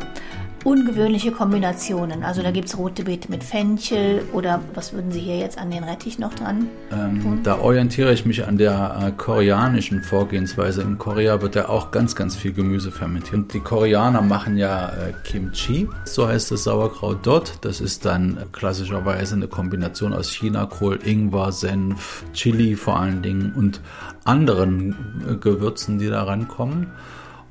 ungewöhnliche 0.64 1.32
Kombinationen. 1.32 2.24
Also 2.24 2.42
da 2.42 2.52
gibt 2.52 2.68
es 2.68 2.78
rote 2.78 3.04
Beete 3.04 3.30
mit 3.30 3.44
Fenchel 3.44 4.24
oder 4.32 4.62
was 4.74 4.94
würden 4.94 5.12
Sie 5.12 5.20
hier 5.20 5.38
jetzt 5.38 5.58
an 5.58 5.72
den 5.72 5.84
Rettich 5.84 6.20
noch 6.20 6.34
dran 6.34 6.68
ähm, 6.92 7.40
Da 7.44 7.60
orientiere 7.60 8.14
ich 8.14 8.26
mich 8.26 8.46
an 8.46 8.58
der 8.58 8.98
äh, 9.02 9.12
koreanischen 9.12 10.02
Vorgehensweise. 10.02 10.82
In 10.82 10.98
Korea 10.98 11.42
wird 11.42 11.56
ja 11.56 11.70
auch 11.70 11.92
ganz, 11.92 12.16
ganz 12.16 12.36
viel 12.36 12.54
Gemüse 12.54 12.92
fermentiert. 12.92 13.34
Und 13.34 13.54
die 13.54 13.60
Koreaner 13.60 14.22
machen 14.22 14.58
ja 14.58 14.90
äh, 14.90 15.14
Kimchi, 15.24 15.90
so 16.06 16.28
heißt 16.28 16.52
das 16.52 16.64
Sauerkraut 16.64 17.20
dort. 17.24 17.66
Das 17.66 17.82
ist 17.82 18.06
dann 18.06 18.38
klassischerweise 18.52 19.36
eine 19.36 19.48
Kombination 19.48 20.14
aus 20.14 20.30
Chinakohl, 20.30 21.00
Ingwer, 21.04 21.52
Senf, 21.52 22.24
Chili 22.34 22.76
vor 22.76 23.00
allen 23.00 23.22
Dingen 23.22 23.54
und 23.56 23.82
anderen 24.24 24.96
äh, 25.30 25.36
Gewürzen, 25.36 26.00
die 26.00 26.08
da 26.08 26.24
rankommen. 26.24 26.88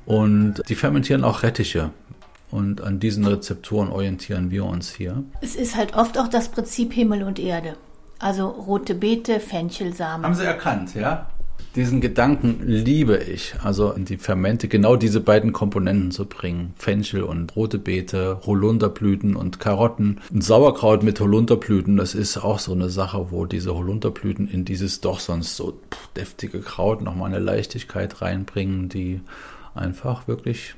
Und 0.05 0.61
die 0.67 0.75
fermentieren 0.75 1.23
auch 1.23 1.43
Rettiche. 1.43 1.91
Und 2.53 2.81
an 2.81 2.99
diesen 2.99 3.25
Rezeptoren 3.25 3.89
orientieren 3.89 4.51
wir 4.51 4.65
uns 4.65 4.93
hier. 4.93 5.23
Es 5.41 5.55
ist 5.55 5.75
halt 5.75 5.95
oft 5.95 6.19
auch 6.19 6.27
das 6.27 6.49
Prinzip 6.49 6.93
Himmel 6.93 7.23
und 7.23 7.39
Erde. 7.39 7.77
Also 8.19 8.47
rote 8.47 8.93
Beete, 8.93 9.39
Fenchelsamen. 9.39 10.23
Haben 10.23 10.35
Sie 10.35 10.45
erkannt, 10.45 10.93
ja? 10.93 11.27
Diesen 11.75 11.99
Gedanken 11.99 12.59
liebe 12.61 13.17
ich, 13.17 13.55
also 13.63 13.91
in 13.91 14.05
die 14.05 14.17
Fermente 14.17 14.67
genau 14.67 14.97
diese 14.97 15.19
beiden 15.19 15.51
Komponenten 15.51 16.11
zu 16.11 16.25
bringen. 16.25 16.75
Fenchel 16.75 17.23
und 17.23 17.55
rote 17.55 17.79
Beete, 17.79 18.41
Holunderblüten 18.45 19.35
und 19.35 19.59
Karotten. 19.59 20.21
Ein 20.31 20.41
Sauerkraut 20.41 21.01
mit 21.01 21.19
Holunderblüten, 21.19 21.97
das 21.97 22.13
ist 22.13 22.37
auch 22.37 22.59
so 22.59 22.73
eine 22.73 22.89
Sache, 22.89 23.31
wo 23.31 23.47
diese 23.47 23.73
Holunderblüten 23.73 24.47
in 24.47 24.63
dieses 24.63 25.01
doch 25.01 25.19
sonst 25.19 25.55
so 25.55 25.79
deftige 26.15 26.59
Kraut 26.59 27.01
nochmal 27.01 27.33
eine 27.33 27.43
Leichtigkeit 27.43 28.21
reinbringen, 28.21 28.89
die 28.89 29.21
einfach 29.73 30.27
wirklich 30.27 30.75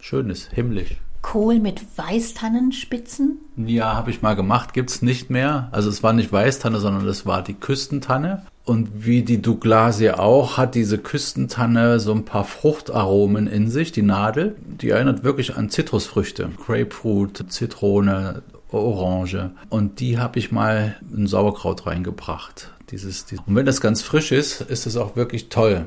schön 0.00 0.28
ist, 0.28 0.52
himmlisch. 0.52 0.98
Kohl 1.24 1.58
mit 1.58 1.80
Weißtannenspitzen? 1.96 3.38
Ja, 3.56 3.94
habe 3.94 4.10
ich 4.10 4.20
mal 4.20 4.36
gemacht, 4.36 4.74
gibt's 4.74 5.00
nicht 5.00 5.30
mehr. 5.30 5.68
Also 5.72 5.88
es 5.88 6.02
war 6.02 6.12
nicht 6.12 6.30
Weißtanne, 6.30 6.78
sondern 6.80 7.08
es 7.08 7.24
war 7.24 7.42
die 7.42 7.54
Küstentanne. 7.54 8.42
Und 8.66 9.06
wie 9.06 9.22
die 9.22 9.40
Douglasie 9.40 10.10
auch, 10.10 10.58
hat 10.58 10.74
diese 10.74 10.98
Küstentanne 10.98 11.98
so 11.98 12.12
ein 12.12 12.26
paar 12.26 12.44
Fruchtaromen 12.44 13.46
in 13.46 13.70
sich, 13.70 13.90
die 13.90 14.02
Nadel. 14.02 14.54
Die 14.66 14.90
erinnert 14.90 15.24
wirklich 15.24 15.56
an 15.56 15.70
Zitrusfrüchte. 15.70 16.50
Grapefruit, 16.64 17.50
Zitrone, 17.50 18.42
Orange. 18.70 19.50
Und 19.70 20.00
die 20.00 20.18
habe 20.18 20.38
ich 20.38 20.52
mal 20.52 20.96
in 21.16 21.26
Sauerkraut 21.26 21.86
reingebracht. 21.86 22.70
Dieses, 22.90 23.24
und 23.46 23.56
wenn 23.56 23.64
das 23.64 23.80
ganz 23.80 24.02
frisch 24.02 24.30
ist, 24.30 24.60
ist 24.60 24.86
es 24.86 24.98
auch 24.98 25.16
wirklich 25.16 25.48
toll. 25.48 25.86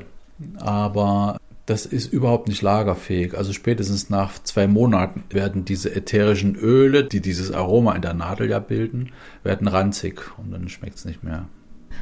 Aber 0.56 1.38
das 1.68 1.84
ist 1.84 2.10
überhaupt 2.10 2.48
nicht 2.48 2.62
lagerfähig. 2.62 3.36
Also 3.36 3.52
spätestens 3.52 4.08
nach 4.08 4.42
zwei 4.42 4.66
Monaten 4.66 5.24
werden 5.28 5.66
diese 5.66 5.94
ätherischen 5.94 6.56
Öle, 6.56 7.04
die 7.04 7.20
dieses 7.20 7.52
Aroma 7.52 7.94
in 7.94 8.00
der 8.00 8.14
Nadel 8.14 8.48
ja 8.48 8.58
bilden, 8.58 9.12
werden 9.42 9.68
ranzig 9.68 10.22
und 10.38 10.50
dann 10.50 10.70
schmeckt 10.70 10.96
es 10.96 11.04
nicht 11.04 11.22
mehr. 11.22 11.46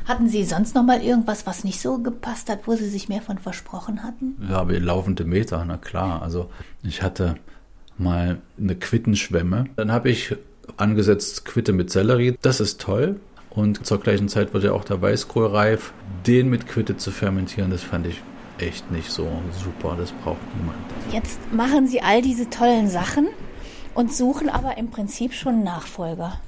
Hatten 0.04 0.28
Sie 0.28 0.44
sonst 0.44 0.76
noch 0.76 0.84
mal 0.84 1.02
irgendwas, 1.02 1.48
was 1.48 1.64
nicht 1.64 1.80
so 1.80 1.98
gepasst 1.98 2.48
hat, 2.48 2.68
wo 2.68 2.76
Sie 2.76 2.88
sich 2.88 3.08
mehr 3.08 3.22
von 3.22 3.38
versprochen 3.38 4.04
hatten? 4.04 4.36
Ja, 4.48 4.68
wie 4.68 4.76
laufende 4.76 5.24
Meter, 5.24 5.64
na 5.66 5.78
klar. 5.78 6.22
Also 6.22 6.48
ich 6.84 7.02
hatte 7.02 7.34
mal 7.98 8.38
eine 8.56 8.76
Quittenschwemme. 8.76 9.64
Dann 9.74 9.90
habe 9.90 10.10
ich 10.10 10.36
angesetzt 10.76 11.44
Quitte 11.44 11.72
mit 11.72 11.90
Sellerie. 11.90 12.38
Das 12.40 12.60
ist 12.60 12.80
toll. 12.80 13.18
Und 13.50 13.84
zur 13.84 13.98
gleichen 13.98 14.28
Zeit 14.28 14.54
wird 14.54 14.62
ja 14.62 14.72
auch 14.72 14.84
der 14.84 15.02
Weißkohl 15.02 15.46
reif. 15.46 15.92
Den 16.24 16.50
mit 16.50 16.68
Quitte 16.68 16.96
zu 16.96 17.10
fermentieren, 17.10 17.70
das 17.72 17.82
fand 17.82 18.06
ich 18.06 18.22
echt 18.58 18.90
nicht 18.90 19.10
so 19.10 19.28
super. 19.62 19.96
Das 19.98 20.12
braucht 20.12 20.40
niemand. 20.56 20.78
Jetzt 21.12 21.38
machen 21.52 21.86
Sie 21.86 22.00
all 22.00 22.22
diese 22.22 22.48
tollen 22.50 22.88
Sachen 22.88 23.28
und 23.94 24.12
suchen 24.12 24.48
aber 24.48 24.76
im 24.78 24.90
Prinzip 24.90 25.32
schon 25.32 25.62
Nachfolger. 25.62 26.40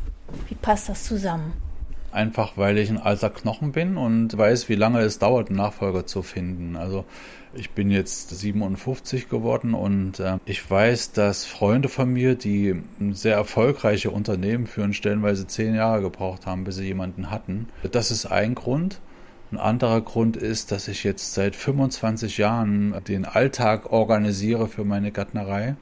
Wie 0.49 0.55
passt 0.55 0.89
das 0.89 1.05
zusammen? 1.05 1.53
Einfach 2.11 2.53
weil 2.57 2.79
ich 2.79 2.89
ein 2.89 2.99
alter 2.99 3.31
Knochen 3.31 3.73
bin 3.73 3.97
und 3.97 4.37
weiß, 4.37 4.69
wie 4.69 4.75
lange 4.75 5.01
es 5.01 5.19
dauert, 5.19 5.49
einen 5.49 5.59
Nachfolger 5.59 6.07
zu 6.07 6.23
finden. 6.23 6.77
Also 6.77 7.05
ich 7.55 7.71
bin 7.71 7.91
jetzt 7.91 8.31
57 8.31 9.29
geworden 9.29 9.75
und 9.75 10.21
äh, 10.21 10.39
ich 10.45 10.69
weiß, 10.71 11.13
dass 11.13 11.45
Freunde 11.45 11.89
von 11.89 12.11
mir, 12.11 12.35
die 12.35 12.83
sehr 13.13 13.37
erfolgreiche 13.37 14.11
Unternehmen 14.11 14.67
führen, 14.67 14.93
stellenweise 14.93 15.47
zehn 15.47 15.75
Jahre 15.75 16.03
gebraucht 16.03 16.47
haben, 16.47 16.65
bis 16.65 16.77
sie 16.77 16.87
jemanden 16.87 17.31
hatten. 17.31 17.69
Das 17.91 18.11
ist 18.11 18.27
ein 18.27 18.55
Grund. 18.55 19.01
Ein 19.51 19.59
anderer 19.59 20.03
Grund 20.03 20.37
ist, 20.37 20.73
dass 20.73 20.89
ich 20.89 21.05
jetzt 21.05 21.33
seit 21.33 21.57
25 21.57 22.37
Jahren 22.37 22.95
den 23.09 23.25
Alltag 23.25 23.91
organisiere 23.91 24.69
für 24.69 24.85
meine 24.85 25.11
Gärtnerei. 25.11 25.77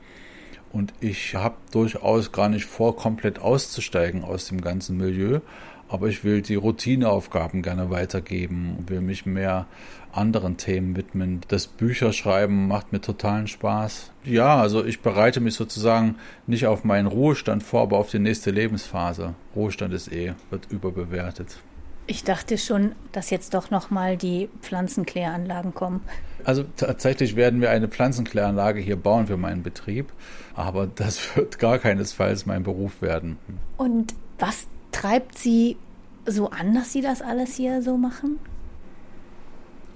Und 0.72 0.94
ich 1.00 1.34
habe 1.34 1.56
durchaus 1.72 2.30
gar 2.30 2.48
nicht 2.48 2.66
vor, 2.66 2.94
komplett 2.94 3.40
auszusteigen 3.40 4.22
aus 4.22 4.46
dem 4.46 4.60
ganzen 4.60 4.96
Milieu. 4.96 5.40
Aber 5.88 6.06
ich 6.06 6.22
will 6.22 6.42
die 6.42 6.54
Routineaufgaben 6.54 7.62
gerne 7.62 7.90
weitergeben 7.90 8.76
und 8.78 8.88
will 8.88 9.00
mich 9.00 9.26
mehr 9.26 9.66
anderen 10.12 10.56
Themen 10.56 10.96
widmen. 10.96 11.40
Das 11.48 11.66
Bücherschreiben 11.66 12.68
macht 12.68 12.92
mir 12.92 13.00
totalen 13.00 13.48
Spaß. 13.48 14.12
Ja, 14.24 14.60
also 14.60 14.84
ich 14.84 15.00
bereite 15.00 15.40
mich 15.40 15.54
sozusagen 15.54 16.16
nicht 16.46 16.66
auf 16.66 16.84
meinen 16.84 17.06
Ruhestand 17.06 17.64
vor, 17.64 17.82
aber 17.82 17.98
auf 17.98 18.10
die 18.10 18.20
nächste 18.20 18.52
Lebensphase. 18.52 19.34
Ruhestand 19.56 19.92
ist 19.92 20.12
eh, 20.12 20.34
wird 20.50 20.70
überbewertet. 20.70 21.58
Ich 22.09 22.22
dachte 22.22 22.57
schon, 22.57 22.92
dass 23.11 23.30
jetzt 23.30 23.54
doch 23.54 23.70
nochmal 23.70 24.16
die 24.16 24.48
Pflanzenkläranlagen 24.61 25.74
kommen. 25.74 26.02
Also 26.44 26.64
tatsächlich 26.76 27.34
werden 27.34 27.61
wir 27.61 27.70
eine 27.70 27.88
Pflanzenkläranlage 27.88 28.80
hier 28.80 28.96
bauen 28.96 29.26
für 29.26 29.36
meinen 29.36 29.64
Betrieb, 29.64 30.12
aber 30.54 30.86
das 30.86 31.36
wird 31.36 31.59
gar 31.59 31.78
keinesfalls 31.78 32.46
mein 32.46 32.62
Beruf 32.62 33.02
werden. 33.02 33.38
Und 33.76 34.14
was 34.38 34.68
treibt 34.92 35.36
Sie 35.36 35.76
so 36.26 36.50
an, 36.50 36.74
dass 36.74 36.92
Sie 36.92 37.00
das 37.00 37.22
alles 37.22 37.54
hier 37.57 37.82
so 37.82 37.96
machen? 37.96 38.38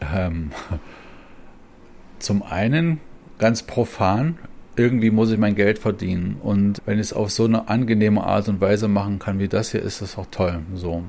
Ähm, 0.01 0.51
zum 2.19 2.43
einen 2.43 3.01
ganz 3.39 3.63
profan, 3.63 4.39
irgendwie 4.81 5.11
muss 5.11 5.31
ich 5.31 5.39
mein 5.39 5.55
Geld 5.55 5.79
verdienen. 5.79 6.37
Und 6.43 6.81
wenn 6.87 6.99
ich 6.99 7.07
es 7.07 7.13
auf 7.13 7.31
so 7.31 7.45
eine 7.45 7.69
angenehme 7.69 8.25
Art 8.25 8.49
und 8.49 8.61
Weise 8.61 8.89
machen 8.89 9.19
kann 9.19 9.39
wie 9.39 9.49
das 9.49 9.73
hier, 9.73 9.83
ist 9.83 10.01
das 10.01 10.17
auch 10.17 10.27
toll. 10.31 10.61
So. 10.75 11.03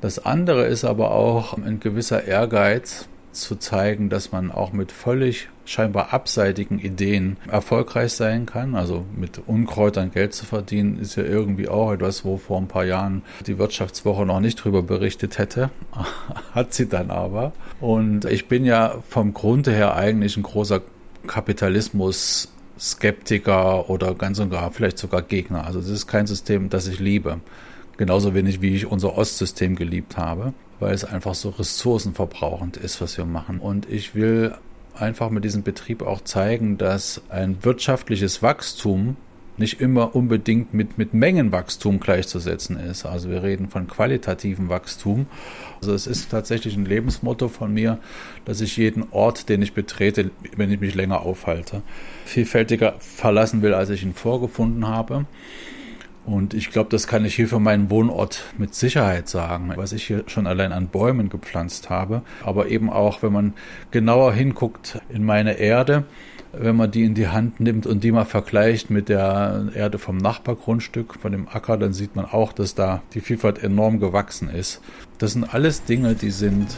Das 0.00 0.24
andere 0.24 0.66
ist 0.66 0.84
aber 0.84 1.10
auch 1.10 1.58
ein 1.58 1.80
gewisser 1.80 2.24
Ehrgeiz, 2.24 3.08
zu 3.32 3.56
zeigen, 3.56 4.08
dass 4.08 4.32
man 4.32 4.50
auch 4.50 4.72
mit 4.72 4.92
völlig 4.92 5.48
scheinbar 5.64 6.12
abseitigen 6.12 6.78
Ideen 6.78 7.36
erfolgreich 7.46 8.12
sein 8.12 8.46
kann. 8.46 8.74
Also 8.74 9.04
mit 9.14 9.40
Unkräutern 9.46 10.10
Geld 10.10 10.34
zu 10.34 10.46
verdienen, 10.46 10.98
ist 10.98 11.16
ja 11.16 11.24
irgendwie 11.24 11.68
auch 11.68 11.92
etwas, 11.92 12.24
wo 12.24 12.36
vor 12.36 12.58
ein 12.58 12.68
paar 12.68 12.84
Jahren 12.84 13.22
die 13.46 13.58
Wirtschaftswoche 13.58 14.26
noch 14.26 14.40
nicht 14.40 14.56
drüber 14.56 14.82
berichtet 14.82 15.38
hätte. 15.38 15.70
Hat 16.54 16.72
sie 16.74 16.88
dann 16.88 17.10
aber. 17.10 17.52
Und 17.80 18.24
ich 18.24 18.48
bin 18.48 18.64
ja 18.64 18.96
vom 19.08 19.34
Grunde 19.34 19.72
her 19.72 19.94
eigentlich 19.94 20.36
ein 20.36 20.42
großer 20.42 20.80
Kapitalismus 21.26 22.48
Skeptiker 22.78 23.90
oder 23.90 24.14
ganz 24.14 24.38
und 24.38 24.50
gar 24.50 24.70
vielleicht 24.70 24.98
sogar 24.98 25.22
Gegner. 25.22 25.66
Also 25.66 25.80
das 25.80 25.88
ist 25.88 26.06
kein 26.06 26.26
System, 26.26 26.70
das 26.70 26.86
ich 26.86 26.98
liebe. 26.98 27.40
Genauso 27.96 28.34
wenig 28.34 28.60
wie 28.60 28.74
ich 28.74 28.86
unser 28.86 29.16
Ostsystem 29.16 29.74
geliebt 29.74 30.16
habe 30.16 30.52
weil 30.80 30.94
es 30.94 31.04
einfach 31.04 31.34
so 31.34 31.50
ressourcenverbrauchend 31.50 32.76
ist, 32.76 33.00
was 33.00 33.18
wir 33.18 33.24
machen. 33.24 33.58
Und 33.58 33.88
ich 33.88 34.14
will 34.14 34.54
einfach 34.94 35.30
mit 35.30 35.44
diesem 35.44 35.62
Betrieb 35.62 36.02
auch 36.02 36.22
zeigen, 36.22 36.78
dass 36.78 37.22
ein 37.28 37.64
wirtschaftliches 37.64 38.42
Wachstum 38.42 39.16
nicht 39.58 39.80
immer 39.80 40.14
unbedingt 40.14 40.74
mit, 40.74 40.98
mit 40.98 41.14
Mengenwachstum 41.14 42.00
gleichzusetzen 42.00 42.78
ist. 42.78 43.06
Also 43.06 43.30
wir 43.30 43.42
reden 43.42 43.68
von 43.68 43.86
qualitativem 43.86 44.68
Wachstum. 44.68 45.26
Also 45.80 45.94
es 45.94 46.06
ist 46.06 46.30
tatsächlich 46.30 46.76
ein 46.76 46.84
Lebensmotto 46.84 47.48
von 47.48 47.72
mir, 47.72 47.98
dass 48.44 48.60
ich 48.60 48.76
jeden 48.76 49.04
Ort, 49.10 49.48
den 49.48 49.62
ich 49.62 49.74
betrete, 49.74 50.30
wenn 50.56 50.70
ich 50.70 50.80
mich 50.80 50.94
länger 50.94 51.20
aufhalte, 51.22 51.82
vielfältiger 52.24 52.94
verlassen 52.98 53.62
will, 53.62 53.74
als 53.74 53.90
ich 53.90 54.02
ihn 54.02 54.14
vorgefunden 54.14 54.86
habe. 54.86 55.26
Und 56.28 56.52
ich 56.52 56.70
glaube, 56.70 56.90
das 56.90 57.06
kann 57.06 57.24
ich 57.24 57.34
hier 57.34 57.48
für 57.48 57.58
meinen 57.58 57.88
Wohnort 57.88 58.44
mit 58.58 58.74
Sicherheit 58.74 59.30
sagen, 59.30 59.72
was 59.76 59.92
ich 59.92 60.06
hier 60.06 60.24
schon 60.26 60.46
allein 60.46 60.72
an 60.72 60.88
Bäumen 60.88 61.30
gepflanzt 61.30 61.88
habe. 61.88 62.20
Aber 62.44 62.68
eben 62.68 62.90
auch, 62.90 63.22
wenn 63.22 63.32
man 63.32 63.54
genauer 63.92 64.34
hinguckt 64.34 65.00
in 65.08 65.24
meine 65.24 65.54
Erde, 65.54 66.04
wenn 66.52 66.76
man 66.76 66.90
die 66.90 67.04
in 67.04 67.14
die 67.14 67.28
Hand 67.28 67.60
nimmt 67.60 67.86
und 67.86 68.04
die 68.04 68.12
mal 68.12 68.26
vergleicht 68.26 68.90
mit 68.90 69.08
der 69.08 69.68
Erde 69.74 69.98
vom 69.98 70.18
Nachbargrundstück, 70.18 71.14
von 71.14 71.32
dem 71.32 71.48
Acker, 71.48 71.78
dann 71.78 71.94
sieht 71.94 72.14
man 72.14 72.26
auch, 72.26 72.52
dass 72.52 72.74
da 72.74 73.00
die 73.14 73.20
Vielfalt 73.22 73.62
enorm 73.62 73.98
gewachsen 73.98 74.50
ist. 74.50 74.82
Das 75.16 75.32
sind 75.32 75.54
alles 75.54 75.84
Dinge, 75.84 76.14
die 76.14 76.30
sind 76.30 76.76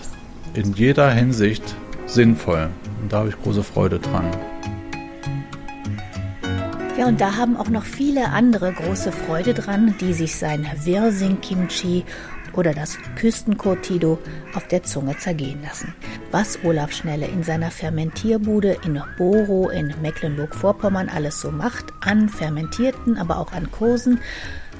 in 0.54 0.74
jeder 0.74 1.10
Hinsicht 1.10 1.74
sinnvoll. 2.06 2.68
Und 3.02 3.12
da 3.12 3.18
habe 3.18 3.30
ich 3.30 3.42
große 3.42 3.64
Freude 3.64 3.98
dran. 3.98 4.30
Ja, 7.00 7.06
und 7.06 7.18
da 7.18 7.38
haben 7.38 7.56
auch 7.56 7.70
noch 7.70 7.84
viele 7.84 8.28
andere 8.28 8.74
große 8.74 9.10
Freude 9.10 9.54
dran, 9.54 9.94
die 10.02 10.12
sich 10.12 10.36
sein 10.36 10.66
Wirsing-Kimchi 10.84 12.04
oder 12.52 12.74
das 12.74 12.98
Küstenkurtido 13.16 14.18
auf 14.54 14.68
der 14.68 14.82
Zunge 14.82 15.16
zergehen 15.16 15.62
lassen. 15.62 15.94
Was 16.30 16.62
Olaf 16.62 16.92
Schnelle 16.92 17.26
in 17.26 17.42
seiner 17.42 17.70
Fermentierbude 17.70 18.76
in 18.84 19.02
Boro 19.16 19.70
in 19.70 19.94
Mecklenburg-Vorpommern 20.02 21.08
alles 21.08 21.40
so 21.40 21.50
macht, 21.50 21.86
an 22.02 22.28
fermentierten, 22.28 23.16
aber 23.16 23.38
auch 23.38 23.52
an 23.52 23.70
Kursen, 23.70 24.20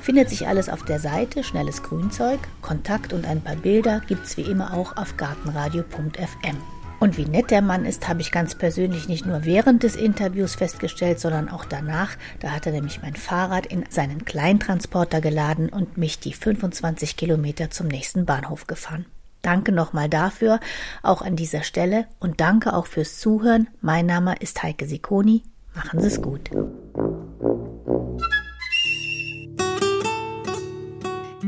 findet 0.02 0.28
sich 0.28 0.46
alles 0.46 0.68
auf 0.68 0.84
der 0.84 0.98
Seite 0.98 1.42
Schnelles 1.42 1.82
Grünzeug. 1.82 2.40
Kontakt 2.60 3.14
und 3.14 3.26
ein 3.26 3.40
paar 3.40 3.56
Bilder 3.56 4.02
gibt's 4.06 4.36
wie 4.36 4.42
immer 4.42 4.74
auch 4.74 4.94
auf 4.98 5.16
gartenradio.fm. 5.16 6.79
Und 7.00 7.16
wie 7.16 7.24
nett 7.24 7.50
der 7.50 7.62
Mann 7.62 7.86
ist, 7.86 8.08
habe 8.08 8.20
ich 8.20 8.30
ganz 8.30 8.54
persönlich 8.54 9.08
nicht 9.08 9.24
nur 9.24 9.46
während 9.46 9.82
des 9.82 9.96
Interviews 9.96 10.54
festgestellt, 10.54 11.18
sondern 11.18 11.48
auch 11.48 11.64
danach. 11.64 12.10
Da 12.40 12.50
hat 12.50 12.66
er 12.66 12.72
nämlich 12.72 13.00
mein 13.00 13.16
Fahrrad 13.16 13.64
in 13.64 13.84
seinen 13.88 14.26
Kleintransporter 14.26 15.22
geladen 15.22 15.70
und 15.70 15.96
mich 15.96 16.20
die 16.20 16.34
25 16.34 17.16
Kilometer 17.16 17.70
zum 17.70 17.88
nächsten 17.88 18.26
Bahnhof 18.26 18.66
gefahren. 18.66 19.06
Danke 19.40 19.72
nochmal 19.72 20.10
dafür, 20.10 20.60
auch 21.02 21.22
an 21.22 21.34
dieser 21.34 21.62
Stelle 21.62 22.04
und 22.20 22.42
danke 22.42 22.74
auch 22.74 22.86
fürs 22.86 23.18
Zuhören. 23.18 23.68
Mein 23.80 24.04
Name 24.04 24.36
ist 24.38 24.62
Heike 24.62 24.86
Sikoni. 24.86 25.42
Machen 25.74 26.00
Sie 26.00 26.08
es 26.08 26.20
gut. 26.20 26.50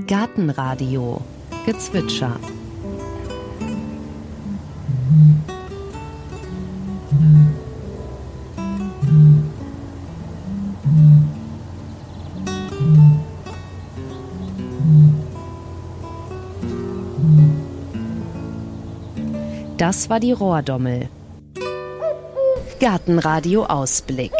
Gartenradio 0.06 1.20
Gezwitscher 1.66 2.40
das 19.82 20.08
war 20.08 20.20
die 20.20 20.30
Rohrdommel. 20.32 21.08
Gartenradio 22.80 23.64
Ausblick. 23.64 24.32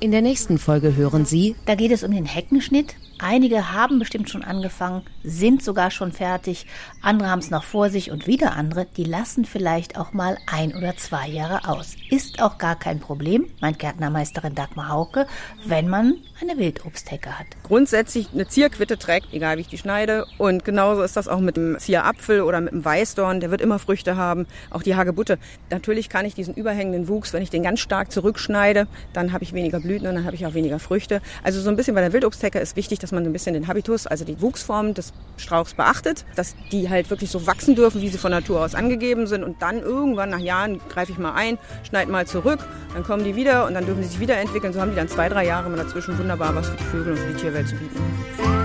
In 0.00 0.12
der 0.12 0.22
nächsten 0.22 0.58
Folge 0.58 0.96
hören 0.96 1.24
Sie, 1.24 1.56
Da 1.66 1.74
geht 1.74 1.92
es 1.92 2.04
um 2.04 2.12
den 2.12 2.26
Heckenschnitt. 2.26 2.94
Einige 3.20 3.72
haben 3.72 3.98
bestimmt 3.98 4.30
schon 4.30 4.44
angefangen, 4.44 5.02
sind 5.24 5.62
sogar 5.62 5.90
schon 5.90 6.12
fertig. 6.12 6.66
Andere 7.02 7.30
haben 7.30 7.40
es 7.40 7.50
noch 7.50 7.64
vor 7.64 7.90
sich 7.90 8.10
und 8.12 8.26
wieder 8.26 8.52
andere, 8.52 8.86
die 8.96 9.04
lassen 9.04 9.44
vielleicht 9.44 9.98
auch 9.98 10.12
mal 10.12 10.38
ein 10.46 10.74
oder 10.74 10.96
zwei 10.96 11.28
Jahre 11.28 11.68
aus. 11.68 11.96
Ist 12.10 12.40
auch 12.40 12.58
gar 12.58 12.76
kein 12.76 13.00
Problem, 13.00 13.50
meint 13.60 13.80
Gärtnermeisterin 13.80 14.54
Dagmar 14.54 14.88
Hauke, 14.88 15.26
wenn 15.64 15.88
man 15.88 16.14
eine 16.40 16.58
Wildobsthecke 16.58 17.38
hat. 17.38 17.57
Grundsätzlich 17.68 18.28
eine 18.34 18.48
Zierquitte 18.48 18.98
trägt, 18.98 19.32
egal 19.32 19.56
wie 19.56 19.60
ich 19.60 19.68
die 19.68 19.78
schneide. 19.78 20.26
Und 20.38 20.64
genauso 20.64 21.02
ist 21.02 21.16
das 21.16 21.28
auch 21.28 21.40
mit 21.40 21.56
dem 21.56 21.78
Zierapfel 21.78 22.40
oder 22.40 22.60
mit 22.60 22.72
dem 22.72 22.84
Weißdorn. 22.84 23.40
Der 23.40 23.50
wird 23.50 23.60
immer 23.60 23.78
Früchte 23.78 24.16
haben. 24.16 24.46
Auch 24.70 24.82
die 24.82 24.96
Hagebutte. 24.96 25.38
Natürlich 25.70 26.08
kann 26.08 26.24
ich 26.24 26.34
diesen 26.34 26.54
überhängenden 26.54 27.08
Wuchs, 27.08 27.32
wenn 27.32 27.42
ich 27.42 27.50
den 27.50 27.62
ganz 27.62 27.80
stark 27.80 28.10
zurückschneide, 28.10 28.86
dann 29.12 29.32
habe 29.32 29.44
ich 29.44 29.52
weniger 29.52 29.80
Blüten 29.80 30.08
und 30.08 30.14
dann 30.14 30.24
habe 30.24 30.34
ich 30.34 30.46
auch 30.46 30.54
weniger 30.54 30.78
Früchte. 30.78 31.20
Also 31.42 31.60
so 31.60 31.68
ein 31.70 31.76
bisschen 31.76 31.94
bei 31.94 32.00
der 32.00 32.12
Wildobsthecke 32.12 32.58
ist 32.58 32.76
wichtig, 32.76 32.98
dass 32.98 33.12
man 33.12 33.24
ein 33.24 33.32
bisschen 33.32 33.54
den 33.54 33.68
Habitus, 33.68 34.06
also 34.06 34.24
die 34.24 34.40
Wuchsform 34.40 34.94
des 34.94 35.12
Strauchs 35.36 35.74
beachtet, 35.74 36.24
dass 36.36 36.54
die 36.72 36.88
halt 36.88 37.10
wirklich 37.10 37.30
so 37.30 37.46
wachsen 37.46 37.74
dürfen, 37.74 38.00
wie 38.00 38.08
sie 38.08 38.18
von 38.18 38.30
Natur 38.30 38.64
aus 38.64 38.74
angegeben 38.74 39.26
sind. 39.26 39.44
Und 39.44 39.60
dann 39.62 39.80
irgendwann 39.80 40.30
nach 40.30 40.38
Jahren 40.38 40.80
greife 40.88 41.12
ich 41.12 41.18
mal 41.18 41.34
ein, 41.34 41.58
schneide 41.88 42.10
mal 42.10 42.26
zurück, 42.26 42.60
dann 42.94 43.04
kommen 43.04 43.24
die 43.24 43.36
wieder 43.36 43.66
und 43.66 43.74
dann 43.74 43.84
dürfen 43.84 44.02
sie 44.02 44.08
sich 44.08 44.20
wieder 44.20 44.36
entwickeln. 44.38 44.72
So 44.72 44.80
haben 44.80 44.90
die 44.90 44.96
dann 44.96 45.08
zwei, 45.08 45.28
drei 45.28 45.44
Jahre 45.44 45.66
immer 45.66 45.76
dazwischen 45.76 46.18
wunderbar 46.18 46.54
was 46.54 46.68
für 46.68 46.76
die 46.76 46.84
Vögel 46.84 47.12
und 47.12 47.18
für 47.18 47.32
die 47.32 47.40
Tierwelt 47.40 47.57
zu 47.64 47.76
bieten. 47.76 48.57